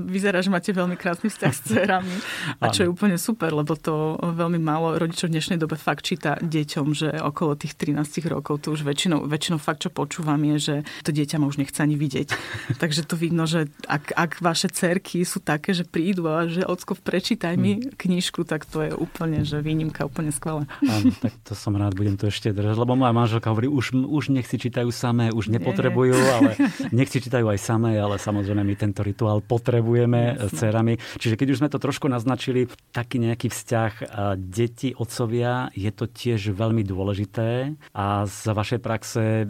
vyzerá, 0.07 0.39
že 0.43 0.53
máte 0.53 0.71
veľmi 0.71 0.95
krásny 1.07 1.31
vzťah 1.31 1.53
s 1.55 1.61
dcerami. 1.63 2.15
A 2.59 2.67
čo 2.67 2.83
je 2.83 2.91
úplne 2.91 3.15
super, 3.15 3.55
lebo 3.55 3.79
to 3.79 4.19
veľmi 4.19 4.59
málo 4.59 4.99
rodičov 4.99 5.31
v 5.31 5.39
dnešnej 5.39 5.55
dobe 5.55 5.79
fakt 5.79 6.03
číta 6.03 6.35
deťom, 6.43 6.91
že 6.91 7.15
okolo 7.23 7.55
tých 7.55 7.79
13 7.79 8.27
rokov 8.27 8.67
to 8.67 8.75
už 8.75 8.83
väčšinou, 8.83 9.23
väčšinou 9.23 9.55
fakt, 9.55 9.87
čo 9.87 9.89
počúvam, 9.89 10.35
je, 10.51 10.55
že 10.59 10.75
to 11.07 11.15
dieťa 11.15 11.39
ma 11.39 11.47
už 11.47 11.63
nechce 11.63 11.79
ani 11.79 11.95
vidieť. 11.95 12.27
Takže 12.83 13.07
to 13.07 13.15
vidno, 13.15 13.47
že 13.47 13.71
ak, 13.87 14.11
ak 14.19 14.31
vaše 14.43 14.67
cerky 14.67 15.23
sú 15.23 15.39
také, 15.39 15.71
že 15.71 15.87
prídu 15.87 16.27
a 16.27 16.43
že 16.43 16.67
ocko, 16.67 16.99
prečítaj 16.99 17.55
mi 17.55 17.79
hmm. 17.79 17.95
knižku, 17.95 18.43
tak 18.43 18.67
to 18.67 18.83
je 18.83 18.91
úplne, 18.91 19.47
že 19.47 19.63
výnimka, 19.63 20.03
úplne 20.03 20.35
skvelé. 20.35 20.67
Áno, 20.83 21.15
tak 21.23 21.31
to 21.47 21.55
som 21.55 21.71
rád, 21.79 21.95
budem 21.95 22.19
to 22.19 22.27
ešte 22.27 22.51
držať, 22.51 22.75
lebo 22.75 22.99
moja 22.99 23.15
manželka 23.15 23.47
hovorí, 23.47 23.71
už, 23.71 23.95
už 23.95 24.35
nech 24.35 24.43
si 24.51 24.59
čítajú 24.59 24.91
samé, 24.91 25.31
už 25.31 25.55
nepotrebujú, 25.55 26.19
ale 26.19 26.59
nech 26.97 27.07
si 27.07 27.23
čítajú 27.23 27.47
aj 27.47 27.59
samé, 27.63 27.95
ale 27.95 28.19
samozrejme 28.19 28.59
my 28.59 28.75
tento 28.75 28.99
rituál 29.07 29.39
potrebujeme 29.39 30.35
s 30.51 30.57
cerami. 30.57 30.96
Čiže 31.17 31.37
keď 31.39 31.47
už 31.53 31.59
sme 31.63 31.69
to 31.71 31.79
trošku 31.79 32.09
naznačili, 32.11 32.67
taký 32.91 33.21
nejaký 33.21 33.47
vzťah 33.49 33.91
deti, 34.37 34.93
otcovia, 34.97 35.69
je 35.73 35.91
to 35.93 36.05
tiež 36.09 36.53
veľmi 36.53 36.83
dôležité 36.83 37.77
a 37.93 38.25
z 38.25 38.41
vašej 38.51 38.79
praxe 38.81 39.45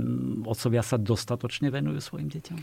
otcovia 0.46 0.84
sa 0.84 1.00
dostatočne 1.00 1.72
venujú 1.74 2.00
svojim 2.04 2.30
deťom? 2.30 2.58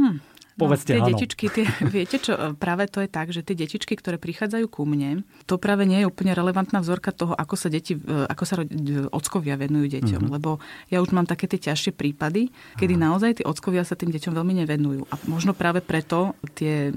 Hm. 0.00 0.40
Povedzte, 0.60 0.92
no, 0.92 0.96
tie 0.96 1.02
áno. 1.02 1.10
detičky, 1.16 1.46
tie, 1.48 1.64
viete 1.96 2.16
čo, 2.20 2.36
práve 2.60 2.84
to 2.90 3.00
je 3.00 3.08
tak, 3.08 3.32
že 3.32 3.40
tie 3.40 3.56
detičky, 3.56 3.96
ktoré 3.96 4.20
prichádzajú 4.20 4.66
ku 4.68 4.84
mne, 4.84 5.24
to 5.48 5.56
práve 5.56 5.88
nie 5.88 6.04
je 6.04 6.06
úplne 6.06 6.36
relevantná 6.36 6.84
vzorka 6.84 7.16
toho, 7.16 7.32
ako 7.32 7.54
sa, 7.56 7.72
deti, 7.72 7.96
ako 8.06 8.44
sa 8.44 8.60
ockovia 9.14 9.56
venujú 9.56 9.88
deťom. 9.88 10.20
Mm-hmm. 10.28 10.36
Lebo 10.36 10.60
ja 10.92 11.00
už 11.00 11.16
mám 11.16 11.24
také 11.24 11.48
tie 11.48 11.72
ťažšie 11.72 11.96
prípady, 11.96 12.52
kedy 12.76 12.94
Aha. 13.00 13.02
naozaj 13.08 13.40
tí 13.40 13.42
ockovia 13.46 13.88
sa 13.88 13.96
tým 13.96 14.12
deťom 14.12 14.36
veľmi 14.36 14.54
nevenujú. 14.64 15.08
A 15.08 15.14
možno 15.30 15.56
práve 15.56 15.80
preto 15.80 16.36
tie 16.52 16.92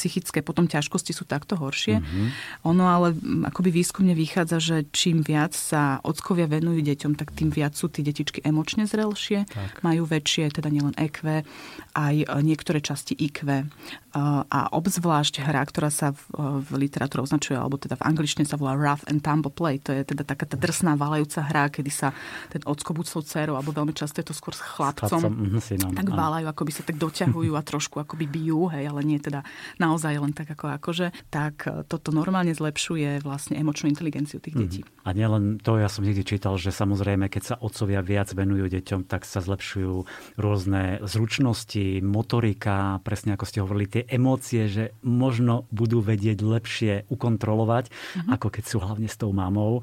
psychické 0.00 0.40
potom 0.40 0.64
ťažkosti 0.64 1.12
sú 1.12 1.28
takto 1.28 1.60
horšie. 1.60 2.00
Mm-hmm. 2.00 2.26
Ono 2.64 2.84
ale 2.88 3.12
akoby 3.52 3.68
výskumne 3.68 4.16
vychádza, 4.16 4.56
že 4.56 4.76
čím 4.96 5.20
viac 5.20 5.52
sa 5.52 6.00
ockovia 6.00 6.48
venujú 6.48 6.80
deťom, 6.80 7.20
tak 7.20 7.36
tým 7.36 7.52
viac 7.52 7.76
sú 7.76 7.92
tie 7.92 8.00
detičky 8.00 8.40
emočne 8.40 8.88
zrelšie, 8.88 9.44
tak. 9.44 9.84
majú 9.84 10.08
väčšie, 10.08 10.48
teda 10.56 10.72
nielen 10.72 10.96
EQ, 10.96 11.44
aj 11.92 12.14
niektoré 12.40 12.80
časti 12.80 13.12
IQ. 13.12 13.68
A 14.14 14.60
obzvlášť 14.74 15.46
hra, 15.46 15.62
ktorá 15.62 15.90
sa 15.92 16.10
v, 16.10 16.22
v 16.66 16.88
literatúre 16.88 17.22
označuje, 17.22 17.54
alebo 17.54 17.78
teda 17.78 17.94
v 17.94 18.06
angličtine 18.10 18.42
sa 18.42 18.58
volá 18.58 18.74
rough 18.74 19.06
and 19.06 19.22
tumble 19.22 19.54
play. 19.54 19.78
To 19.86 19.94
je 19.94 20.02
teda 20.02 20.26
taká 20.26 20.50
tá 20.50 20.58
drsná 20.58 20.98
valajúca 20.98 21.46
hra, 21.46 21.70
kedy 21.70 21.90
sa 21.94 22.10
ten 22.50 22.62
ocko 22.66 22.90
buď 22.90 23.06
s 23.06 23.14
dcerou, 23.30 23.54
alebo 23.54 23.70
veľmi 23.70 23.94
často 23.94 24.18
je 24.18 24.26
to 24.26 24.34
skôr 24.34 24.54
s 24.56 24.62
chlapcom, 24.62 25.06
chlapcom 25.06 25.30
mm, 25.30 25.60
synom, 25.62 25.92
tak 25.94 26.10
valajú, 26.10 26.50
by 26.50 26.72
sa 26.74 26.82
tak 26.82 26.98
doťahujú 26.98 27.52
a 27.54 27.62
trošku 27.62 28.02
akoby 28.02 28.26
bijú, 28.26 28.66
hej, 28.74 28.90
ale 28.90 29.00
nie 29.06 29.22
teda 29.22 29.46
naozaj 29.78 30.18
len 30.18 30.34
tak 30.34 30.50
ako 30.52 30.74
akože, 30.76 31.14
tak 31.30 31.66
e, 31.70 31.86
toto 31.86 32.10
normálne 32.10 32.50
zlepšuje 32.50 33.22
vlastne 33.22 33.56
emočnú 33.58 33.90
inteligenciu 33.90 34.42
tých 34.42 34.58
mhm. 34.58 34.62
detí. 34.66 34.80
Mm. 34.82 34.88
A 35.06 35.08
nielen 35.14 35.42
to, 35.62 35.78
ja 35.80 35.88
som 35.88 36.02
niekde 36.02 36.26
čítal, 36.26 36.58
že 36.58 36.74
samozrejme, 36.74 37.30
keď 37.30 37.42
sa 37.42 37.54
otcovia 37.58 38.02
viac 38.02 38.30
venujú 38.34 38.68
deťom, 38.68 39.08
tak 39.08 39.24
sa 39.24 39.40
zlepšujú 39.40 40.04
rôzne 40.36 41.00
zručnosti, 41.06 42.04
motorika, 42.04 43.00
presne 43.02 43.34
ako 43.34 43.44
ste 43.48 43.62
hovorili, 43.64 43.86
tie 43.88 43.99
emócie, 44.08 44.70
že 44.70 44.84
možno 45.04 45.68
budú 45.68 46.00
vedieť 46.00 46.38
lepšie 46.40 46.92
ukontrolovať, 47.10 47.90
uh-huh. 47.90 48.38
ako 48.38 48.46
keď 48.48 48.64
sú 48.64 48.76
hlavne 48.80 49.08
s 49.10 49.16
tou 49.18 49.34
mamou. 49.34 49.82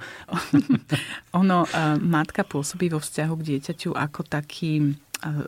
ono, 1.41 1.67
matka 2.01 2.47
pôsobí 2.47 2.89
vo 2.89 3.03
vzťahu 3.03 3.33
k 3.37 3.45
dieťaťu 3.53 3.93
ako 3.93 4.25
taký 4.25 4.97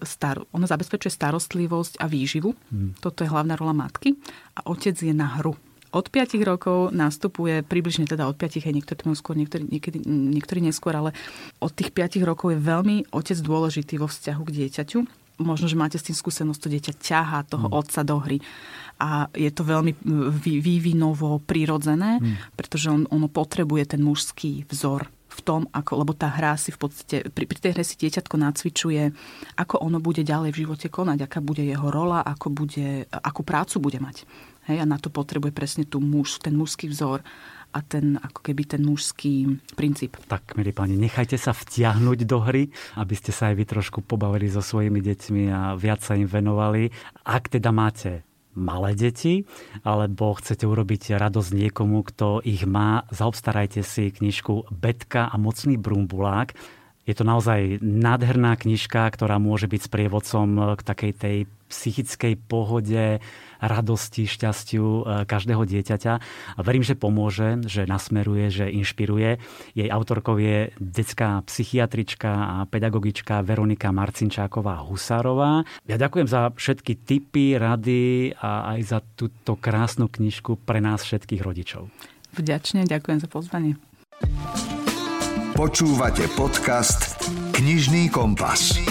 star, 0.04 0.42
ono 0.52 0.66
zabezpečuje 0.66 1.14
starostlivosť 1.14 2.02
a 2.02 2.10
výživu. 2.10 2.58
Hmm. 2.74 2.98
Toto 2.98 3.22
je 3.22 3.30
hlavná 3.30 3.54
rola 3.54 3.74
matky. 3.74 4.18
A 4.58 4.66
otec 4.66 4.98
je 4.98 5.14
na 5.14 5.40
hru. 5.40 5.54
Od 5.90 6.06
5 6.06 6.38
rokov 6.46 6.94
nastupuje, 6.94 7.66
približne 7.66 8.06
teda 8.06 8.30
od 8.30 8.38
5, 8.38 8.62
aj 8.62 8.74
niektorí 8.78 9.10
skôr, 9.18 9.34
niektorí, 9.34 9.66
niekedy, 9.66 10.06
niektorí 10.06 10.62
neskôr, 10.62 10.94
ale 10.94 11.18
od 11.58 11.74
tých 11.74 11.90
5 11.90 12.22
rokov 12.22 12.54
je 12.54 12.62
veľmi 12.62 13.10
otec 13.10 13.38
dôležitý 13.42 13.98
vo 13.98 14.06
vzťahu 14.06 14.42
k 14.46 14.54
dieťaťu 14.54 15.00
možno, 15.40 15.72
že 15.72 15.80
máte 15.80 15.98
s 15.98 16.06
tým 16.06 16.18
skúsenosť, 16.18 16.60
to 16.60 16.70
dieťa 16.70 16.94
ťahá 17.00 17.40
toho 17.48 17.72
mm. 17.72 17.74
otca 17.74 18.02
do 18.04 18.18
hry. 18.20 18.38
A 19.00 19.32
je 19.32 19.48
to 19.50 19.64
veľmi 19.64 19.96
vývinovo 20.44 21.40
prirodzené, 21.40 22.20
mm. 22.20 22.60
pretože 22.60 22.92
on, 22.92 23.08
ono 23.08 23.32
potrebuje 23.32 23.96
ten 23.96 24.04
mužský 24.04 24.68
vzor 24.68 25.08
v 25.30 25.40
tom, 25.46 25.62
ako, 25.72 26.04
lebo 26.04 26.12
tá 26.12 26.28
hra 26.28 26.60
si 26.60 26.76
v 26.76 26.80
podstate, 26.84 27.16
pri, 27.32 27.48
pri 27.48 27.60
tej 27.64 27.72
hre 27.78 27.84
si 27.88 27.96
dieťatko 27.96 28.36
nacvičuje, 28.36 29.04
ako 29.56 29.80
ono 29.80 30.04
bude 30.04 30.28
ďalej 30.28 30.52
v 30.52 30.60
živote 30.68 30.92
konať, 30.92 31.24
aká 31.24 31.40
bude 31.40 31.64
jeho 31.64 31.88
rola, 31.88 32.20
ako 32.26 32.52
bude, 32.52 33.08
akú 33.08 33.48
prácu 33.48 33.80
bude 33.80 34.04
mať. 34.04 34.28
Hej, 34.68 34.84
a 34.84 34.86
na 34.86 35.00
to 35.00 35.08
potrebuje 35.08 35.56
presne 35.56 35.88
tú 35.88 36.04
muž, 36.04 36.44
ten 36.44 36.54
mužský 36.54 36.92
vzor 36.92 37.24
a 37.70 37.80
ten, 37.86 38.18
ako 38.18 38.40
keby 38.42 38.66
ten 38.66 38.82
mužský 38.82 39.62
princíp. 39.78 40.18
Tak, 40.26 40.58
milí 40.58 40.74
páni, 40.74 40.98
nechajte 40.98 41.38
sa 41.38 41.54
vtiahnuť 41.54 42.20
do 42.26 42.38
hry, 42.42 42.74
aby 42.98 43.14
ste 43.14 43.30
sa 43.30 43.54
aj 43.54 43.56
vy 43.62 43.66
trošku 43.70 44.00
pobavili 44.02 44.50
so 44.50 44.66
svojimi 44.66 45.00
deťmi 45.00 45.44
a 45.54 45.62
viac 45.78 46.02
sa 46.02 46.18
im 46.18 46.26
venovali. 46.26 46.90
Ak 47.26 47.54
teda 47.54 47.70
máte 47.70 48.26
malé 48.58 48.98
deti, 48.98 49.46
alebo 49.86 50.34
chcete 50.36 50.66
urobiť 50.66 51.16
radosť 51.16 51.52
niekomu, 51.54 52.02
kto 52.04 52.42
ich 52.44 52.66
má, 52.66 53.06
zaobstarajte 53.14 53.86
si 53.86 54.10
knižku 54.10 54.68
Betka 54.74 55.30
a 55.30 55.36
mocný 55.38 55.78
brumbulák. 55.78 56.58
Je 57.08 57.18
to 57.18 57.26
naozaj 57.26 57.82
nádherná 57.82 58.54
knižka, 58.54 59.10
ktorá 59.10 59.42
môže 59.42 59.66
byť 59.66 59.82
sprievodcom 59.90 60.78
k 60.78 60.82
takej 60.86 61.14
tej 61.18 61.38
psychickej 61.70 62.34
pohode, 62.50 63.22
radosti, 63.60 64.26
šťastiu 64.26 64.86
e, 64.86 65.02
každého 65.28 65.64
dieťaťa. 65.68 66.14
A 66.56 66.60
verím, 66.64 66.84
že 66.84 66.96
pomôže, 66.96 67.60
že 67.68 67.86
nasmeruje, 67.86 68.50
že 68.50 68.66
inšpiruje. 68.72 69.40
Jej 69.76 69.90
autorkou 69.92 70.40
je 70.40 70.72
detská 70.80 71.44
psychiatrička 71.46 72.32
a 72.32 72.58
pedagogička 72.68 73.44
Veronika 73.44 73.92
Marcinčáková-Husárová. 73.92 75.68
Ja 75.86 75.98
ďakujem 76.00 76.28
za 76.28 76.52
všetky 76.56 77.04
tipy, 77.04 77.60
rady 77.60 78.34
a 78.40 78.76
aj 78.76 78.80
za 78.88 79.00
túto 79.16 79.60
krásnu 79.60 80.08
knižku 80.08 80.64
pre 80.64 80.80
nás 80.80 81.04
všetkých 81.04 81.42
rodičov. 81.44 81.92
Vďačne, 82.36 82.86
ďakujem 82.86 83.20
za 83.20 83.30
pozvanie. 83.30 83.74
Počúvate 85.60 86.24
podcast 86.40 87.20
Knižný 87.52 88.08
kompas. 88.08 88.89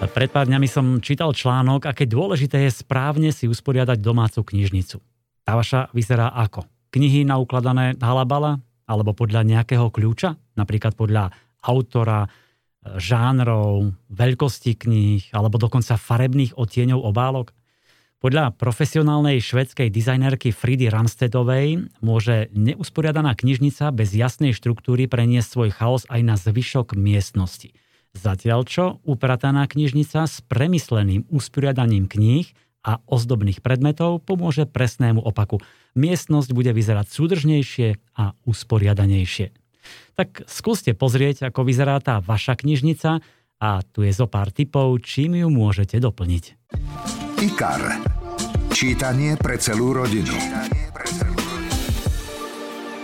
Pred 0.00 0.32
pár 0.32 0.48
dňami 0.48 0.64
som 0.64 0.96
čítal 1.04 1.36
článok, 1.36 1.84
aké 1.84 2.08
dôležité 2.08 2.64
je 2.64 2.72
správne 2.72 3.36
si 3.36 3.44
usporiadať 3.44 4.00
domácu 4.00 4.40
knižnicu. 4.40 4.96
Tá 5.44 5.52
vaša 5.52 5.92
vyzerá 5.92 6.32
ako? 6.32 6.64
Knihy 6.88 7.28
naukladané 7.28 8.00
halabala? 8.00 8.64
Alebo 8.88 9.12
podľa 9.12 9.44
nejakého 9.44 9.92
kľúča? 9.92 10.40
Napríklad 10.56 10.96
podľa 10.96 11.36
autora, 11.60 12.32
žánrov, 12.96 13.92
veľkosti 14.08 14.72
kníh 14.80 15.36
alebo 15.36 15.60
dokonca 15.60 16.00
farebných 16.00 16.56
odtieňov 16.56 17.00
obálok? 17.04 17.52
Podľa 18.20 18.56
profesionálnej 18.56 19.40
švedskej 19.40 19.88
dizajnerky 19.88 20.52
Fridy 20.52 20.92
Ramstedovej 20.92 21.88
môže 22.04 22.52
neusporiadaná 22.52 23.32
knižnica 23.32 23.88
bez 23.96 24.12
jasnej 24.12 24.52
štruktúry 24.52 25.08
preniesť 25.08 25.48
svoj 25.48 25.70
chaos 25.72 26.04
aj 26.08 26.20
na 26.24 26.36
zvyšok 26.36 26.92
miestnosti. 26.96 27.72
Zatiaľ 28.10 28.66
čo 28.66 28.84
uprataná 29.06 29.70
knižnica 29.70 30.26
s 30.26 30.42
premysleným 30.50 31.30
usporiadaním 31.30 32.10
kníh 32.10 32.50
a 32.82 32.98
ozdobných 33.06 33.62
predmetov 33.62 34.26
pomôže 34.26 34.66
presnému 34.66 35.22
opaku. 35.22 35.62
Miestnosť 35.94 36.50
bude 36.50 36.74
vyzerať 36.74 37.06
súdržnejšie 37.06 37.88
a 38.18 38.34
usporiadanejšie. 38.48 39.54
Tak 40.18 40.44
skúste 40.50 40.92
pozrieť, 40.92 41.48
ako 41.54 41.64
vyzerá 41.64 41.96
tá 42.02 42.18
vaša 42.18 42.58
knižnica 42.58 43.22
a 43.60 43.70
tu 43.84 44.02
je 44.02 44.12
zo 44.12 44.26
pár 44.26 44.50
tipov, 44.50 44.96
čím 45.04 45.38
ju 45.38 45.48
môžete 45.52 46.00
doplniť. 46.00 46.44
IKAR. 47.40 47.82
Čítanie 48.72 49.36
pre 49.36 49.60
celú 49.60 49.92
rodinu. 49.92 50.32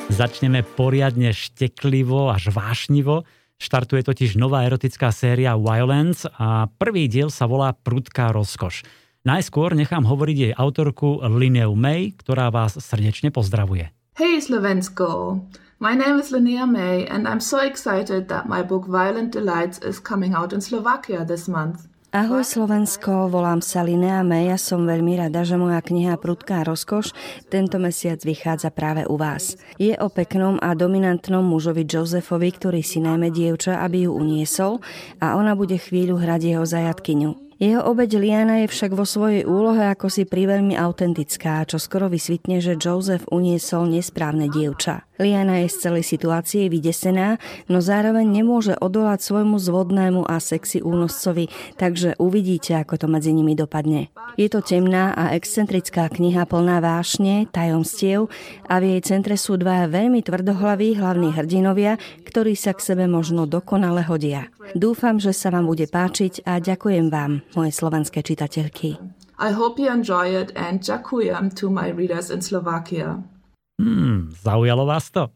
Začneme 0.08 0.64
poriadne 0.64 1.36
šteklivo 1.36 2.32
až 2.32 2.48
vášnivo 2.48 3.28
Štartuje 3.56 4.04
totiž 4.04 4.36
nová 4.36 4.68
erotická 4.68 5.08
séria 5.08 5.56
Violence 5.56 6.28
a 6.36 6.68
prvý 6.68 7.08
diel 7.08 7.32
sa 7.32 7.48
volá 7.48 7.72
Prudká 7.72 8.28
rozkoš. 8.28 8.84
Najskôr 9.26 9.74
nechám 9.74 10.06
hovoriť 10.06 10.36
jej 10.38 10.52
autorku 10.54 11.24
Linneu 11.26 11.74
May, 11.74 12.14
ktorá 12.14 12.52
vás 12.52 12.78
srdečne 12.78 13.34
pozdravuje. 13.34 13.90
Hej 14.20 14.52
Slovensko! 14.52 15.40
My 15.76 15.92
name 15.92 16.16
is 16.20 16.32
Linnea 16.32 16.64
May 16.64 17.04
and 17.10 17.28
I'm 17.28 17.42
so 17.42 17.60
excited 17.60 18.28
that 18.30 18.48
my 18.48 18.62
book 18.62 18.88
Violent 18.88 19.34
Delights 19.34 19.82
is 19.84 20.00
coming 20.00 20.32
out 20.32 20.56
in 20.56 20.62
Slovakia 20.62 21.26
this 21.26 21.50
month. 21.50 21.90
Ahoj 22.16 22.48
Slovensko, 22.48 23.28
volám 23.28 23.60
sa 23.60 23.84
Linea 23.84 24.24
May 24.24 24.48
a 24.48 24.56
som 24.56 24.88
veľmi 24.88 25.20
rada, 25.20 25.44
že 25.44 25.60
moja 25.60 25.84
kniha 25.84 26.16
Prudká 26.16 26.64
rozkoš 26.64 27.12
tento 27.52 27.76
mesiac 27.76 28.16
vychádza 28.24 28.72
práve 28.72 29.04
u 29.04 29.20
vás. 29.20 29.60
Je 29.76 29.92
o 30.00 30.08
peknom 30.08 30.56
a 30.64 30.72
dominantnom 30.72 31.44
mužovi 31.44 31.84
Josefovi, 31.84 32.56
ktorý 32.56 32.80
si 32.80 33.04
najmä 33.04 33.28
dievča, 33.28 33.84
aby 33.84 34.08
ju 34.08 34.16
uniesol 34.16 34.80
a 35.20 35.36
ona 35.36 35.52
bude 35.52 35.76
chvíľu 35.76 36.16
hrať 36.16 36.56
jeho 36.56 36.64
zajatkyňu. 36.64 37.30
Jeho 37.56 37.84
obeď 37.88 38.20
Liana 38.20 38.64
je 38.64 38.68
však 38.68 38.92
vo 38.92 39.08
svojej 39.08 39.48
úlohe 39.48 39.80
ako 39.88 40.12
si 40.12 40.28
priveľmi 40.28 40.72
autentická, 40.76 41.68
čo 41.68 41.76
skoro 41.76 42.08
vysvitne, 42.08 42.64
že 42.64 42.80
Joseph 42.80 43.28
uniesol 43.28 43.92
nesprávne 43.92 44.52
dievča. 44.52 45.05
Liana 45.16 45.64
je 45.64 45.72
z 45.72 45.76
celej 45.88 46.04
situácie 46.04 46.68
vydesená, 46.68 47.40
no 47.72 47.80
zároveň 47.80 48.28
nemôže 48.28 48.76
odolať 48.76 49.24
svojmu 49.24 49.56
zvodnému 49.56 50.28
a 50.28 50.36
sexy 50.40 50.84
únoscovi, 50.84 51.48
takže 51.80 52.20
uvidíte, 52.20 52.76
ako 52.76 53.00
to 53.00 53.06
medzi 53.08 53.32
nimi 53.32 53.56
dopadne. 53.56 54.12
Je 54.36 54.52
to 54.52 54.60
temná 54.60 55.16
a 55.16 55.32
excentrická 55.32 56.12
kniha 56.12 56.44
plná 56.44 56.84
vášne, 56.84 57.48
tajomstiev 57.48 58.28
a 58.68 58.76
v 58.76 58.96
jej 58.96 59.00
centre 59.00 59.40
sú 59.40 59.56
dva 59.56 59.88
veľmi 59.88 60.20
tvrdohlaví 60.20 61.00
hlavní 61.00 61.32
hrdinovia, 61.32 61.96
ktorí 62.28 62.52
sa 62.52 62.76
k 62.76 62.84
sebe 62.84 63.08
možno 63.08 63.48
dokonale 63.48 64.04
hodia. 64.04 64.52
Dúfam, 64.76 65.16
že 65.16 65.32
sa 65.32 65.48
vám 65.48 65.64
bude 65.64 65.88
páčiť 65.88 66.44
a 66.44 66.60
ďakujem 66.60 67.08
vám, 67.08 67.40
moje 67.56 67.72
slovenské 67.72 68.20
čitateľky. 68.20 69.00
I 69.36 69.52
hope 69.52 69.76
you 69.76 69.92
enjoy 69.92 70.32
it 70.32 70.52
and 70.56 70.80
ďakujem 70.80 71.52
to 71.60 71.68
my 71.68 71.92
readers 71.92 72.32
in 72.32 72.40
Slovakia. 72.40 73.35
Hmm, 73.76 74.32
zaujalo 74.32 74.88
vás 74.88 75.12
to? 75.12 75.28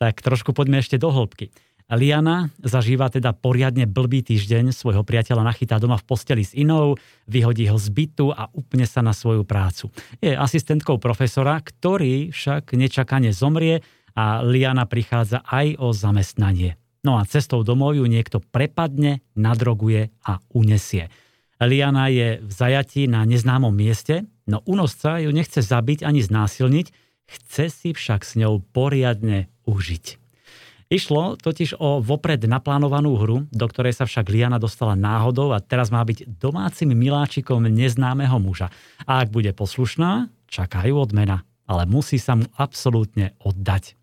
Tak 0.00 0.24
trošku 0.24 0.56
poďme 0.56 0.80
ešte 0.80 0.96
do 0.96 1.12
hĺbky. 1.12 1.52
Liana 1.92 2.48
zažíva 2.64 3.12
teda 3.12 3.36
poriadne 3.36 3.84
blbý 3.84 4.24
týždeň, 4.24 4.72
svojho 4.72 5.04
priateľa 5.04 5.44
nachytá 5.44 5.76
doma 5.76 6.00
v 6.00 6.08
posteli 6.08 6.40
s 6.40 6.56
inou, 6.56 6.96
vyhodí 7.28 7.68
ho 7.68 7.76
z 7.76 7.92
bytu 7.92 8.32
a 8.32 8.48
upne 8.56 8.88
sa 8.88 9.04
na 9.04 9.12
svoju 9.12 9.44
prácu. 9.44 9.92
Je 10.24 10.32
asistentkou 10.32 10.96
profesora, 10.96 11.60
ktorý 11.60 12.32
však 12.32 12.72
nečakane 12.72 13.36
zomrie 13.36 13.84
a 14.16 14.40
Liana 14.40 14.88
prichádza 14.88 15.44
aj 15.44 15.76
o 15.76 15.92
zamestnanie. 15.92 16.80
No 17.04 17.20
a 17.20 17.28
cestou 17.28 17.60
domov 17.60 18.00
ju 18.00 18.08
niekto 18.08 18.40
prepadne, 18.40 19.20
nadroguje 19.36 20.08
a 20.24 20.40
unesie. 20.56 21.12
Liana 21.60 22.08
je 22.08 22.40
v 22.40 22.50
zajatí 22.50 23.04
na 23.12 23.28
neznámom 23.28 23.76
mieste, 23.76 24.24
no 24.48 24.64
unosca 24.64 25.20
ju 25.20 25.28
nechce 25.28 25.60
zabiť 25.60 26.00
ani 26.00 26.24
znásilniť, 26.24 27.03
chce 27.28 27.70
si 27.72 27.90
však 27.92 28.22
s 28.22 28.36
ňou 28.36 28.60
poriadne 28.60 29.48
užiť. 29.64 30.24
Išlo 30.92 31.40
totiž 31.40 31.80
o 31.80 31.98
vopred 32.04 32.44
naplánovanú 32.44 33.16
hru, 33.16 33.48
do 33.50 33.66
ktorej 33.66 33.96
sa 33.96 34.04
však 34.04 34.28
Liana 34.28 34.60
dostala 34.60 34.92
náhodou 34.94 35.50
a 35.56 35.58
teraz 35.58 35.88
má 35.88 36.04
byť 36.04 36.28
domácim 36.38 36.92
miláčikom 36.92 37.64
neznámeho 37.66 38.36
muža. 38.38 38.68
A 39.08 39.24
ak 39.24 39.32
bude 39.32 39.50
poslušná, 39.56 40.28
čakajú 40.46 40.94
odmena, 40.94 41.42
ale 41.64 41.88
musí 41.88 42.20
sa 42.20 42.36
mu 42.36 42.46
absolútne 42.54 43.32
oddať. 43.40 43.96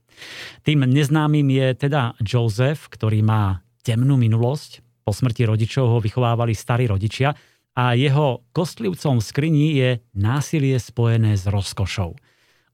Tým 0.65 0.83
neznámym 0.83 1.47
je 1.53 1.67
teda 1.87 2.17
Joseph, 2.19 2.89
ktorý 2.91 3.23
má 3.23 3.61
temnú 3.85 4.17
minulosť. 4.17 4.81
Po 5.01 5.15
smrti 5.15 5.49
rodičov 5.49 5.85
ho 5.85 5.97
vychovávali 6.03 6.53
starí 6.53 6.85
rodičia 6.85 7.33
a 7.73 7.97
jeho 7.97 8.45
kostlivcom 8.53 9.17
v 9.17 9.25
skrini 9.25 9.67
je 9.79 9.89
násilie 10.13 10.77
spojené 10.77 11.39
s 11.39 11.47
rozkošou. 11.47 12.19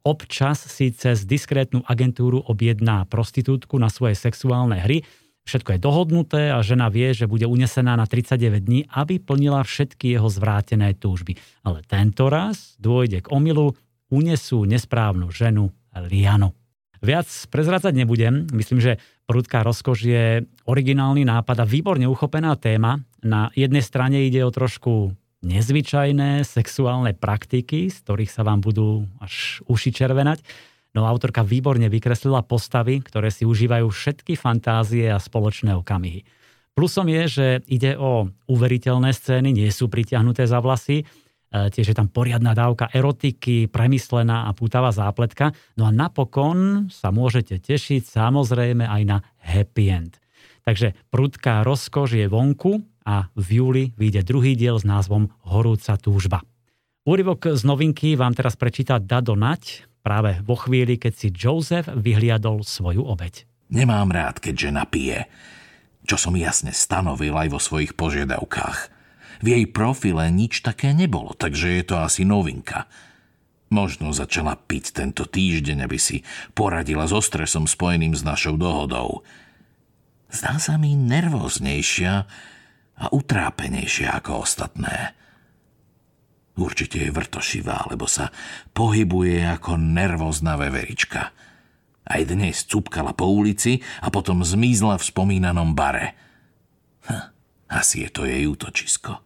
Občas 0.08 0.64
si 0.72 0.96
cez 0.96 1.28
diskrétnu 1.28 1.84
agentúru 1.84 2.40
objedná 2.40 3.04
prostitútku 3.12 3.76
na 3.76 3.92
svoje 3.92 4.16
sexuálne 4.16 4.80
hry, 4.80 5.04
všetko 5.44 5.76
je 5.76 5.84
dohodnuté 5.84 6.42
a 6.48 6.64
žena 6.64 6.88
vie, 6.88 7.12
že 7.12 7.28
bude 7.28 7.44
unesená 7.44 8.00
na 8.00 8.08
39 8.08 8.64
dní, 8.64 8.88
aby 8.88 9.20
plnila 9.20 9.68
všetky 9.68 10.16
jeho 10.16 10.32
zvrátené 10.32 10.96
túžby. 10.96 11.36
Ale 11.68 11.84
tento 11.84 12.32
raz 12.32 12.80
dôjde 12.80 13.20
k 13.20 13.36
omilu, 13.36 13.76
unesú 14.08 14.64
nesprávnu 14.64 15.28
ženu 15.28 15.76
Lianu. 15.92 16.56
Viac 17.04 17.28
prezradzať 17.52 17.92
nebudem. 17.92 18.48
Myslím, 18.56 18.80
že 18.80 19.04
prudká 19.28 19.60
rozkoš 19.60 20.00
je 20.08 20.24
originálny 20.64 21.28
nápad 21.28 21.62
a 21.62 21.66
výborne 21.68 22.08
uchopená 22.08 22.56
téma. 22.56 23.04
Na 23.20 23.52
jednej 23.60 23.84
strane 23.84 24.24
ide 24.24 24.40
o 24.48 24.56
trošku 24.56 25.12
nezvyčajné 25.46 26.42
sexuálne 26.42 27.14
praktiky, 27.14 27.94
z 27.94 27.98
ktorých 28.02 28.32
sa 28.32 28.42
vám 28.42 28.62
budú 28.62 29.06
až 29.22 29.62
uši 29.70 29.94
červenať. 29.94 30.42
No 30.98 31.06
autorka 31.06 31.46
výborne 31.46 31.86
vykreslila 31.94 32.42
postavy, 32.42 33.06
ktoré 33.06 33.30
si 33.30 33.46
užívajú 33.46 33.86
všetky 33.86 34.34
fantázie 34.34 35.14
a 35.14 35.22
spoločné 35.22 35.78
okamihy. 35.78 36.26
Plusom 36.74 37.10
je, 37.10 37.24
že 37.26 37.48
ide 37.70 37.98
o 37.98 38.30
uveriteľné 38.50 39.10
scény, 39.14 39.50
nie 39.54 39.70
sú 39.74 39.90
pritiahnuté 39.90 40.46
za 40.46 40.62
vlasy, 40.62 41.02
e, 41.02 41.06
tiež 41.74 41.94
je 41.94 41.98
tam 41.98 42.10
poriadna 42.10 42.54
dávka 42.54 42.90
erotiky, 42.94 43.66
premyslená 43.66 44.46
a 44.46 44.54
pútavá 44.54 44.94
zápletka. 44.94 45.54
No 45.74 45.90
a 45.90 45.92
napokon 45.94 46.90
sa 46.94 47.10
môžete 47.10 47.58
tešiť 47.62 48.06
samozrejme 48.06 48.86
aj 48.86 49.02
na 49.10 49.18
happy 49.42 49.86
end. 49.90 50.22
Takže 50.68 51.00
prudká 51.08 51.64
rozkož 51.64 52.20
je 52.20 52.28
vonku, 52.28 52.84
a 53.08 53.32
v 53.40 53.64
júli 53.64 53.84
vyjde 53.96 54.28
druhý 54.28 54.60
diel 54.60 54.76
s 54.76 54.84
názvom 54.84 55.32
Horúca 55.48 55.96
túžba. 55.96 56.44
Úryvok 57.08 57.56
z 57.56 57.64
novinky 57.64 58.20
vám 58.20 58.36
teraz 58.36 58.60
prečíta 58.60 59.00
Dado 59.00 59.40
Nať 59.40 59.88
práve 60.04 60.44
vo 60.44 60.60
chvíli, 60.60 61.00
keď 61.00 61.14
si 61.16 61.28
Joseph 61.32 61.88
vyhliadol 61.88 62.68
svoju 62.68 63.00
obeď. 63.08 63.48
Nemám 63.72 64.12
rád, 64.12 64.44
keď 64.44 64.68
žena 64.68 64.84
pije, 64.84 65.32
čo 66.04 66.20
som 66.20 66.36
jasne 66.36 66.76
stanovil 66.76 67.32
aj 67.32 67.48
vo 67.48 67.60
svojich 67.64 67.96
požiadavkách. 67.96 68.80
V 69.40 69.48
jej 69.56 69.64
profile 69.72 70.28
nič 70.28 70.60
také 70.60 70.92
nebolo, 70.92 71.32
takže 71.32 71.80
je 71.80 71.84
to 71.88 71.96
asi 72.04 72.28
novinka. 72.28 72.92
Možno 73.72 74.12
začala 74.12 74.60
piť 74.60 74.96
tento 74.96 75.24
týždeň, 75.28 75.88
aby 75.88 76.00
si 76.00 76.28
poradila 76.52 77.08
so 77.08 77.24
stresom 77.24 77.68
spojeným 77.68 78.16
s 78.16 78.24
našou 78.24 78.60
dohodou. 78.60 79.24
Zdá 80.28 80.60
sa 80.60 80.76
mi 80.76 80.94
nervóznejšia, 80.94 82.14
a 82.98 83.06
utrápenejšia 83.14 84.18
ako 84.18 84.42
ostatné. 84.42 85.14
Určite 86.58 86.98
je 86.98 87.14
vrtošivá, 87.14 87.86
lebo 87.94 88.10
sa 88.10 88.34
pohybuje 88.74 89.46
ako 89.46 89.78
nervózna 89.78 90.58
veverička. 90.58 91.30
Aj 92.08 92.22
dnes 92.26 92.66
cupkala 92.66 93.14
po 93.14 93.30
ulici 93.30 93.78
a 94.02 94.10
potom 94.10 94.42
zmizla 94.42 94.98
v 94.98 95.06
spomínanom 95.06 95.78
bare. 95.78 96.18
Hm, 97.06 97.26
asi 97.70 98.02
je 98.02 98.10
to 98.10 98.26
jej 98.26 98.50
útočisko. 98.50 99.22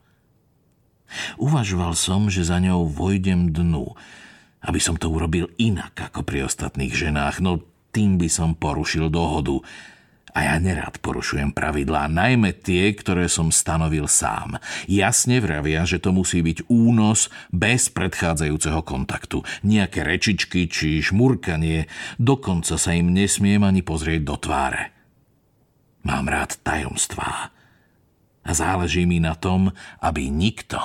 Uvažoval 1.39 1.95
som, 1.95 2.27
že 2.27 2.43
za 2.43 2.59
ňou 2.59 2.91
vojdem 2.91 3.55
dnu, 3.55 3.95
aby 4.67 4.79
som 4.83 4.99
to 4.99 5.07
urobil 5.07 5.47
inak 5.55 5.95
ako 5.95 6.27
pri 6.27 6.47
ostatných 6.47 6.91
ženách, 6.91 7.39
no 7.39 7.63
tým 7.95 8.19
by 8.19 8.27
som 8.27 8.55
porušil 8.55 9.07
dohodu, 9.07 9.63
a 10.32 10.39
ja 10.47 10.55
nerád 10.55 11.03
porušujem 11.03 11.51
pravidlá, 11.51 12.07
najmä 12.07 12.55
tie, 12.55 12.95
ktoré 12.95 13.27
som 13.27 13.51
stanovil 13.51 14.07
sám. 14.07 14.55
Jasne 14.88 15.43
vravia, 15.43 15.84
že 15.84 15.99
to 15.99 16.15
musí 16.15 16.39
byť 16.39 16.71
únos 16.71 17.27
bez 17.51 17.91
predchádzajúceho 17.91 18.79
kontaktu. 18.88 19.43
Nejaké 19.67 20.07
rečičky 20.07 20.71
či 20.71 21.03
šmurkanie, 21.03 21.91
dokonca 22.15 22.79
sa 22.79 22.91
im 22.95 23.11
nesmiem 23.11 23.59
ani 23.67 23.84
pozrieť 23.84 24.21
do 24.23 24.36
tváre. 24.39 24.95
Mám 26.07 26.32
rád 26.32 26.57
tajomstvá. 26.63 27.51
A 28.41 28.51
záleží 28.57 29.05
mi 29.05 29.21
na 29.21 29.38
tom, 29.38 29.69
aby 30.01 30.32
nikto 30.32 30.79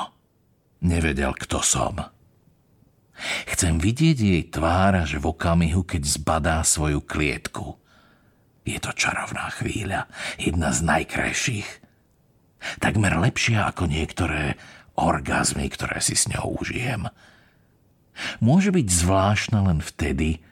nevedel, 0.85 1.33
kto 1.33 1.65
som. 1.65 1.97
Chcem 3.49 3.81
vidieť 3.81 4.19
jej 4.21 4.43
tvár 4.53 4.93
až 5.01 5.17
v 5.17 5.33
okamihu, 5.33 5.87
keď 5.89 6.03
zbadá 6.05 6.61
svoju 6.67 7.01
klietku– 7.01 7.79
je 8.67 8.79
to 8.83 8.91
čarovná 8.93 9.49
chvíľa, 9.55 10.11
jedna 10.37 10.75
z 10.75 10.83
najkrajších. 10.83 11.69
Takmer 12.83 13.15
lepšia 13.15 13.71
ako 13.71 13.87
niektoré 13.87 14.59
orgazmy, 14.99 15.71
ktoré 15.71 16.03
si 16.03 16.19
s 16.19 16.27
ňou 16.27 16.59
užijem. 16.59 17.07
Môže 18.43 18.75
byť 18.75 18.87
zvláštna 18.91 19.63
len 19.71 19.79
vtedy, 19.79 20.43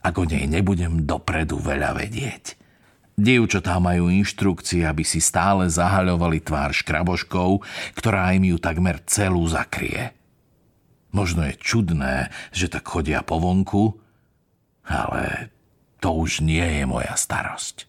ako 0.00 0.24
nej 0.24 0.48
nebudem 0.48 1.04
dopredu 1.04 1.60
veľa 1.60 2.00
vedieť. 2.00 2.56
Dievčatá 3.20 3.76
majú 3.76 4.08
inštrukcie, 4.08 4.88
aby 4.88 5.04
si 5.04 5.20
stále 5.20 5.68
zahaľovali 5.68 6.40
tvár 6.40 6.72
škraboškou, 6.72 7.60
ktorá 7.92 8.32
im 8.32 8.48
ju 8.48 8.56
takmer 8.56 8.96
celú 9.04 9.44
zakrie. 9.44 10.16
Možno 11.12 11.44
je 11.44 11.60
čudné, 11.60 12.32
že 12.54 12.72
tak 12.72 12.88
chodia 12.88 13.20
po 13.20 13.36
vonku, 13.36 14.00
ale 14.88 15.52
to 16.00 16.16
už 16.16 16.40
nie 16.40 16.64
je 16.64 16.84
moja 16.88 17.12
starosť. 17.12 17.84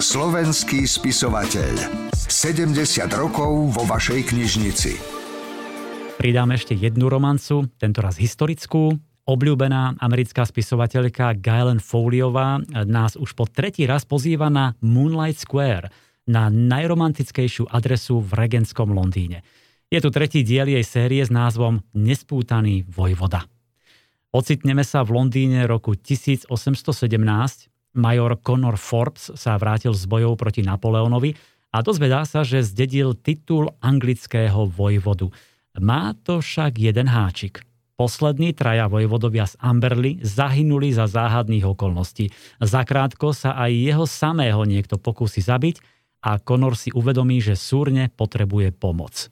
Slovenský 0.00 0.84
spisovateľ. 0.84 1.72
70 2.12 2.76
rokov 3.16 3.72
vo 3.72 3.82
vašej 3.84 4.32
knižnici. 4.32 4.92
Pridám 6.20 6.52
ešte 6.56 6.72
jednu 6.76 7.08
romancu, 7.08 7.68
tentoraz 7.76 8.16
historickú. 8.16 8.96
Obľúbená 9.24 9.96
americká 10.04 10.44
spisovateľka 10.44 11.36
Gailen 11.40 11.80
Foliová 11.80 12.60
nás 12.84 13.16
už 13.16 13.32
po 13.32 13.48
tretí 13.48 13.88
raz 13.88 14.04
pozýva 14.04 14.52
na 14.52 14.76
Moonlight 14.84 15.40
Square, 15.40 15.88
na 16.28 16.52
najromantickejšiu 16.52 17.68
adresu 17.72 18.20
v 18.20 18.30
regentskom 18.36 18.92
Londýne. 18.92 19.44
Je 19.88 20.00
tu 20.00 20.08
tretí 20.12 20.44
diel 20.44 20.68
jej 20.68 20.84
série 20.84 21.24
s 21.24 21.32
názvom 21.32 21.80
Nespútaný 21.92 22.84
vojvoda. 22.88 23.48
Ocitneme 24.34 24.82
sa 24.82 25.06
v 25.06 25.14
Londýne 25.14 25.62
roku 25.70 25.94
1817. 25.94 26.50
Major 27.94 28.34
Conor 28.42 28.74
Forbes 28.74 29.30
sa 29.38 29.54
vrátil 29.54 29.94
z 29.94 30.10
bojov 30.10 30.34
proti 30.34 30.66
Napoleonovi 30.66 31.38
a 31.70 31.78
dozvedá 31.86 32.26
sa, 32.26 32.42
že 32.42 32.66
zdedil 32.66 33.14
titul 33.14 33.70
anglického 33.78 34.66
vojvodu. 34.66 35.30
Má 35.78 36.18
to 36.26 36.42
však 36.42 36.82
jeden 36.82 37.06
háčik. 37.06 37.62
Poslední 37.94 38.50
traja 38.50 38.90
vojvodovia 38.90 39.46
z 39.46 39.54
Amberley 39.62 40.18
zahynuli 40.18 40.90
za 40.90 41.06
záhadných 41.06 41.62
okolností. 41.70 42.34
Zakrátko 42.58 43.30
sa 43.30 43.54
aj 43.54 43.70
jeho 43.70 44.02
samého 44.02 44.66
niekto 44.66 44.98
pokusí 44.98 45.46
zabiť 45.46 45.78
a 46.26 46.42
Conor 46.42 46.74
si 46.74 46.90
uvedomí, 46.90 47.38
že 47.38 47.54
súrne 47.54 48.10
potrebuje 48.10 48.74
pomoc. 48.74 49.30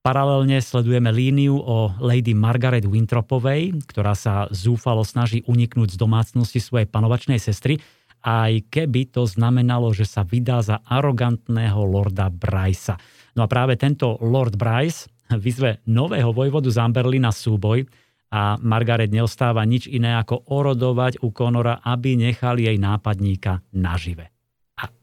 Paralelne 0.00 0.64
sledujeme 0.64 1.12
líniu 1.12 1.60
o 1.60 1.92
Lady 2.00 2.32
Margaret 2.32 2.88
Wintropovej, 2.88 3.84
ktorá 3.84 4.16
sa 4.16 4.48
zúfalo 4.48 5.04
snaží 5.04 5.44
uniknúť 5.44 5.92
z 5.92 6.00
domácnosti 6.00 6.56
svojej 6.56 6.88
panovačnej 6.88 7.36
sestry, 7.36 7.76
aj 8.24 8.64
keby 8.72 9.12
to 9.12 9.28
znamenalo, 9.28 9.92
že 9.92 10.08
sa 10.08 10.24
vydá 10.24 10.64
za 10.64 10.80
arogantného 10.88 11.84
lorda 11.84 12.32
Brysa. 12.32 12.96
No 13.36 13.44
a 13.44 13.50
práve 13.52 13.76
tento 13.76 14.16
Lord 14.24 14.56
Bryce 14.56 15.12
vyzve 15.36 15.84
nového 15.84 16.32
vojvodu 16.32 16.72
z 16.72 16.80
Amberly 16.80 17.20
na 17.20 17.28
súboj 17.28 17.84
a 18.32 18.56
Margaret 18.56 19.12
neostáva 19.12 19.68
nič 19.68 19.84
iné 19.84 20.16
ako 20.16 20.48
orodovať 20.48 21.20
u 21.20 21.28
Conora, 21.28 21.76
aby 21.84 22.16
nechal 22.16 22.56
jej 22.56 22.80
nápadníka 22.80 23.60
nažive 23.76 24.32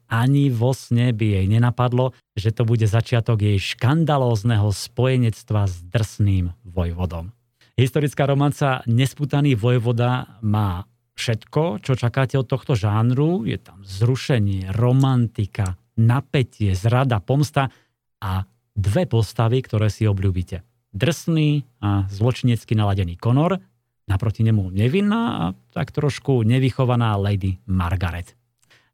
ani 0.08 0.50
vo 0.52 0.72
sne 0.72 1.12
by 1.12 1.40
jej 1.40 1.46
nenapadlo, 1.48 2.16
že 2.36 2.56
to 2.56 2.64
bude 2.64 2.88
začiatok 2.88 3.44
jej 3.44 3.60
škandalózneho 3.60 4.72
spojenectva 4.72 5.68
s 5.68 5.84
drsným 5.88 6.56
vojvodom. 6.64 7.36
Historická 7.78 8.26
romanca 8.26 8.82
Nesputaný 8.90 9.54
vojvoda 9.54 10.42
má 10.42 10.90
všetko, 11.14 11.82
čo 11.86 11.94
čakáte 11.94 12.38
od 12.42 12.50
tohto 12.50 12.74
žánru. 12.74 13.46
Je 13.46 13.62
tam 13.62 13.86
zrušenie, 13.86 14.74
romantika, 14.74 15.78
napätie, 15.98 16.74
zrada, 16.74 17.22
pomsta 17.22 17.70
a 18.18 18.46
dve 18.74 19.06
postavy, 19.06 19.62
ktoré 19.62 19.90
si 19.94 20.10
obľúbite. 20.10 20.66
Drsný 20.94 21.66
a 21.82 22.10
zločinecky 22.10 22.74
naladený 22.74 23.18
Conor, 23.18 23.62
naproti 24.10 24.42
nemu 24.42 24.74
nevinná 24.74 25.22
a 25.38 25.44
tak 25.74 25.94
trošku 25.94 26.42
nevychovaná 26.42 27.14
Lady 27.20 27.62
Margaret. 27.70 28.34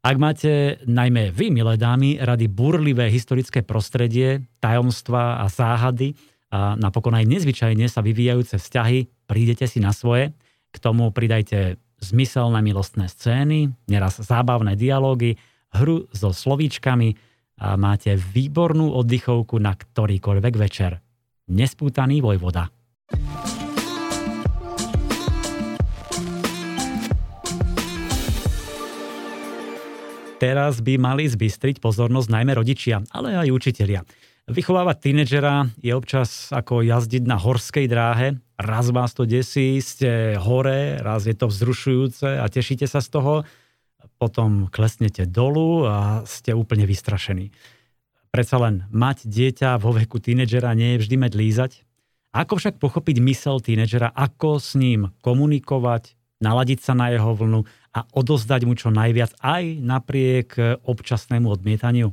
Ak 0.04 0.20
máte 0.20 0.76
najmä 0.84 1.32
vy, 1.32 1.48
milé 1.48 1.80
dámy, 1.80 2.20
rady 2.20 2.44
burlivé 2.44 3.08
historické 3.08 3.64
prostredie, 3.64 4.44
tajomstva 4.60 5.40
a 5.40 5.48
záhady 5.48 6.12
a 6.52 6.76
napokon 6.76 7.16
aj 7.16 7.24
nezvyčajne 7.24 7.88
sa 7.88 8.04
vyvíjajúce 8.04 8.60
vzťahy, 8.60 9.24
prídete 9.24 9.64
si 9.64 9.80
na 9.80 9.96
svoje. 9.96 10.36
K 10.68 10.76
tomu 10.76 11.08
pridajte 11.08 11.80
zmyselné 12.04 12.60
milostné 12.60 13.08
scény, 13.08 13.72
neraz 13.88 14.20
zábavné 14.20 14.76
dialógy, 14.76 15.40
hru 15.72 16.04
so 16.12 16.36
slovíčkami 16.36 17.16
a 17.64 17.80
máte 17.80 18.12
výbornú 18.12 18.92
oddychovku 18.92 19.56
na 19.56 19.72
ktorýkoľvek 19.72 20.54
večer. 20.60 21.00
Nespútaný 21.48 22.20
vojvoda. 22.20 22.68
Teraz 30.44 30.84
by 30.84 31.00
mali 31.00 31.24
zbystriť 31.24 31.80
pozornosť 31.80 32.28
najmä 32.28 32.52
rodičia, 32.52 33.00
ale 33.16 33.32
aj 33.32 33.48
učitelia. 33.48 34.04
Vychovávať 34.44 35.08
tínedžera 35.08 35.72
je 35.80 35.96
občas 35.96 36.52
ako 36.52 36.84
jazdiť 36.84 37.24
na 37.24 37.40
horskej 37.40 37.88
dráhe. 37.88 38.36
Raz 38.60 38.92
vás 38.92 39.16
to 39.16 39.24
desí, 39.24 39.80
ste 39.80 40.36
hore, 40.36 41.00
raz 41.00 41.24
je 41.24 41.32
to 41.32 41.48
vzrušujúce 41.48 42.28
a 42.28 42.44
tešíte 42.52 42.84
sa 42.84 43.00
z 43.00 43.08
toho. 43.08 43.32
Potom 44.20 44.68
klesnete 44.68 45.24
dolu 45.24 45.88
a 45.88 46.28
ste 46.28 46.52
úplne 46.52 46.84
vystrašení. 46.84 47.48
Predsa 48.28 48.60
len 48.60 48.84
mať 48.92 49.24
dieťa 49.24 49.80
vo 49.80 49.96
veku 49.96 50.20
tínedžera 50.20 50.76
nie 50.76 51.00
je 51.00 51.08
vždy 51.08 51.16
med 51.24 51.32
lízať. 51.32 51.88
Ako 52.36 52.60
však 52.60 52.76
pochopiť 52.76 53.16
mysel 53.24 53.64
tínedžera, 53.64 54.12
ako 54.12 54.60
s 54.60 54.76
ním 54.76 55.08
komunikovať, 55.24 56.12
naladiť 56.44 56.84
sa 56.84 56.92
na 56.92 57.08
jeho 57.16 57.32
vlnu 57.32 57.64
a 57.94 58.04
odozdať 58.10 58.66
mu 58.66 58.74
čo 58.74 58.90
najviac 58.90 59.38
aj 59.38 59.78
napriek 59.78 60.58
občasnému 60.82 61.46
odmietaniu? 61.46 62.10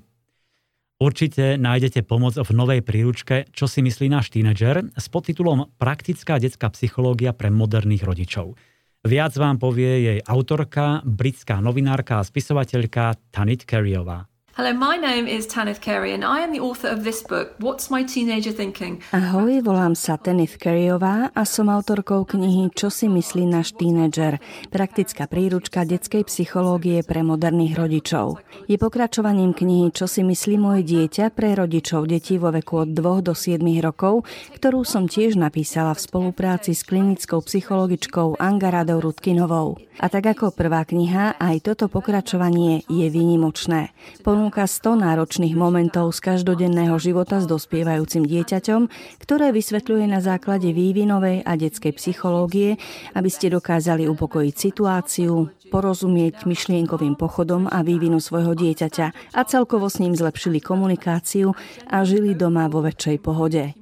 Určite 1.02 1.58
nájdete 1.58 2.06
pomoc 2.06 2.38
v 2.38 2.52
novej 2.54 2.86
príručke 2.86 3.50
Čo 3.50 3.66
si 3.66 3.82
myslí 3.82 4.06
náš 4.14 4.30
tínedžer 4.30 4.94
s 4.94 5.06
podtitulom 5.10 5.74
Praktická 5.82 6.38
detská 6.38 6.70
psychológia 6.78 7.34
pre 7.34 7.50
moderných 7.50 8.06
rodičov. 8.06 8.54
Viac 9.02 9.34
vám 9.34 9.58
povie 9.58 9.92
jej 10.06 10.20
autorka, 10.22 11.02
britská 11.02 11.58
novinárka 11.58 12.22
a 12.22 12.28
spisovateľka 12.28 13.18
Tanit 13.34 13.66
Careyová. 13.66 14.31
Hello, 14.52 14.76
my 14.76 15.00
name 15.00 15.32
is 15.32 15.48
Tanith 15.48 15.80
Carey 15.80 16.12
and 16.12 16.28
I 16.28 16.44
am 16.44 16.52
the 16.52 16.60
author 16.60 16.92
of 16.92 17.08
this 17.08 17.24
book, 17.24 17.56
What's 17.64 17.88
My 17.88 18.04
Teenager 18.04 18.52
Thinking? 18.52 19.00
Ahoj, 19.16 19.64
volám 19.64 19.96
sa 19.96 20.20
Tanith 20.20 20.60
Careyová 20.60 21.32
a 21.32 21.48
som 21.48 21.72
autorkou 21.72 22.28
knihy 22.28 22.68
Čo 22.76 22.92
si 22.92 23.08
myslí 23.08 23.48
náš 23.48 23.72
tínedžer? 23.80 24.44
Praktická 24.68 25.32
príručka 25.32 25.88
detskej 25.88 26.28
psychológie 26.28 27.00
pre 27.00 27.24
moderných 27.24 27.80
rodičov. 27.80 28.44
Je 28.68 28.76
pokračovaním 28.76 29.56
knihy 29.56 29.88
Čo 29.96 30.12
si 30.12 30.20
myslí 30.20 30.60
moje 30.60 30.84
dieťa 30.84 31.32
pre 31.32 31.56
rodičov 31.56 32.12
detí 32.12 32.36
vo 32.36 32.52
veku 32.52 32.84
od 32.84 32.92
2 32.92 33.24
do 33.24 33.32
7 33.32 33.64
rokov, 33.80 34.28
ktorú 34.60 34.84
som 34.84 35.08
tiež 35.08 35.40
napísala 35.40 35.96
v 35.96 36.04
spolupráci 36.04 36.76
s 36.76 36.84
klinickou 36.84 37.40
psychologičkou 37.40 38.36
Angaradou 38.36 39.00
Rudkinovou. 39.00 39.80
A 40.02 40.12
tak 40.12 40.28
ako 40.28 40.52
prvá 40.52 40.84
kniha, 40.84 41.40
aj 41.40 41.72
toto 41.72 41.88
pokračovanie 41.88 42.84
je 42.92 43.08
výnimočné. 43.08 43.96
Ponúka 44.42 44.66
100 44.66 45.06
náročných 45.06 45.54
momentov 45.54 46.18
z 46.18 46.34
každodenného 46.34 46.98
života 46.98 47.38
s 47.38 47.46
dospievajúcim 47.46 48.26
dieťaťom, 48.26 48.90
ktoré 49.22 49.54
vysvetľuje 49.54 50.10
na 50.10 50.18
základe 50.18 50.74
vývinovej 50.74 51.46
a 51.46 51.54
detskej 51.54 51.94
psychológie, 51.94 52.82
aby 53.14 53.30
ste 53.30 53.54
dokázali 53.54 54.10
upokojiť 54.10 54.56
situáciu, 54.58 55.46
porozumieť 55.70 56.50
myšlienkovým 56.50 57.22
pochodom 57.22 57.70
a 57.70 57.86
vývinu 57.86 58.18
svojho 58.18 58.58
dieťaťa 58.58 59.38
a 59.38 59.42
celkovo 59.46 59.86
s 59.94 60.02
ním 60.02 60.18
zlepšili 60.18 60.58
komunikáciu 60.58 61.54
a 61.86 62.02
žili 62.02 62.34
doma 62.34 62.66
vo 62.66 62.82
väčšej 62.82 63.22
pohode. 63.22 63.81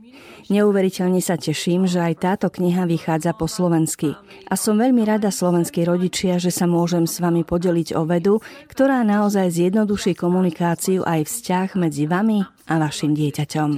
Neuveriteľne 0.49 1.21
sa 1.21 1.37
teším, 1.37 1.85
že 1.85 2.01
aj 2.01 2.25
táto 2.25 2.49
kniha 2.49 2.89
vychádza 2.89 3.37
po 3.37 3.45
slovensky. 3.45 4.17
A 4.49 4.57
som 4.57 4.81
veľmi 4.81 5.05
rada 5.05 5.29
slovenskí 5.29 5.85
rodičia, 5.85 6.41
že 6.41 6.49
sa 6.49 6.65
môžem 6.65 7.05
s 7.05 7.21
vami 7.21 7.45
podeliť 7.45 7.93
o 7.93 8.01
vedu, 8.09 8.41
ktorá 8.65 9.05
naozaj 9.05 9.45
zjednoduší 9.53 10.17
komunikáciu 10.17 11.05
aj 11.05 11.29
vzťah 11.29 11.77
medzi 11.77 12.09
vami 12.09 12.41
a 12.65 12.73
vašim 12.81 13.13
dieťaťom. 13.13 13.77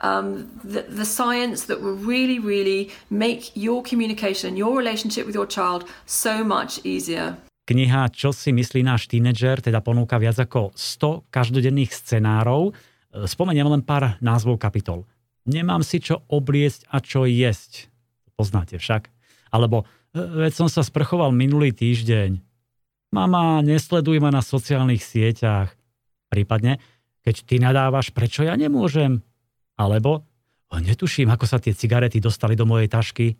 Um, 0.00 0.48
the, 0.64 0.88
the 0.88 1.04
science 1.04 1.68
that 1.68 1.84
will 1.84 2.00
really, 2.00 2.40
really 2.40 2.88
make 3.12 3.52
your 3.52 3.84
communication, 3.84 4.56
your 4.56 4.72
relationship 4.72 5.28
with 5.28 5.36
your 5.36 5.44
child 5.44 5.84
so 6.08 6.40
much 6.40 6.80
easier. 6.88 7.36
Kniha 7.68 8.08
Čo 8.10 8.32
si 8.32 8.50
myslí 8.50 8.80
náš 8.82 9.06
tínedžer 9.06 9.62
teda 9.62 9.84
ponúka 9.84 10.16
viac 10.18 10.40
ako 10.40 10.72
100 10.74 11.30
každodenných 11.30 11.92
scenárov, 11.92 12.74
Spomeniem 13.10 13.66
len 13.66 13.82
pár 13.82 14.16
názvov 14.22 14.62
kapitol. 14.62 15.06
Nemám 15.48 15.82
si 15.82 15.98
čo 15.98 16.22
obliecť 16.30 16.86
a 16.90 17.02
čo 17.02 17.26
jesť. 17.26 17.90
Poznáte 18.38 18.78
však. 18.78 19.10
Alebo 19.50 19.82
e, 19.82 20.46
veď 20.46 20.52
som 20.54 20.68
sa 20.70 20.86
sprchoval 20.86 21.34
minulý 21.34 21.74
týždeň. 21.74 22.38
Mama, 23.10 23.58
nesleduj 23.66 24.22
ma 24.22 24.30
na 24.30 24.38
sociálnych 24.38 25.02
sieťach. 25.02 25.74
Prípadne, 26.30 26.78
keď 27.26 27.34
ty 27.42 27.58
nadávaš, 27.58 28.14
prečo 28.14 28.46
ja 28.46 28.54
nemôžem? 28.54 29.18
Alebo 29.74 30.22
netuším, 30.70 31.34
ako 31.34 31.50
sa 31.50 31.58
tie 31.58 31.74
cigarety 31.74 32.22
dostali 32.22 32.54
do 32.54 32.62
mojej 32.62 32.86
tašky. 32.86 33.34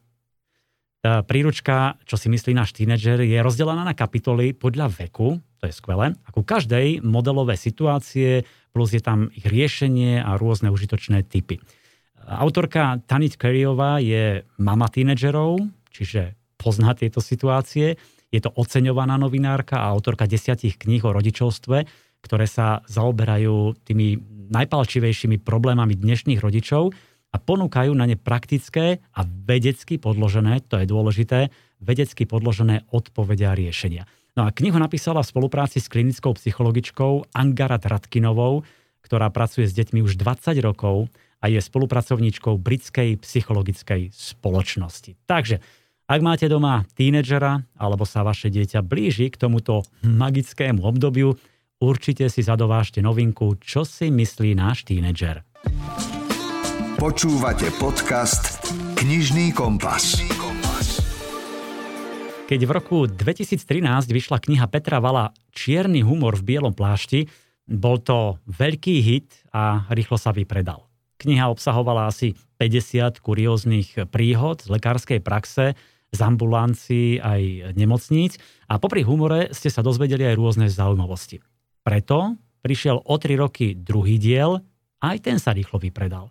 Tá 1.01 1.24
príručka, 1.24 1.96
čo 2.05 2.20
si 2.20 2.28
myslí 2.28 2.53
náš 2.53 2.76
tínedžer, 2.76 3.24
je 3.24 3.40
rozdelená 3.40 3.88
na 3.88 3.96
kapitoly 3.96 4.53
podľa 4.53 4.92
veku, 4.92 5.40
to 5.57 5.64
je 5.64 5.72
skvelé, 5.72 6.12
ako 6.28 6.44
každej 6.44 7.01
modelové 7.01 7.57
situácie, 7.57 8.44
plus 8.76 8.92
je 8.92 9.01
tam 9.01 9.32
ich 9.32 9.48
riešenie 9.48 10.20
a 10.20 10.36
rôzne 10.36 10.68
užitočné 10.68 11.24
typy. 11.24 11.57
Autorka 12.28 13.01
Tanit 13.09 13.40
Kerryová 13.40 13.96
je 14.05 14.44
mama 14.61 14.92
tínedžerov, 14.92 15.64
čiže 15.88 16.36
pozná 16.61 16.92
tieto 16.92 17.24
situácie. 17.24 17.96
Je 18.28 18.40
to 18.44 18.53
oceňovaná 18.53 19.16
novinárka 19.16 19.80
a 19.80 19.90
autorka 19.90 20.28
desiatich 20.28 20.76
kníh 20.76 21.01
o 21.03 21.16
rodičovstve, 21.16 21.76
ktoré 22.20 22.44
sa 22.44 22.84
zaoberajú 22.84 23.72
tými 23.88 24.20
najpalčivejšími 24.53 25.40
problémami 25.40 25.96
dnešných 25.96 26.44
rodičov 26.44 26.92
a 27.30 27.36
ponúkajú 27.38 27.94
na 27.94 28.10
ne 28.10 28.18
praktické 28.18 28.98
a 29.14 29.20
vedecky 29.22 30.02
podložené, 30.02 30.66
to 30.66 30.82
je 30.82 30.86
dôležité, 30.86 31.54
vedecky 31.78 32.26
podložené 32.26 32.86
odpovede 32.90 33.46
a 33.46 33.54
riešenia. 33.54 34.04
No 34.38 34.46
a 34.46 34.54
knihu 34.54 34.78
napísala 34.78 35.22
v 35.22 35.30
spolupráci 35.30 35.82
s 35.82 35.90
klinickou 35.90 36.34
psychologičkou 36.38 37.34
Angara 37.34 37.78
Tratkinovou, 37.78 38.62
ktorá 39.02 39.30
pracuje 39.30 39.66
s 39.66 39.74
deťmi 39.74 40.06
už 40.06 40.18
20 40.18 40.54
rokov 40.62 41.10
a 41.40 41.48
je 41.48 41.58
spolupracovníčkou 41.58 42.60
britskej 42.60 43.18
psychologickej 43.18 44.12
spoločnosti. 44.12 45.16
Takže, 45.24 45.58
ak 46.06 46.20
máte 46.20 46.46
doma 46.46 46.84
tínedžera 46.94 47.64
alebo 47.80 48.04
sa 48.04 48.22
vaše 48.22 48.52
dieťa 48.52 48.84
blíži 48.84 49.32
k 49.32 49.40
tomuto 49.40 49.82
magickému 50.04 50.84
obdobiu, 50.84 51.34
určite 51.80 52.28
si 52.28 52.44
zadovážte 52.44 53.00
novinku 53.00 53.56
Čo 53.58 53.88
si 53.88 54.12
myslí 54.12 54.52
náš 54.54 54.84
tínedžer. 54.84 55.42
Počúvate 57.01 57.72
podcast 57.80 58.61
Knižný 59.01 59.57
kompas. 59.57 60.20
Keď 62.44 62.61
v 62.61 62.70
roku 62.76 63.09
2013 63.09 63.57
vyšla 64.12 64.36
kniha 64.36 64.68
Petra 64.68 65.01
Vala 65.01 65.32
Čierny 65.48 66.05
humor 66.05 66.36
v 66.36 66.44
bielom 66.44 66.76
plášti, 66.76 67.24
bol 67.64 68.05
to 68.05 68.36
veľký 68.44 69.01
hit 69.01 69.32
a 69.48 69.88
rýchlo 69.88 70.20
sa 70.20 70.28
vypredal. 70.36 70.84
Kniha 71.16 71.48
obsahovala 71.48 72.12
asi 72.12 72.36
50 72.61 73.24
kurióznych 73.24 74.05
príhod 74.12 74.61
z 74.61 74.68
lekárskej 74.68 75.24
praxe, 75.24 75.72
z 76.12 76.18
ambulancií 76.20 77.16
aj 77.16 77.72
nemocníc 77.80 78.36
a 78.68 78.76
popri 78.76 79.09
humore 79.09 79.48
ste 79.57 79.72
sa 79.72 79.80
dozvedeli 79.80 80.28
aj 80.28 80.36
rôzne 80.36 80.68
zaujímavosti. 80.68 81.40
Preto 81.80 82.36
prišiel 82.61 83.01
o 83.01 83.16
3 83.16 83.40
roky 83.40 83.72
druhý 83.72 84.20
diel, 84.20 84.61
aj 85.01 85.16
ten 85.24 85.40
sa 85.40 85.57
rýchlo 85.57 85.80
vypredal. 85.80 86.28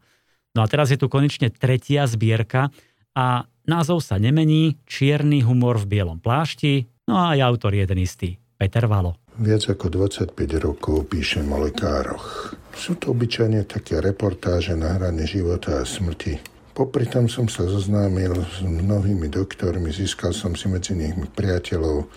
No 0.58 0.66
a 0.66 0.68
teraz 0.70 0.90
je 0.90 0.98
tu 0.98 1.12
konečne 1.12 1.54
tretia 1.54 2.10
zbierka 2.10 2.74
a 3.14 3.50
Názov 3.70 4.02
sa 4.02 4.18
nemení, 4.18 4.82
čierny 4.90 5.46
humor 5.46 5.78
v 5.78 5.94
bielom 5.94 6.18
plášti, 6.18 6.90
no 7.06 7.22
a 7.22 7.38
aj 7.38 7.46
autor 7.46 7.78
jeden 7.78 8.02
istý, 8.02 8.42
Peter 8.58 8.90
Valo. 8.90 9.14
Viac 9.38 9.70
ako 9.70 10.10
25 10.10 10.34
rokov 10.58 11.06
píšem 11.06 11.46
o 11.54 11.62
lekároch. 11.62 12.58
Sú 12.74 12.98
to 12.98 13.14
obyčajne 13.14 13.70
také 13.70 14.02
reportáže 14.02 14.74
na 14.74 14.98
hrane 14.98 15.22
života 15.30 15.78
a 15.78 15.86
smrti. 15.86 16.42
Popri 16.74 17.06
tom 17.06 17.30
som 17.30 17.46
sa 17.46 17.70
zoznámil 17.70 18.42
s 18.42 18.66
mnohými 18.66 19.30
doktormi, 19.30 19.94
získal 19.94 20.34
som 20.34 20.58
si 20.58 20.66
medzi 20.66 20.98
nimi 20.98 21.30
priateľov 21.30 22.10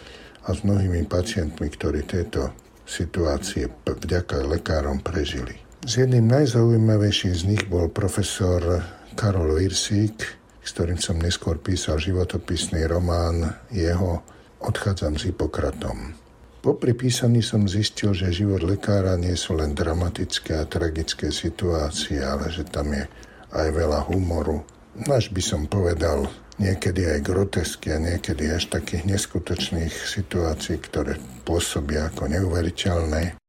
a 0.49 0.57
s 0.57 0.65
mnohými 0.65 1.05
pacientmi, 1.05 1.69
ktorí 1.69 2.09
tieto 2.09 2.49
situácie 2.89 3.69
vďaka 3.85 4.41
lekárom 4.49 5.05
prežili. 5.05 5.53
Z 5.83 6.07
jedným 6.07 6.31
najzaujímavejších 6.31 7.35
z 7.35 7.43
nich 7.51 7.65
bol 7.67 7.91
profesor 7.91 8.87
Karol 9.19 9.59
Virsík, 9.59 10.15
s 10.63 10.69
ktorým 10.79 11.03
som 11.03 11.19
neskôr 11.19 11.59
písal 11.59 11.99
životopisný 11.99 12.87
román 12.87 13.51
jeho 13.75 14.23
odchádzam 14.63 15.19
s 15.19 15.27
Hipokratom. 15.27 16.15
Popri 16.63 16.95
písaní 16.95 17.43
som 17.43 17.67
zistil, 17.67 18.15
že 18.15 18.31
život 18.31 18.63
lekára 18.63 19.19
nie 19.19 19.35
sú 19.35 19.59
len 19.59 19.75
dramatické 19.75 20.63
a 20.63 20.71
tragické 20.71 21.35
situácie, 21.35 22.23
ale 22.23 22.47
že 22.55 22.63
tam 22.63 22.95
je 22.95 23.03
aj 23.51 23.69
veľa 23.75 24.07
humoru. 24.07 24.63
Až 25.11 25.35
by 25.35 25.43
som 25.43 25.67
povedal, 25.67 26.31
niekedy 26.63 27.11
aj 27.11 27.27
grotesky 27.27 27.91
a 27.91 27.99
niekedy 27.99 28.55
až 28.55 28.71
takých 28.71 29.03
neskutočných 29.19 29.91
situácií, 29.91 30.79
ktoré 30.79 31.19
pôsobia 31.43 32.07
ako 32.07 32.31
neuveriteľné. 32.31 33.42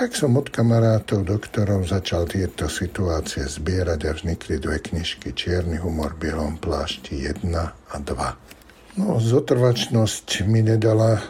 Tak 0.00 0.16
som 0.16 0.32
od 0.40 0.48
kamarátov, 0.48 1.28
doktorov 1.28 1.84
začal 1.84 2.24
tieto 2.24 2.72
situácie 2.72 3.44
zbierať 3.44 4.00
a 4.08 4.16
vznikli 4.16 4.56
dve 4.56 4.80
knižky 4.80 5.36
Čierny 5.36 5.76
humor 5.76 6.16
v 6.16 6.32
bielom 6.32 6.56
plášti 6.56 7.28
1 7.28 7.52
a 7.68 7.96
2. 8.00 8.96
No, 8.96 9.20
zotrvačnosť 9.20 10.48
mi 10.48 10.64
nedala 10.64 11.20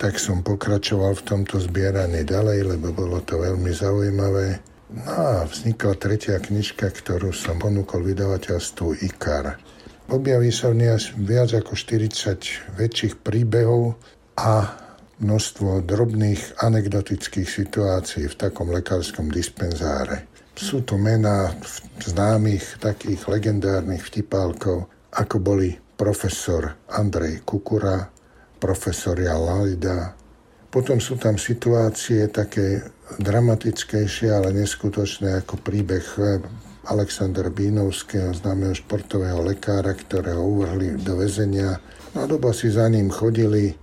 tak 0.00 0.16
som 0.16 0.40
pokračoval 0.40 1.20
v 1.20 1.26
tomto 1.28 1.60
zbieraní 1.60 2.24
ďalej, 2.24 2.76
lebo 2.76 2.96
bolo 2.96 3.20
to 3.20 3.44
veľmi 3.44 3.72
zaujímavé. 3.76 4.60
No 4.88 5.04
a 5.04 5.44
vznikla 5.44 5.92
tretia 6.00 6.40
knižka, 6.40 6.96
ktorú 6.96 7.28
som 7.30 7.60
ponúkol 7.60 8.08
vydavateľstvu 8.08 9.04
IKAR. 9.04 9.60
Objaví 10.08 10.48
sa 10.48 10.72
v 10.72 10.84
nej 10.84 10.96
viac 11.20 11.52
ako 11.52 11.76
40 11.76 12.76
väčších 12.76 13.20
príbehov 13.20 14.00
a 14.36 14.80
množstvo 15.22 15.86
drobných 15.86 16.62
anekdotických 16.62 17.46
situácií 17.46 18.26
v 18.26 18.38
takom 18.38 18.70
lekárskom 18.74 19.30
dispenzáre. 19.30 20.26
Sú 20.54 20.86
to 20.86 20.94
mená 20.94 21.50
známych 22.02 22.78
takých 22.78 23.26
legendárnych 23.26 24.06
vtipálkov, 24.06 24.86
ako 25.14 25.36
boli 25.42 25.74
profesor 25.94 26.74
Andrej 26.90 27.42
Kukura, 27.42 28.10
profesoria 28.58 29.34
Lalida. 29.34 30.14
Potom 30.70 30.98
sú 30.98 31.14
tam 31.18 31.38
situácie 31.38 32.26
také 32.30 32.82
dramatickejšie, 33.18 34.30
ale 34.30 34.50
neskutočné 34.54 35.42
ako 35.42 35.62
príbeh 35.62 36.06
Aleksandra 36.90 37.48
Bínovského, 37.48 38.34
známeho 38.34 38.74
športového 38.74 39.40
lekára, 39.40 39.94
ktorého 39.94 40.42
uvrhli 40.42 40.98
do 40.98 41.16
väzenia. 41.18 41.78
No 42.14 42.26
doba 42.26 42.50
si 42.54 42.70
za 42.70 42.90
ním 42.90 43.10
chodili 43.10 43.74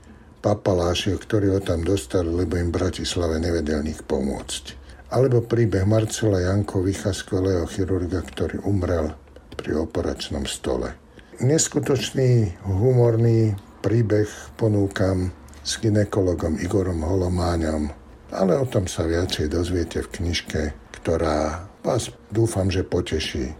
papaláši, 0.41 1.15
ktorí 1.15 1.53
ho 1.53 1.61
tam 1.61 1.85
dostali, 1.85 2.27
lebo 2.27 2.57
im 2.57 2.73
Bratislave 2.73 3.37
nevedel 3.37 3.85
nich 3.85 4.01
pomôcť. 4.01 4.81
Alebo 5.13 5.45
príbeh 5.45 5.85
Marcela 5.85 6.41
Jankovicha, 6.41 7.13
skvelého 7.13 7.69
chirurga, 7.69 8.25
ktorý 8.25 8.65
umrel 8.65 9.13
pri 9.53 9.77
operačnom 9.85 10.49
stole. 10.49 10.97
Neskutočný, 11.41 12.61
humorný 12.65 13.53
príbeh 13.85 14.29
ponúkam 14.57 15.29
s 15.61 15.77
ginekologom 15.77 16.57
Igorom 16.57 17.05
Holomáňom, 17.05 17.93
ale 18.33 18.53
o 18.57 18.65
tom 18.65 18.89
sa 18.89 19.05
viacej 19.05 19.51
dozviete 19.51 20.01
v 20.01 20.11
knižke, 20.21 20.61
ktorá 21.01 21.69
vás 21.85 22.09
dúfam, 22.29 22.69
že 22.69 22.85
poteší. 22.85 23.53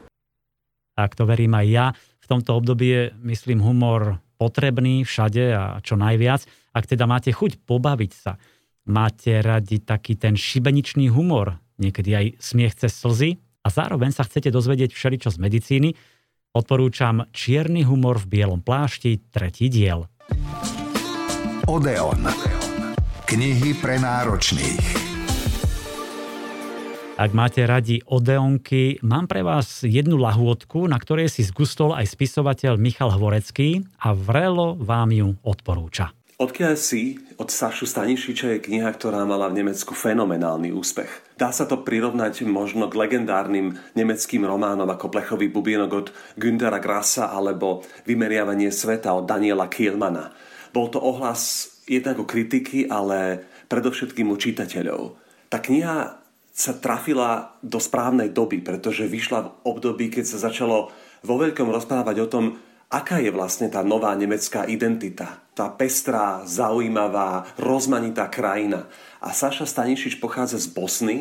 Tak 0.96 1.18
to 1.18 1.26
verím 1.26 1.58
aj 1.58 1.68
ja. 1.68 1.86
V 2.22 2.26
tomto 2.30 2.58
období 2.58 2.88
je, 2.90 3.04
myslím, 3.26 3.60
humor 3.60 4.22
potrebný 4.42 5.06
všade 5.06 5.44
a 5.54 5.64
čo 5.86 5.94
najviac. 5.94 6.50
Ak 6.74 6.90
teda 6.90 7.06
máte 7.06 7.30
chuť 7.30 7.62
pobaviť 7.70 8.12
sa, 8.18 8.42
máte 8.90 9.38
radi 9.46 9.78
taký 9.78 10.18
ten 10.18 10.34
šibeničný 10.34 11.14
humor, 11.14 11.62
niekedy 11.78 12.10
aj 12.18 12.26
smiech 12.42 12.74
cez 12.74 12.98
slzy 12.98 13.38
a 13.62 13.70
zároveň 13.70 14.10
sa 14.10 14.26
chcete 14.26 14.50
dozvedieť 14.50 14.98
všeličo 14.98 15.30
z 15.30 15.38
medicíny, 15.38 15.90
odporúčam 16.58 17.30
Čierny 17.30 17.86
humor 17.86 18.18
v 18.18 18.42
bielom 18.42 18.66
plášti, 18.66 19.22
tretí 19.30 19.70
diel. 19.70 20.10
Odeon. 21.70 22.26
Knihy 23.30 23.78
pre 23.78 24.02
náročných. 24.02 25.01
Ak 27.22 27.38
máte 27.38 27.62
radi 27.70 28.02
Odeonky, 28.10 28.98
mám 29.06 29.30
pre 29.30 29.46
vás 29.46 29.86
jednu 29.86 30.18
lahôdku, 30.18 30.90
na 30.90 30.98
ktorej 30.98 31.30
si 31.30 31.46
zgustol 31.46 31.94
aj 31.94 32.18
spisovateľ 32.18 32.82
Michal 32.82 33.14
Hvorecký 33.14 33.86
a 34.02 34.18
vrelo 34.18 34.74
vám 34.74 35.14
ju 35.14 35.38
odporúča. 35.46 36.18
Odkiaľ 36.42 36.74
si 36.74 37.22
od 37.38 37.54
Sašu 37.54 37.86
Stanišiča 37.86 38.58
je 38.58 38.66
kniha, 38.66 38.90
ktorá 38.98 39.22
mala 39.30 39.54
v 39.54 39.62
Nemecku 39.62 39.94
fenomenálny 39.94 40.74
úspech. 40.74 41.38
Dá 41.38 41.54
sa 41.54 41.70
to 41.70 41.86
prirovnať 41.86 42.42
možno 42.50 42.90
k 42.90 42.98
legendárnym 42.98 43.78
nemeckým 43.94 44.42
románom 44.42 44.90
ako 44.90 45.14
Plechový 45.14 45.54
bubienok 45.54 45.92
od 45.94 46.08
Güntera 46.42 46.82
Grassa 46.82 47.30
alebo 47.30 47.86
Vymeriavanie 48.10 48.74
sveta 48.74 49.14
od 49.14 49.30
Daniela 49.30 49.70
Kielmana. 49.70 50.34
Bol 50.74 50.90
to 50.90 50.98
ohlas 50.98 51.70
jednak 51.86 52.18
o 52.18 52.26
kritiky, 52.26 52.90
ale 52.90 53.46
predovšetkým 53.70 54.26
u 54.26 54.42
čitateľov. 54.42 55.22
Tá 55.54 55.62
kniha 55.62 56.21
sa 56.62 56.78
trafila 56.78 57.58
do 57.66 57.82
správnej 57.82 58.30
doby, 58.30 58.62
pretože 58.62 59.10
vyšla 59.10 59.40
v 59.42 59.52
období, 59.66 60.14
keď 60.14 60.26
sa 60.30 60.46
začalo 60.46 60.94
vo 61.26 61.36
veľkom 61.42 61.74
rozprávať 61.74 62.16
o 62.22 62.28
tom, 62.30 62.46
aká 62.94 63.18
je 63.18 63.34
vlastne 63.34 63.66
tá 63.72 63.82
nová 63.82 64.14
nemecká 64.14 64.70
identita. 64.70 65.42
Tá 65.58 65.74
pestrá, 65.74 66.46
zaujímavá, 66.46 67.50
rozmanitá 67.58 68.30
krajina. 68.30 68.86
A 69.18 69.34
Saša 69.34 69.66
Stanišič 69.66 70.22
pochádza 70.22 70.62
z 70.62 70.70
Bosny 70.70 71.18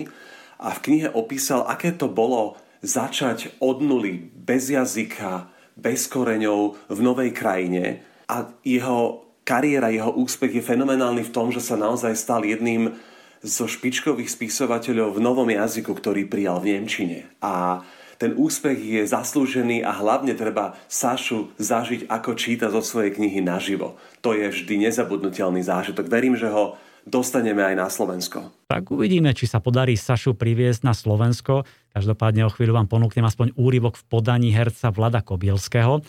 a 0.60 0.76
v 0.76 0.82
knihe 0.84 1.08
opísal, 1.16 1.64
aké 1.64 1.96
to 1.96 2.10
bolo 2.10 2.60
začať 2.84 3.56
od 3.64 3.80
nuly, 3.80 4.28
bez 4.36 4.68
jazyka, 4.68 5.48
bez 5.76 6.04
koreňov 6.08 6.76
v 6.92 6.98
novej 7.00 7.32
krajine 7.32 8.04
a 8.28 8.52
jeho 8.60 9.24
kariéra, 9.44 9.88
jeho 9.90 10.12
úspech 10.12 10.60
je 10.60 10.62
fenomenálny 10.64 11.24
v 11.24 11.34
tom, 11.34 11.48
že 11.48 11.64
sa 11.64 11.80
naozaj 11.80 12.12
stal 12.14 12.44
jedným 12.44 12.94
zo 13.40 13.64
špičkových 13.64 14.28
spisovateľov 14.28 15.16
v 15.16 15.24
novom 15.24 15.48
jazyku, 15.48 15.96
ktorý 15.96 16.28
prijal 16.28 16.60
v 16.60 16.76
Nemčine. 16.76 17.18
A 17.40 17.80
ten 18.20 18.36
úspech 18.36 18.76
je 18.76 19.02
zaslúžený 19.08 19.80
a 19.80 19.96
hlavne 19.96 20.36
treba 20.36 20.76
Sašu 20.92 21.56
zažiť, 21.56 22.04
ako 22.12 22.36
číta 22.36 22.68
zo 22.68 22.84
svojej 22.84 23.16
knihy 23.16 23.40
naživo. 23.40 23.96
To 24.20 24.36
je 24.36 24.44
vždy 24.44 24.84
nezabudnutelný 24.84 25.64
zážitok. 25.64 26.04
Verím, 26.04 26.36
že 26.36 26.52
ho 26.52 26.76
dostaneme 27.08 27.64
aj 27.64 27.74
na 27.80 27.88
Slovensko. 27.88 28.52
Tak 28.68 28.92
uvidíme, 28.92 29.32
či 29.32 29.48
sa 29.48 29.64
podarí 29.64 29.96
Sašu 29.96 30.36
priviesť 30.36 30.84
na 30.84 30.92
Slovensko. 30.92 31.64
Každopádne 31.96 32.44
o 32.44 32.52
chvíľu 32.52 32.76
vám 32.76 32.92
ponúknem 32.92 33.24
aspoň 33.24 33.56
úryvok 33.56 33.96
v 33.96 34.04
podaní 34.04 34.52
herca 34.52 34.92
Vlada 34.92 35.24
Kobielského. 35.24 35.96
E, 35.96 36.00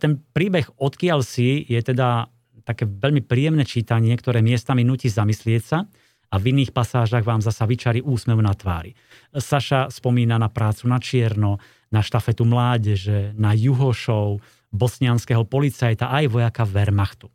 ten 0.00 0.16
príbeh 0.16 0.64
Odkiaľ 0.80 1.20
si 1.20 1.68
je 1.68 1.76
teda 1.84 2.24
také 2.64 2.88
veľmi 2.88 3.20
príjemné 3.20 3.68
čítanie, 3.68 4.16
ktoré 4.16 4.40
miestami 4.40 4.80
nutí 4.80 5.12
zamyslieť 5.12 5.60
sa 5.60 5.84
a 6.30 6.38
v 6.38 6.54
iných 6.54 6.70
pasážach 6.70 7.26
vám 7.26 7.42
zasa 7.42 7.66
vyčarí 7.66 8.00
úsmev 8.00 8.38
na 8.38 8.54
tvári. 8.54 8.94
Saša 9.34 9.90
spomína 9.90 10.38
na 10.38 10.46
prácu 10.46 10.86
na 10.86 11.02
čierno, 11.02 11.58
na 11.90 12.06
štafetu 12.06 12.46
mládeže, 12.46 13.34
na 13.34 13.50
juhošov, 13.50 14.38
bosnianského 14.70 15.42
policajta 15.42 16.06
aj 16.06 16.30
vojaka 16.30 16.62
Wehrmachtu. 16.62 17.26
E, 17.26 17.34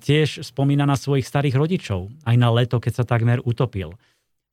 tiež 0.00 0.40
spomína 0.40 0.88
na 0.88 0.96
svojich 0.96 1.28
starých 1.28 1.60
rodičov, 1.60 2.08
aj 2.24 2.36
na 2.40 2.48
leto, 2.48 2.80
keď 2.80 2.92
sa 2.96 3.04
takmer 3.04 3.44
utopil. 3.44 3.92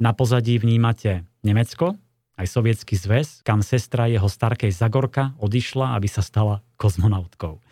Na 0.03 0.11
pozadí 0.11 0.59
vnímate 0.59 1.23
Nemecko, 1.47 1.95
aj 2.35 2.47
sovietský 2.51 2.99
zväz, 2.99 3.45
kam 3.47 3.63
sestra 3.63 4.11
jeho 4.11 4.27
starkej 4.27 4.75
Zagorka 4.75 5.31
odišla, 5.39 5.95
aby 5.95 6.11
sa 6.11 6.19
stala 6.19 6.59
kozmonautkou. 6.75 7.63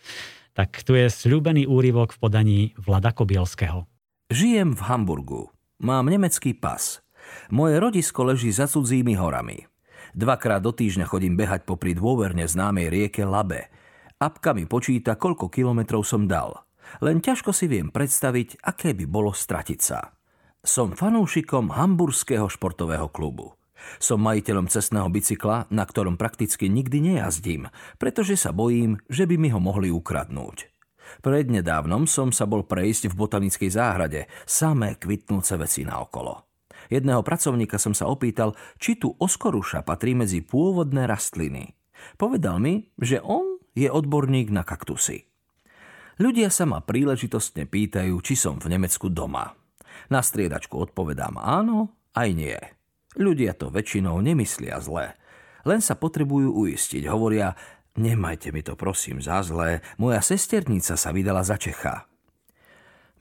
Tak 0.55 0.87
tu 0.87 0.95
je 0.95 1.11
sľúbený 1.11 1.67
úryvok 1.67 2.15
v 2.15 2.19
podaní 2.19 2.59
Vlada 2.79 3.11
Kobielského. 3.11 3.83
Žijem 4.31 4.77
v 4.77 4.81
Hamburgu. 4.87 5.51
Mám 5.81 6.13
nemecký 6.13 6.53
pas. 6.53 7.01
Moje 7.49 7.81
rodisko 7.81 8.21
leží 8.21 8.53
za 8.53 8.69
cudzími 8.69 9.17
horami. 9.17 9.65
Dvakrát 10.13 10.61
do 10.61 10.69
týždňa 10.69 11.09
chodím 11.09 11.33
behať 11.33 11.65
popri 11.65 11.97
dôverne 11.97 12.45
známej 12.45 12.93
rieke 12.93 13.25
Labe. 13.25 13.73
Apka 14.21 14.53
mi 14.53 14.69
počíta, 14.69 15.17
koľko 15.17 15.49
kilometrov 15.49 16.05
som 16.05 16.29
dal. 16.29 16.69
Len 17.01 17.17
ťažko 17.17 17.49
si 17.49 17.65
viem 17.65 17.89
predstaviť, 17.89 18.61
aké 18.61 18.93
by 18.93 19.05
bolo 19.09 19.33
stratiť 19.33 19.79
sa. 19.81 20.13
Som 20.61 20.93
fanúšikom 20.93 21.73
hamburského 21.73 22.45
športového 22.45 23.09
klubu. 23.09 23.57
Som 23.97 24.21
majiteľom 24.21 24.69
cestného 24.69 25.09
bicykla, 25.09 25.65
na 25.73 25.83
ktorom 25.89 26.13
prakticky 26.13 26.69
nikdy 26.69 27.01
nejazdím, 27.01 27.73
pretože 27.97 28.37
sa 28.37 28.53
bojím, 28.53 29.01
že 29.09 29.25
by 29.25 29.35
mi 29.41 29.49
ho 29.49 29.57
mohli 29.57 29.89
ukradnúť. 29.89 30.70
Prednedávnom 31.19 32.07
som 32.07 32.31
sa 32.31 32.47
bol 32.47 32.63
prejsť 32.63 33.11
v 33.11 33.17
botanickej 33.19 33.69
záhrade, 33.75 34.31
samé 34.47 34.95
kvitnúce 34.95 35.59
veci 35.59 35.83
na 35.83 35.99
okolo. 35.99 36.47
Jedného 36.87 37.21
pracovníka 37.21 37.75
som 37.75 37.91
sa 37.91 38.07
opýtal, 38.07 38.55
či 38.79 38.95
tu 38.95 39.11
oskoruša 39.11 39.83
patrí 39.83 40.15
medzi 40.15 40.39
pôvodné 40.39 41.07
rastliny. 41.07 41.75
Povedal 42.15 42.57
mi, 42.57 42.87
že 42.97 43.19
on 43.21 43.59
je 43.75 43.87
odborník 43.87 44.51
na 44.51 44.63
kaktusy. 44.63 45.27
Ľudia 46.19 46.51
sa 46.51 46.67
ma 46.67 46.83
príležitostne 46.83 47.65
pýtajú, 47.65 48.13
či 48.21 48.35
som 48.35 48.59
v 48.59 48.75
Nemecku 48.75 49.07
doma. 49.09 49.55
Na 50.11 50.19
striedačku 50.19 50.75
odpovedám 50.75 51.39
áno, 51.39 51.95
aj 52.11 52.29
nie. 52.35 52.59
Ľudia 53.15 53.55
to 53.55 53.71
väčšinou 53.71 54.19
nemyslia 54.19 54.79
zle. 54.83 55.15
Len 55.63 55.79
sa 55.79 55.95
potrebujú 55.95 56.51
uistiť. 56.51 57.07
Hovoria, 57.07 57.53
Nemajte 57.99 58.55
mi 58.55 58.63
to 58.63 58.79
prosím 58.79 59.19
za 59.19 59.43
zlé, 59.43 59.83
moja 59.99 60.23
sesternica 60.23 60.95
sa 60.95 61.11
vydala 61.11 61.43
za 61.43 61.59
Čecha. 61.59 62.07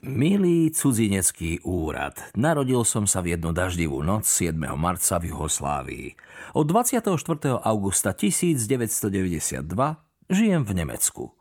Milý 0.00 0.72
cudzinecký 0.72 1.60
úrad, 1.66 2.16
narodil 2.32 2.86
som 2.88 3.04
sa 3.04 3.20
v 3.20 3.36
jednu 3.36 3.52
daždivú 3.52 4.00
noc 4.00 4.24
7. 4.24 4.56
marca 4.78 5.20
v 5.20 5.28
Juhoslávii. 5.28 6.06
Od 6.56 6.64
24. 6.64 7.12
augusta 7.60 8.16
1992 8.16 9.60
žijem 10.30 10.62
v 10.64 10.72
Nemecku. 10.72 11.34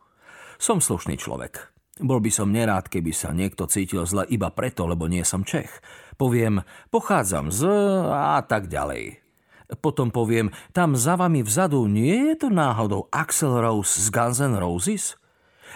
Som 0.59 0.83
slušný 0.83 1.15
človek. 1.15 1.71
Bol 2.03 2.19
by 2.19 2.31
som 2.33 2.51
nerád, 2.51 2.91
keby 2.91 3.15
sa 3.15 3.31
niekto 3.31 3.69
cítil 3.69 4.03
zle 4.09 4.25
iba 4.27 4.51
preto, 4.51 4.89
lebo 4.89 5.07
nie 5.07 5.23
som 5.23 5.47
Čech. 5.47 5.79
Poviem, 6.19 6.65
pochádzam 6.91 7.53
z 7.53 7.63
a 8.11 8.43
tak 8.43 8.67
ďalej. 8.67 9.28
Potom 9.77 10.09
poviem, 10.09 10.49
tam 10.73 10.97
za 10.97 11.13
vami 11.13 11.45
vzadu 11.45 11.85
nie 11.85 12.33
je 12.33 12.41
to 12.41 12.49
náhodou 12.49 13.05
Axel 13.13 13.53
Rose 13.61 14.01
z 14.01 14.09
Guns 14.09 14.41
N' 14.41 14.57
Roses? 14.57 15.13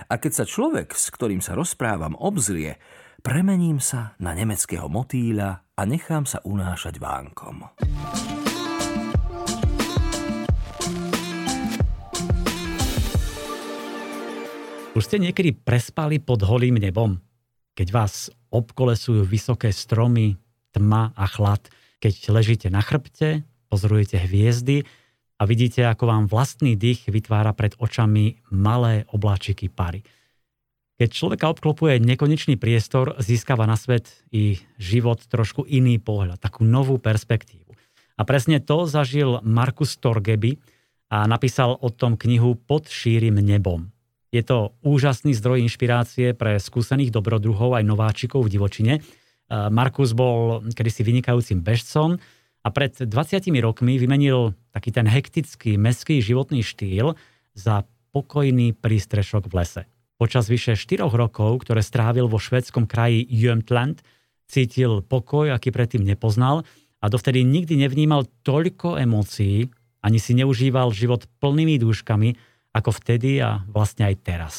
A 0.10 0.18
keď 0.18 0.42
sa 0.42 0.46
človek, 0.50 0.98
s 0.98 1.14
ktorým 1.14 1.46
sa 1.46 1.54
rozprávam, 1.54 2.18
obzrie, 2.18 2.82
premením 3.22 3.78
sa 3.78 4.18
na 4.18 4.34
nemeckého 4.34 4.90
motýľa 4.90 5.78
a 5.78 5.82
nechám 5.86 6.26
sa 6.26 6.42
unášať 6.42 6.98
vánkom. 6.98 7.70
Už 14.98 15.06
ste 15.06 15.22
niekedy 15.22 15.54
prespali 15.54 16.18
pod 16.18 16.42
holým 16.42 16.82
nebom? 16.82 17.22
Keď 17.78 17.88
vás 17.94 18.34
obkolesujú 18.50 19.22
vysoké 19.22 19.70
stromy, 19.70 20.42
tma 20.74 21.14
a 21.14 21.30
chlad, 21.30 21.70
keď 22.02 22.14
ležíte 22.34 22.68
na 22.74 22.82
chrbte, 22.82 23.46
pozorujete 23.74 24.22
hviezdy 24.22 24.86
a 25.42 25.50
vidíte, 25.50 25.82
ako 25.90 26.06
vám 26.06 26.24
vlastný 26.30 26.78
dých 26.78 27.10
vytvára 27.10 27.58
pred 27.58 27.74
očami 27.82 28.38
malé 28.54 29.10
obláčiky 29.10 29.74
pary. 29.74 30.06
Keď 31.02 31.10
človeka 31.10 31.50
obklopuje 31.50 31.98
nekonečný 31.98 32.62
priestor, 32.62 33.18
získava 33.18 33.66
na 33.66 33.74
svet 33.74 34.14
i 34.30 34.62
život 34.78 35.26
trošku 35.26 35.66
iný 35.66 35.98
pohľad, 35.98 36.38
takú 36.38 36.62
novú 36.62 37.02
perspektívu. 37.02 37.74
A 38.14 38.22
presne 38.30 38.62
to 38.62 38.86
zažil 38.86 39.42
Markus 39.42 39.98
Torgeby 39.98 40.62
a 41.10 41.26
napísal 41.26 41.74
o 41.82 41.90
tom 41.90 42.14
knihu 42.14 42.54
Pod 42.54 42.86
šírim 42.94 43.42
nebom. 43.42 43.90
Je 44.30 44.46
to 44.46 44.78
úžasný 44.86 45.34
zdroj 45.34 45.66
inšpirácie 45.66 46.38
pre 46.38 46.62
skúsených 46.62 47.10
dobrodruhov 47.10 47.74
aj 47.74 47.90
nováčikov 47.90 48.46
v 48.46 48.54
divočine. 48.54 48.94
Markus 49.50 50.14
bol 50.14 50.62
kedysi 50.78 51.02
vynikajúcim 51.02 51.66
bežcom, 51.66 52.22
a 52.64 52.68
pred 52.72 52.96
20 52.96 53.44
rokmi 53.60 54.00
vymenil 54.00 54.56
taký 54.72 54.96
ten 54.96 55.06
hektický 55.06 55.76
meský 55.76 56.24
životný 56.24 56.64
štýl 56.64 57.20
za 57.54 57.84
pokojný 58.16 58.72
prístrešok 58.74 59.52
v 59.52 59.54
lese. 59.60 59.82
Počas 60.16 60.48
vyše 60.48 60.80
4 60.80 61.04
rokov, 61.12 61.68
ktoré 61.68 61.84
strávil 61.84 62.32
vo 62.32 62.40
švedskom 62.40 62.88
kraji 62.88 63.28
Jämtland, 63.28 64.00
cítil 64.48 65.04
pokoj, 65.04 65.52
aký 65.52 65.76
predtým 65.76 66.08
nepoznal 66.08 66.64
a 67.04 67.06
dovtedy 67.12 67.44
nikdy 67.44 67.84
nevnímal 67.84 68.32
toľko 68.48 68.96
emócií, 68.96 69.68
ani 70.00 70.20
si 70.24 70.32
neužíval 70.40 70.96
život 70.96 71.28
plnými 71.44 71.76
dúškami, 71.80 72.40
ako 72.72 72.90
vtedy 72.96 73.44
a 73.44 73.68
vlastne 73.68 74.08
aj 74.08 74.16
teraz. 74.24 74.54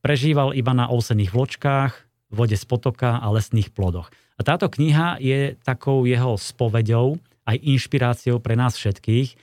Prežíval 0.00 0.56
iba 0.56 0.72
na 0.72 0.88
ousených 0.88 1.34
vločkách, 1.34 1.92
vode 2.32 2.56
z 2.56 2.64
potoka 2.64 3.20
a 3.20 3.26
lesných 3.32 3.72
plodoch. 3.72 4.08
A 4.38 4.40
táto 4.46 4.70
kniha 4.70 5.18
je 5.18 5.58
takou 5.66 6.06
jeho 6.06 6.38
spoveďou, 6.38 7.18
aj 7.42 7.58
inšpiráciou 7.58 8.38
pre 8.38 8.54
nás 8.54 8.78
všetkých. 8.78 9.34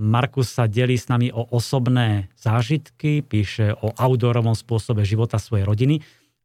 Markus 0.00 0.50
sa 0.50 0.66
delí 0.66 0.98
s 0.98 1.06
nami 1.06 1.30
o 1.30 1.46
osobné 1.54 2.32
zážitky, 2.34 3.22
píše 3.22 3.74
o 3.78 3.94
outdoorovom 3.94 4.58
spôsobe 4.58 5.06
života 5.06 5.38
svojej 5.38 5.66
rodiny 5.66 5.96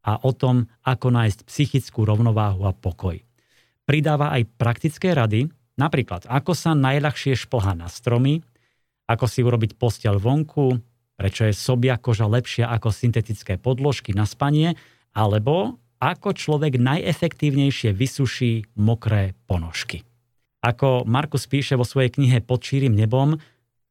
a 0.05 0.21
o 0.21 0.31
tom, 0.35 0.69
ako 0.85 1.07
nájsť 1.09 1.39
psychickú 1.49 2.05
rovnováhu 2.05 2.67
a 2.69 2.75
pokoj. 2.77 3.17
Pridáva 3.85 4.33
aj 4.37 4.49
praktické 4.57 5.13
rady, 5.13 5.49
napríklad 5.77 6.29
ako 6.29 6.53
sa 6.53 6.77
najľahšie 6.77 7.37
šplhá 7.37 7.73
na 7.73 7.89
stromy, 7.89 8.45
ako 9.05 9.25
si 9.29 9.45
urobiť 9.45 9.77
postiel 9.77 10.17
vonku, 10.17 10.77
prečo 11.15 11.45
je 11.45 11.53
sobia 11.53 11.97
koža 11.97 12.25
lepšia 12.25 12.69
ako 12.69 12.89
syntetické 12.89 13.61
podložky 13.61 14.13
na 14.13 14.25
spanie, 14.25 14.73
alebo 15.13 15.77
ako 15.99 16.35
človek 16.35 16.77
najefektívnejšie 16.77 17.95
vysuší 17.95 18.67
mokré 18.77 19.33
ponožky. 19.47 20.03
Ako 20.65 21.05
Markus 21.05 21.45
píše 21.45 21.77
vo 21.77 21.85
svojej 21.85 22.09
knihe 22.09 22.41
Pod 22.41 22.65
šírim 22.65 22.97
nebom, 22.97 23.37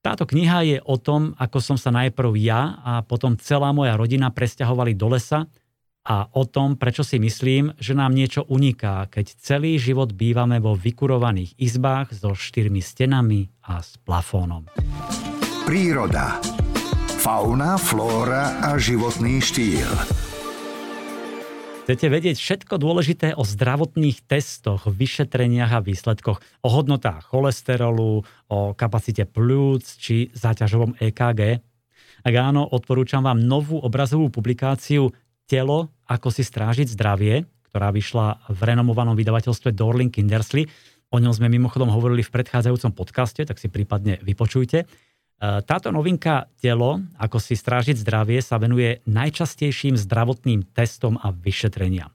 táto 0.04 0.28
kniha 0.28 0.60
je 0.68 0.78
o 0.84 1.00
tom, 1.00 1.32
ako 1.40 1.58
som 1.64 1.76
sa 1.80 1.88
najprv 1.88 2.36
ja 2.36 2.76
a 2.84 2.92
potom 3.00 3.40
celá 3.40 3.72
moja 3.72 3.96
rodina 3.96 4.28
presťahovali 4.28 4.92
do 4.92 5.08
lesa 5.16 5.48
a 6.04 6.28
o 6.36 6.44
tom, 6.44 6.76
prečo 6.76 7.00
si 7.00 7.16
myslím, 7.16 7.72
že 7.80 7.96
nám 7.96 8.12
niečo 8.12 8.44
uniká, 8.44 9.08
keď 9.08 9.32
celý 9.40 9.80
život 9.80 10.12
bývame 10.12 10.60
vo 10.60 10.76
vykurovaných 10.76 11.56
izbách 11.56 12.12
so 12.12 12.36
štyrmi 12.36 12.84
stenami 12.84 13.48
a 13.64 13.80
s 13.80 13.96
plafónom. 14.04 14.68
Príroda. 15.64 16.44
Fauna, 17.24 17.80
flóra 17.80 18.60
a 18.60 18.76
životný 18.76 19.40
štýl. 19.40 20.23
Chcete 21.84 22.08
vedieť 22.08 22.40
všetko 22.40 22.80
dôležité 22.80 23.36
o 23.36 23.44
zdravotných 23.44 24.24
testoch, 24.24 24.88
vyšetreniach 24.88 25.68
a 25.68 25.84
výsledkoch, 25.84 26.40
o 26.64 26.68
hodnotách 26.72 27.28
cholesterolu, 27.28 28.24
o 28.48 28.58
kapacite 28.72 29.28
plúc 29.28 29.84
či 30.00 30.32
záťažovom 30.32 30.96
EKG? 30.96 31.60
Ak 32.24 32.34
áno, 32.40 32.64
odporúčam 32.64 33.28
vám 33.28 33.36
novú 33.36 33.76
obrazovú 33.76 34.32
publikáciu 34.32 35.12
Telo, 35.44 35.92
ako 36.08 36.32
si 36.32 36.40
strážiť 36.40 36.88
zdravie, 36.88 37.44
ktorá 37.68 37.92
vyšla 37.92 38.48
v 38.48 38.60
renomovanom 38.64 39.12
vydavateľstve 39.12 39.76
Dorling 39.76 40.08
Kindersley. 40.08 40.64
O 41.12 41.20
ňom 41.20 41.36
sme 41.36 41.52
mimochodom 41.52 41.92
hovorili 41.92 42.24
v 42.24 42.32
predchádzajúcom 42.32 42.96
podcaste, 42.96 43.44
tak 43.44 43.60
si 43.60 43.68
prípadne 43.68 44.24
vypočujte. 44.24 44.88
E, 45.44 45.60
táto 45.68 45.92
novinka 45.92 46.48
Telo, 46.56 47.04
ako 47.20 47.36
si 47.36 47.52
strážiť 47.52 48.00
zdravie, 48.00 48.40
sa 48.40 48.56
venuje 48.56 49.04
najčastejším 49.04 50.00
zdravotným 50.00 50.64
testom 50.72 51.20
a 51.20 51.28
vyšetreniam. 51.28 52.08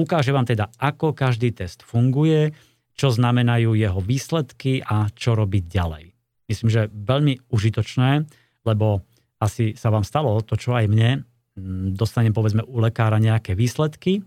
Ukáže 0.00 0.32
vám 0.32 0.48
teda, 0.48 0.72
ako 0.80 1.12
každý 1.12 1.52
test 1.52 1.84
funguje, 1.84 2.56
čo 2.96 3.12
znamenajú 3.12 3.76
jeho 3.76 4.00
výsledky 4.00 4.80
a 4.80 5.12
čo 5.12 5.36
robiť 5.36 5.64
ďalej. 5.68 6.04
Myslím, 6.48 6.68
že 6.72 6.88
veľmi 6.88 7.52
užitočné, 7.52 8.24
lebo 8.64 9.04
asi 9.40 9.76
sa 9.76 9.92
vám 9.92 10.04
stalo 10.04 10.40
to, 10.40 10.56
čo 10.56 10.72
aj 10.76 10.88
mne. 10.88 11.24
Mm, 11.56 11.96
dostanem 11.96 12.32
povedzme 12.32 12.64
u 12.64 12.80
lekára 12.80 13.20
nejaké 13.20 13.52
výsledky 13.52 14.24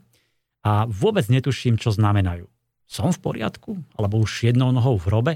a 0.62 0.86
vôbec 0.86 1.26
netuším, 1.26 1.82
čo 1.82 1.90
znamenajú. 1.90 2.46
Som 2.86 3.10
v 3.10 3.20
poriadku? 3.22 3.82
Alebo 3.98 4.22
už 4.22 4.54
jednou 4.54 4.70
nohou 4.70 5.02
v 5.02 5.08
hrobe? 5.10 5.34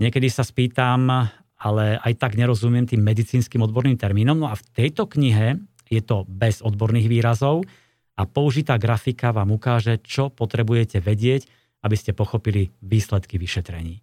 Niekedy 0.00 0.30
sa 0.32 0.46
spýtam, 0.46 1.28
ale 1.58 1.98
aj 1.98 2.14
tak 2.16 2.38
nerozumiem 2.38 2.86
tým 2.86 3.02
medicínskym 3.02 3.60
odborným 3.66 3.98
termínom. 3.98 4.38
No 4.38 4.46
a 4.50 4.54
v 4.54 4.66
tejto 4.74 5.10
knihe 5.10 5.58
je 5.90 6.02
to 6.02 6.22
bez 6.30 6.62
odborných 6.62 7.10
výrazov 7.10 7.66
a 8.14 8.22
použitá 8.26 8.78
grafika 8.78 9.34
vám 9.34 9.54
ukáže, 9.54 9.98
čo 10.02 10.30
potrebujete 10.30 11.02
vedieť, 11.02 11.50
aby 11.82 11.94
ste 11.98 12.14
pochopili 12.14 12.70
výsledky 12.82 13.38
vyšetrení. 13.38 14.02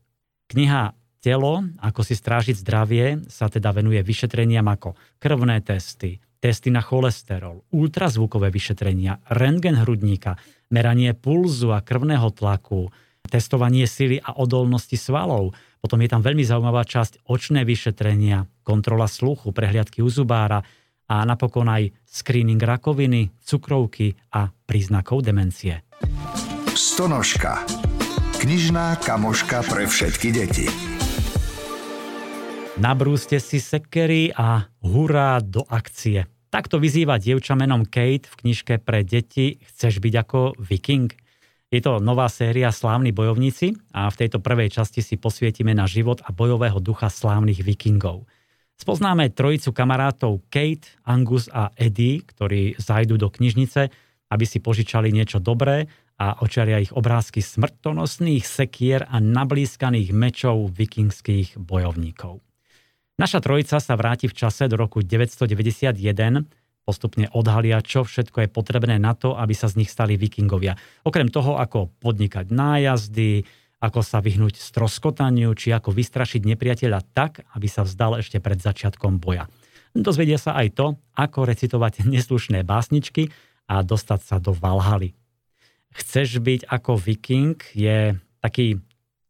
Kniha 0.51 0.95
Telo, 1.25 1.65
ako 1.81 2.05
si 2.05 2.13
strážiť 2.13 2.61
zdravie, 2.61 3.05
sa 3.33 3.49
teda 3.49 3.73
venuje 3.73 3.97
vyšetreniam 4.05 4.69
ako 4.69 4.93
krvné 5.17 5.57
testy, 5.65 6.21
testy 6.37 6.69
na 6.69 6.85
cholesterol, 6.85 7.65
ultrazvukové 7.73 8.53
vyšetrenia, 8.53 9.17
rentgen 9.33 9.73
hrudníka, 9.81 10.37
meranie 10.69 11.17
pulzu 11.17 11.73
a 11.73 11.81
krvného 11.81 12.29
tlaku, 12.29 12.93
testovanie 13.25 13.89
sily 13.89 14.21
a 14.21 14.37
odolnosti 14.37 14.93
svalov, 14.93 15.57
potom 15.85 16.01
je 16.01 16.09
tam 16.09 16.25
veľmi 16.25 16.41
zaujímavá 16.41 16.81
časť 16.81 17.29
očné 17.29 17.61
vyšetrenia, 17.61 18.49
kontrola 18.65 19.05
sluchu, 19.05 19.53
prehliadky 19.53 20.01
u 20.01 20.09
zubára 20.09 20.65
a 21.05 21.21
napokon 21.21 21.69
aj 21.69 21.93
screening 22.09 22.57
rakoviny, 22.57 23.29
cukrovky 23.45 24.17
a 24.33 24.49
príznakov 24.49 25.21
demencie. 25.21 25.85
Stonožka. 26.73 27.61
Knižná 28.41 28.97
kamoška 28.97 29.61
pre 29.69 29.85
všetky 29.85 30.33
deti. 30.33 30.65
Nabrúste 32.81 33.37
si 33.37 33.61
sekery 33.61 34.33
a 34.33 34.65
hurá 34.81 35.37
do 35.45 35.61
akcie. 35.69 36.25
Takto 36.49 36.81
vyzýva 36.81 37.21
dievča 37.21 37.53
menom 37.53 37.85
Kate 37.85 38.25
v 38.25 38.35
knižke 38.41 38.81
pre 38.81 39.05
deti 39.05 39.61
Chceš 39.61 40.01
byť 40.01 40.13
ako 40.17 40.57
viking? 40.57 41.13
Je 41.73 41.81
to 41.81 41.97
nová 41.97 42.29
séria 42.29 42.69
Slávni 42.69 43.09
bojovníci 43.09 43.73
a 43.91 44.07
v 44.07 44.19
tejto 44.25 44.37
prvej 44.39 44.69
časti 44.69 45.01
si 45.01 45.17
posvietime 45.17 45.73
na 45.73 45.89
život 45.89 46.21
a 46.21 46.29
bojového 46.29 46.77
ducha 46.77 47.09
slávnych 47.09 47.65
vikingov. 47.65 48.29
Spoznáme 48.75 49.31
trojicu 49.31 49.71
kamarátov 49.71 50.43
Kate, 50.51 50.99
Angus 51.07 51.47
a 51.47 51.71
Eddie, 51.79 52.21
ktorí 52.21 52.75
zajdu 52.75 53.15
do 53.15 53.31
knižnice, 53.31 53.87
aby 54.29 54.45
si 54.45 54.59
požičali 54.59 55.15
niečo 55.15 55.39
dobré 55.39 55.87
a 56.19 56.43
očaria 56.43 56.79
ich 56.79 56.91
obrázky 56.91 57.39
smrtonosných 57.43 58.43
sekier 58.43 59.07
a 59.07 59.19
nablískaných 59.19 60.11
mečov 60.15 60.71
vikingských 60.75 61.59
bojovníkov. 61.59 62.39
Naša 63.15 63.39
trojica 63.39 63.79
sa 63.79 63.95
vráti 63.95 64.27
v 64.27 64.35
čase 64.35 64.67
do 64.67 64.75
roku 64.75 64.99
991, 64.99 65.95
postupne 66.85 67.27
odhalia, 67.33 67.81
čo 67.81 68.05
všetko 68.05 68.45
je 68.45 68.49
potrebné 68.53 69.01
na 69.01 69.17
to, 69.17 69.33
aby 69.33 69.57
sa 69.57 69.65
z 69.65 69.81
nich 69.81 69.89
stali 69.89 70.15
vikingovia. 70.15 70.77
Okrem 71.01 71.33
toho, 71.33 71.57
ako 71.57 71.89
podnikať 71.97 72.53
nájazdy, 72.53 73.43
ako 73.81 74.05
sa 74.05 74.21
vyhnúť 74.21 74.61
stroskotaniu, 74.61 75.51
či 75.57 75.73
ako 75.73 75.91
vystrašiť 75.91 76.45
nepriateľa 76.45 77.01
tak, 77.11 77.43
aby 77.57 77.67
sa 77.67 77.83
vzdal 77.83 78.21
ešte 78.21 78.37
pred 78.39 78.61
začiatkom 78.61 79.17
boja. 79.17 79.49
Dozvedia 79.97 80.37
sa 80.37 80.53
aj 80.55 80.67
to, 80.77 80.87
ako 81.17 81.49
recitovať 81.49 82.05
neslušné 82.05 82.61
básničky 82.61 83.33
a 83.65 83.81
dostať 83.81 84.19
sa 84.21 84.37
do 84.37 84.53
Valhaly. 84.53 85.17
Chceš 85.95 86.43
byť 86.43 86.61
ako 86.67 86.99
viking 86.99 87.55
je 87.71 88.13
taký 88.43 88.77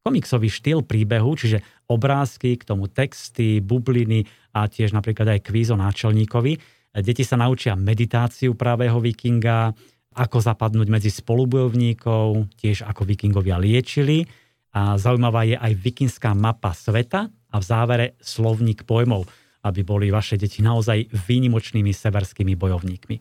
komiksový 0.02 0.50
štýl 0.50 0.86
príbehu, 0.86 1.34
čiže 1.38 1.62
obrázky, 1.90 2.58
k 2.58 2.66
tomu 2.66 2.90
texty, 2.90 3.62
bubliny 3.62 4.26
a 4.54 4.66
tiež 4.66 4.94
napríklad 4.94 5.38
aj 5.38 5.46
kvízo 5.50 5.78
náčelníkovi. 5.78 6.58
Deti 6.96 7.28
sa 7.28 7.36
naučia 7.36 7.76
meditáciu 7.76 8.56
pravého 8.56 9.04
vikinga, 9.04 9.76
ako 10.16 10.38
zapadnúť 10.40 10.88
medzi 10.88 11.12
spolubojovníkov, 11.12 12.56
tiež 12.56 12.88
ako 12.88 13.04
vikingovia 13.04 13.60
liečili. 13.60 14.24
A 14.72 14.96
zaujímavá 14.96 15.44
je 15.44 15.60
aj 15.60 15.74
vikingská 15.76 16.32
mapa 16.32 16.72
sveta 16.72 17.28
a 17.28 17.56
v 17.60 17.64
závere 17.64 18.08
slovník 18.24 18.88
pojmov, 18.88 19.28
aby 19.68 19.84
boli 19.84 20.08
vaše 20.08 20.40
deti 20.40 20.64
naozaj 20.64 21.12
výnimočnými 21.12 21.92
severskými 21.92 22.56
bojovníkmi. 22.56 23.16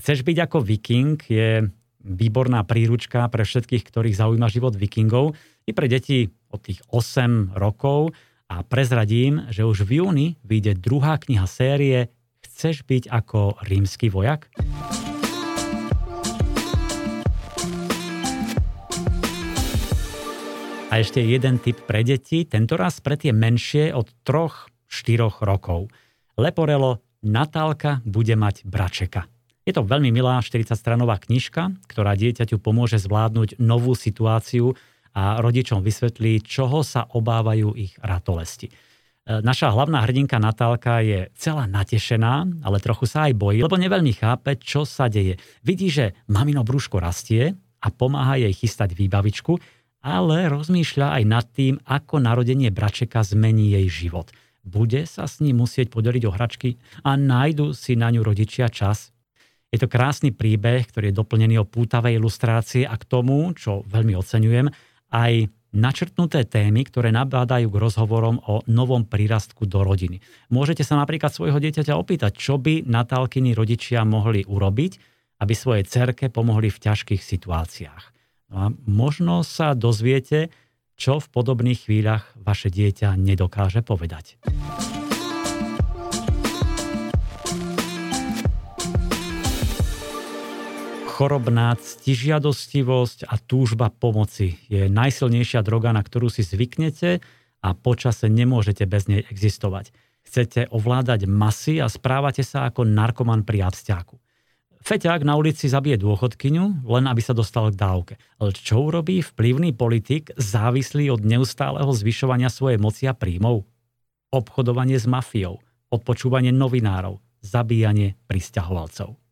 Chceš 0.00 0.24
byť 0.24 0.36
ako 0.48 0.64
viking 0.64 1.20
je 1.28 1.64
výborná 2.04 2.64
príručka 2.68 3.24
pre 3.32 3.44
všetkých, 3.48 3.84
ktorých 3.84 4.16
zaujíma 4.16 4.48
život 4.52 4.76
vikingov, 4.76 5.36
i 5.64 5.72
pre 5.72 5.88
deti 5.88 6.28
od 6.52 6.60
tých 6.60 6.84
8 6.92 7.56
rokov 7.56 8.12
a 8.52 8.60
prezradím, 8.60 9.48
že 9.48 9.64
už 9.64 9.88
v 9.88 10.04
júni 10.04 10.26
vyjde 10.44 10.76
druhá 10.76 11.16
kniha 11.16 11.48
série 11.48 12.12
Chceš 12.54 12.86
byť 12.86 13.10
ako 13.10 13.58
rímsky 13.66 14.06
vojak? 14.14 14.46
A 20.86 21.02
ešte 21.02 21.18
jeden 21.18 21.58
tip 21.58 21.82
pre 21.82 22.06
deti, 22.06 22.46
tentoraz 22.46 23.02
pre 23.02 23.18
tie 23.18 23.34
menšie 23.34 23.90
od 23.90 24.06
3-4 24.22 24.70
rokov. 25.42 25.90
Leporelo 26.38 27.02
Natálka 27.26 27.98
bude 28.06 28.38
mať 28.38 28.62
bračeka. 28.62 29.26
Je 29.66 29.74
to 29.74 29.82
veľmi 29.82 30.14
milá 30.14 30.38
40-stranová 30.38 31.18
knižka, 31.26 31.74
ktorá 31.90 32.14
dieťaťu 32.14 32.62
pomôže 32.62 33.02
zvládnuť 33.02 33.58
novú 33.58 33.98
situáciu 33.98 34.78
a 35.10 35.42
rodičom 35.42 35.82
vysvetlí, 35.82 36.46
čoho 36.46 36.86
sa 36.86 37.02
obávajú 37.10 37.74
ich 37.74 37.98
ratolesti. 37.98 38.70
E, 39.24 39.40
naša 39.40 39.72
hlavná 39.72 40.04
hrdinka 40.04 40.36
Natálka 40.36 41.00
je 41.00 41.32
celá 41.32 41.64
natešená, 41.64 42.60
ale 42.60 42.76
trochu 42.76 43.08
sa 43.08 43.24
aj 43.24 43.32
bojí, 43.40 43.64
lebo 43.64 43.80
neveľmi 43.80 44.12
chápe, 44.12 44.60
čo 44.60 44.84
sa 44.84 45.08
deje. 45.08 45.40
Vidí, 45.64 45.88
že 45.88 46.12
mamino 46.28 46.60
brúško 46.60 47.00
rastie 47.00 47.56
a 47.80 47.88
pomáha 47.88 48.36
jej 48.36 48.52
chystať 48.52 48.92
výbavičku, 48.92 49.56
ale 50.04 50.52
rozmýšľa 50.52 51.16
aj 51.16 51.22
nad 51.24 51.46
tým, 51.48 51.80
ako 51.88 52.20
narodenie 52.20 52.68
bračeka 52.68 53.24
zmení 53.24 53.72
jej 53.80 53.88
život. 53.88 54.28
Bude 54.60 55.08
sa 55.08 55.24
s 55.24 55.40
ním 55.40 55.64
musieť 55.64 55.88
podeliť 55.88 56.22
o 56.28 56.32
hračky 56.32 56.76
a 57.04 57.16
nájdu 57.16 57.72
si 57.72 57.96
na 57.96 58.12
ňu 58.12 58.20
rodičia 58.20 58.68
čas. 58.68 59.12
Je 59.72 59.80
to 59.80 59.88
krásny 59.88 60.36
príbeh, 60.36 60.84
ktorý 60.84 61.10
je 61.10 61.18
doplnený 61.20 61.64
o 61.64 61.68
pútavej 61.68 62.20
ilustrácie 62.20 62.84
a 62.84 62.94
k 63.00 63.08
tomu, 63.08 63.56
čo 63.56 63.84
veľmi 63.88 64.12
oceňujem, 64.12 64.68
aj 65.12 65.32
načrtnuté 65.74 66.46
témy, 66.46 66.86
ktoré 66.86 67.10
nabádajú 67.10 67.68
k 67.68 67.80
rozhovorom 67.82 68.38
o 68.46 68.62
novom 68.70 69.04
prírastku 69.04 69.66
do 69.66 69.82
rodiny. 69.82 70.22
Môžete 70.48 70.86
sa 70.86 70.96
napríklad 70.96 71.34
svojho 71.34 71.58
dieťaťa 71.58 71.98
opýtať, 71.98 72.32
čo 72.38 72.56
by 72.56 72.86
Natálkyni 72.86 73.52
rodičia 73.52 74.06
mohli 74.06 74.46
urobiť, 74.46 74.92
aby 75.42 75.52
svojej 75.52 75.84
cerke 75.84 76.30
pomohli 76.30 76.70
v 76.70 76.78
ťažkých 76.78 77.20
situáciách. 77.20 78.04
No 78.54 78.56
a 78.56 78.66
možno 78.86 79.42
sa 79.42 79.74
dozviete, 79.74 80.54
čo 80.94 81.18
v 81.18 81.26
podobných 81.26 81.90
chvíľach 81.90 82.30
vaše 82.38 82.70
dieťa 82.70 83.18
nedokáže 83.18 83.82
povedať. 83.82 84.38
Chorobná 91.14 91.78
ctižiadostivosť 91.78 93.30
a 93.30 93.38
túžba 93.38 93.86
pomoci 93.86 94.58
je 94.66 94.90
najsilnejšia 94.90 95.62
droga, 95.62 95.94
na 95.94 96.02
ktorú 96.02 96.26
si 96.26 96.42
zvyknete 96.42 97.22
a 97.62 97.68
počase 97.78 98.26
nemôžete 98.26 98.82
bez 98.90 99.06
nej 99.06 99.22
existovať. 99.30 99.94
Chcete 100.26 100.66
ovládať 100.74 101.30
masy 101.30 101.78
a 101.78 101.86
správate 101.86 102.42
sa 102.42 102.66
ako 102.66 102.82
narkoman 102.82 103.46
pri 103.46 103.62
abstiaku. 103.62 104.18
Feťák 104.84 105.24
na 105.24 105.38
ulici 105.38 105.70
zabije 105.70 105.96
dôchodkyňu, 106.02 106.84
len 106.84 107.04
aby 107.08 107.22
sa 107.22 107.32
dostal 107.32 107.70
k 107.72 107.78
dávke. 107.78 108.14
Ale 108.42 108.52
čo 108.52 108.84
urobí 108.84 109.22
vplyvný 109.22 109.72
politik 109.72 110.34
závislý 110.36 111.14
od 111.14 111.24
neustáleho 111.24 111.88
zvyšovania 111.88 112.50
svojej 112.52 112.76
moci 112.76 113.08
a 113.08 113.16
príjmov? 113.16 113.64
Obchodovanie 114.28 115.00
s 115.00 115.08
mafiou, 115.08 115.62
odpočúvanie 115.88 116.52
novinárov, 116.52 117.16
zabíjanie 117.40 118.18
pristahovalcov. 118.28 119.23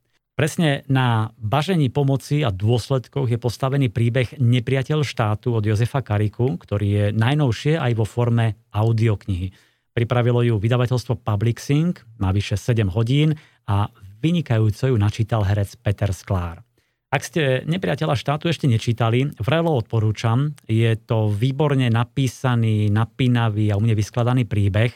Presne 0.42 0.82
na 0.90 1.30
bažení 1.38 1.86
pomoci 1.86 2.42
a 2.42 2.50
dôsledkoch 2.50 3.30
je 3.30 3.38
postavený 3.38 3.94
príbeh 3.94 4.42
Nepriateľ 4.42 5.06
štátu 5.06 5.54
od 5.54 5.62
Jozefa 5.62 6.02
Kariku, 6.02 6.58
ktorý 6.58 6.88
je 6.90 7.04
najnovšie 7.14 7.78
aj 7.78 7.92
vo 7.94 8.02
forme 8.02 8.66
audioknihy. 8.74 9.54
Pripravilo 9.94 10.42
ju 10.42 10.58
vydavateľstvo 10.58 11.22
Publixing, 11.22 11.94
má 12.18 12.34
vyše 12.34 12.58
7 12.58 12.90
hodín 12.90 13.38
a 13.70 13.86
vynikajúco 14.18 14.90
ju 14.90 14.98
načítal 14.98 15.46
herec 15.46 15.78
Peter 15.78 16.10
Sklár. 16.10 16.66
Ak 17.14 17.22
ste 17.22 17.62
Nepriateľa 17.62 18.18
štátu 18.18 18.50
ešte 18.50 18.66
nečítali, 18.66 19.30
vrelo 19.38 19.78
odporúčam. 19.78 20.58
Je 20.66 20.90
to 20.98 21.30
výborne 21.30 21.86
napísaný, 21.86 22.90
napínavý 22.90 23.70
a 23.70 23.78
umne 23.78 23.94
vyskladaný 23.94 24.50
príbeh. 24.50 24.90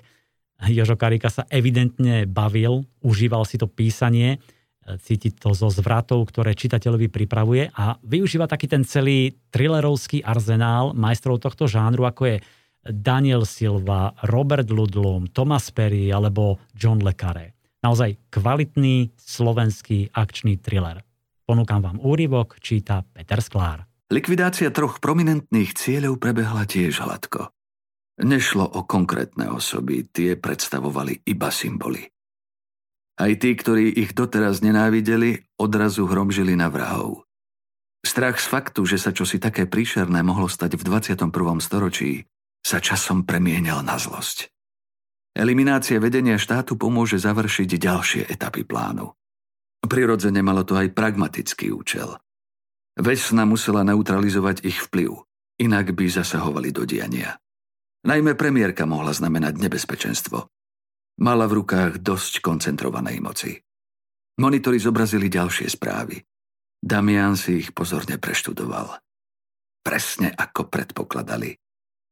Jožo 0.75 0.99
Karika 0.99 1.31
sa 1.31 1.47
evidentne 1.47 2.27
bavil, 2.27 2.83
užíval 3.07 3.47
si 3.47 3.63
to 3.63 3.71
písanie– 3.71 4.43
cítiť 4.87 5.43
to 5.43 5.51
zo 5.51 5.67
zvratov, 5.67 6.31
ktoré 6.31 6.55
čitateľovi 6.55 7.11
pripravuje 7.11 7.75
a 7.75 7.99
využíva 8.07 8.47
taký 8.47 8.71
ten 8.71 8.87
celý 8.87 9.35
thrillerovský 9.51 10.23
arzenál 10.23 10.95
majstrov 10.95 11.43
tohto 11.43 11.67
žánru, 11.67 12.07
ako 12.07 12.23
je 12.31 12.37
Daniel 12.87 13.43
Silva, 13.43 14.15
Robert 14.31 14.71
Ludlum, 14.71 15.27
Thomas 15.35 15.75
Perry 15.75 16.15
alebo 16.15 16.63
John 16.71 17.03
Le 17.03 17.19
Carré. 17.19 17.59
Naozaj 17.83 18.31
kvalitný 18.31 19.11
slovenský 19.19 20.15
akčný 20.15 20.63
thriller. 20.63 21.03
Ponúkam 21.47 21.83
vám 21.83 21.99
úryvok, 22.03 22.59
číta 22.63 23.03
Peter 23.03 23.39
Sklár. 23.43 23.87
Likvidácia 24.11 24.71
troch 24.71 25.03
prominentných 25.03 25.75
cieľov 25.75 26.23
prebehla 26.23 26.67
tiež 26.67 27.03
hladko. 27.03 27.51
Nešlo 28.23 28.65
o 28.65 28.87
konkrétne 28.87 29.51
osoby, 29.51 30.07
tie 30.09 30.39
predstavovali 30.39 31.27
iba 31.27 31.51
symboly. 31.53 32.16
Aj 33.17 33.33
tí, 33.41 33.57
ktorí 33.57 33.97
ich 33.97 34.13
doteraz 34.13 34.61
nenávideli, 34.61 35.49
odrazu 35.57 36.05
hromžili 36.05 36.53
na 36.53 36.69
vrahov. 36.69 37.25
Strach 38.05 38.37
z 38.39 38.47
faktu, 38.53 38.85
že 38.85 39.01
sa 39.01 39.11
čosi 39.11 39.41
také 39.41 39.65
príšerné 39.65 40.21
mohlo 40.21 40.47
stať 40.47 40.77
v 40.77 40.83
21. 40.85 41.33
storočí, 41.59 42.29
sa 42.61 42.79
časom 42.79 43.25
premienial 43.25 43.81
na 43.81 43.97
zlosť. 43.97 44.53
Eliminácia 45.37 46.01
vedenia 46.01 46.41
štátu 46.41 46.77
pomôže 46.77 47.21
završiť 47.21 47.71
ďalšie 47.77 48.23
etapy 48.29 48.65
plánu. 48.65 49.13
Prirodzene 49.85 50.41
malo 50.41 50.65
to 50.65 50.77
aj 50.77 50.93
pragmatický 50.93 51.73
účel. 51.73 52.17
Vesna 52.97 53.45
musela 53.45 53.85
neutralizovať 53.85 54.65
ich 54.65 54.81
vplyv, 54.89 55.13
inak 55.61 55.93
by 55.93 56.05
zasahovali 56.09 56.73
do 56.73 56.89
diania. 56.89 57.37
Najmä 58.07 58.39
premiérka 58.39 58.89
mohla 58.89 59.13
znamenať 59.13 59.61
nebezpečenstvo. 59.61 60.49
Mala 61.17 61.49
v 61.49 61.65
rukách 61.65 62.05
dosť 62.05 62.45
koncentrovanej 62.45 63.19
moci. 63.25 63.57
Monitory 64.37 64.77
zobrazili 64.77 65.33
ďalšie 65.33 65.65
správy. 65.65 66.21
Damian 66.77 67.41
si 67.41 67.65
ich 67.65 67.73
pozorne 67.73 68.21
preštudoval. 68.21 69.01
Presne 69.81 70.29
ako 70.29 70.69
predpokladali. 70.69 71.57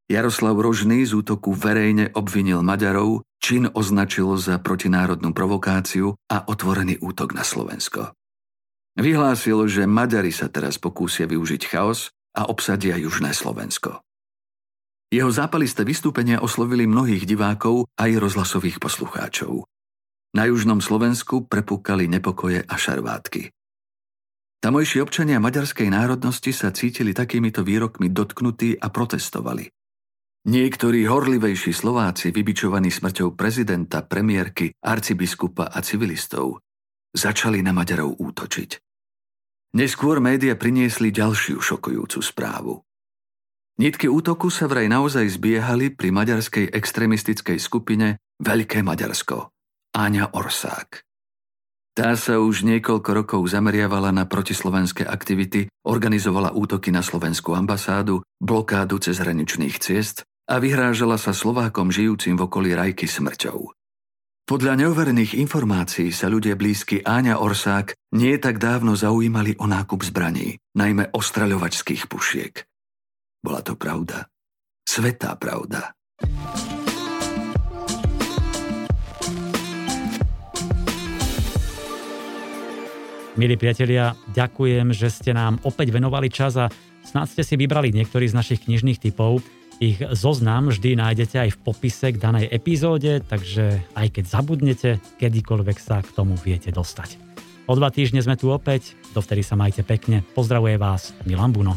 Jaroslav 0.09 0.57
Rožný 0.57 1.05
z 1.05 1.21
útoku 1.21 1.53
verejne 1.53 2.13
obvinil 2.17 2.65
Maďarov, 2.65 3.25
čin 3.41 3.69
označil 3.69 4.41
za 4.41 4.57
protinárodnú 4.61 5.37
provokáciu 5.37 6.17
a 6.33 6.45
otvorený 6.49 7.01
útok 7.01 7.37
na 7.37 7.45
Slovensko. 7.45 8.13
Vyhlásil, 8.97 9.69
že 9.69 9.85
Maďari 9.85 10.33
sa 10.33 10.49
teraz 10.49 10.81
pokúsia 10.81 11.29
využiť 11.29 11.63
chaos 11.69 12.09
a 12.33 12.49
obsadia 12.49 12.97
južné 12.97 13.37
Slovensko. 13.37 14.01
Jeho 15.15 15.31
zápalisté 15.31 15.87
vystúpenia 15.87 16.43
oslovili 16.43 16.91
mnohých 16.91 17.23
divákov 17.23 17.87
aj 17.95 18.19
rozhlasových 18.19 18.83
poslucháčov. 18.83 19.62
Na 20.35 20.51
južnom 20.51 20.83
Slovensku 20.83 21.47
prepúkali 21.47 22.11
nepokoje 22.11 22.67
a 22.67 22.75
šarvátky. 22.75 23.47
Tamojší 24.59 24.99
občania 24.99 25.39
maďarskej 25.39 25.87
národnosti 25.87 26.51
sa 26.51 26.75
cítili 26.75 27.15
takýmito 27.15 27.62
výrokmi 27.62 28.11
dotknutí 28.11 28.75
a 28.75 28.91
protestovali. 28.91 29.71
Niektorí 30.51 31.07
horlivejší 31.07 31.71
Slováci, 31.71 32.35
vybičovaní 32.35 32.91
smrťou 32.91 33.39
prezidenta, 33.39 34.03
premiérky, 34.03 34.75
arcibiskupa 34.83 35.71
a 35.71 35.79
civilistov, 35.79 36.59
začali 37.15 37.62
na 37.62 37.71
Maďarov 37.71 38.19
útočiť. 38.19 38.71
Neskôr 39.79 40.19
média 40.19 40.59
priniesli 40.59 41.15
ďalšiu 41.15 41.62
šokujúcu 41.62 42.19
správu. 42.19 42.83
Nitky 43.75 44.07
útoku 44.07 44.55
sa 44.55 44.70
vraj 44.70 44.87
naozaj 44.87 45.35
zbiehali 45.35 45.91
pri 45.91 46.14
maďarskej 46.14 46.70
extremistickej 46.70 47.59
skupine 47.59 48.22
Veľké 48.39 48.87
Maďarsko, 48.87 49.51
Áňa 49.91 50.31
Orsák. 50.31 51.03
Tá 51.95 52.14
sa 52.14 52.39
už 52.39 52.62
niekoľko 52.62 53.11
rokov 53.11 53.43
zameriavala 53.51 54.14
na 54.14 54.31
protislovenské 54.31 55.03
aktivity, 55.03 55.66
organizovala 55.91 56.55
útoky 56.55 56.95
na 56.95 57.03
slovenskú 57.03 57.55
ambasádu, 57.59 58.22
blokádu 58.39 59.03
cez 59.03 59.18
hraničných 59.18 59.83
ciest 59.83 60.22
a 60.47 60.62
vyhrážala 60.62 61.18
sa 61.18 61.35
Slovákom 61.35 61.91
žijúcim 61.91 62.39
v 62.39 62.47
okolí 62.47 62.79
Rajky 62.79 63.11
smrťou. 63.11 63.75
Podľa 64.47 64.87
neoverených 64.87 65.35
informácií 65.35 66.14
sa 66.14 66.31
ľudia 66.31 66.55
blízky 66.55 67.03
Áňa 67.03 67.43
Orsák 67.43 67.99
nie 68.14 68.39
tak 68.39 68.62
dávno 68.62 68.95
zaujímali 68.95 69.59
o 69.59 69.66
nákup 69.66 69.99
zbraní, 70.07 70.62
najmä 70.79 71.11
ostraľovačských 71.11 72.07
pušiek. 72.07 72.55
Bola 73.45 73.61
to 73.61 73.76
pravda. 73.76 74.24
Svetá 74.88 75.36
pravda. 75.36 75.92
Milí 83.36 83.61
priatelia, 83.61 84.16
ďakujem, 84.32 84.97
že 84.97 85.12
ste 85.12 85.36
nám 85.36 85.61
opäť 85.61 85.92
venovali 85.92 86.32
čas 86.32 86.57
a 86.57 86.72
snad 87.05 87.28
ste 87.28 87.45
si 87.45 87.61
vybrali 87.61 87.92
niektorý 87.92 88.32
z 88.32 88.32
našich 88.32 88.64
knižných 88.64 88.97
typov. 88.97 89.45
Ich 89.76 90.01
zoznam 90.01 90.72
vždy 90.72 90.97
nájdete 90.97 91.36
aj 91.45 91.51
v 91.53 91.61
popise 91.61 92.16
k 92.16 92.16
danej 92.16 92.49
epizóde, 92.49 93.20
takže 93.28 93.84
aj 93.92 94.07
keď 94.09 94.24
zabudnete, 94.24 94.90
kedykoľvek 95.20 95.76
sa 95.76 96.01
k 96.01 96.09
tomu 96.16 96.40
viete 96.40 96.72
dostať. 96.72 97.20
O 97.68 97.76
dva 97.76 97.92
týždne 97.92 98.24
sme 98.24 98.40
tu 98.40 98.49
opäť, 98.49 98.97
dovtedy 99.12 99.45
sa 99.45 99.59
majte 99.59 99.84
pekne. 99.84 100.24
Pozdravuje 100.32 100.80
vás 100.80 101.12
Milan 101.28 101.53
Buno. 101.53 101.76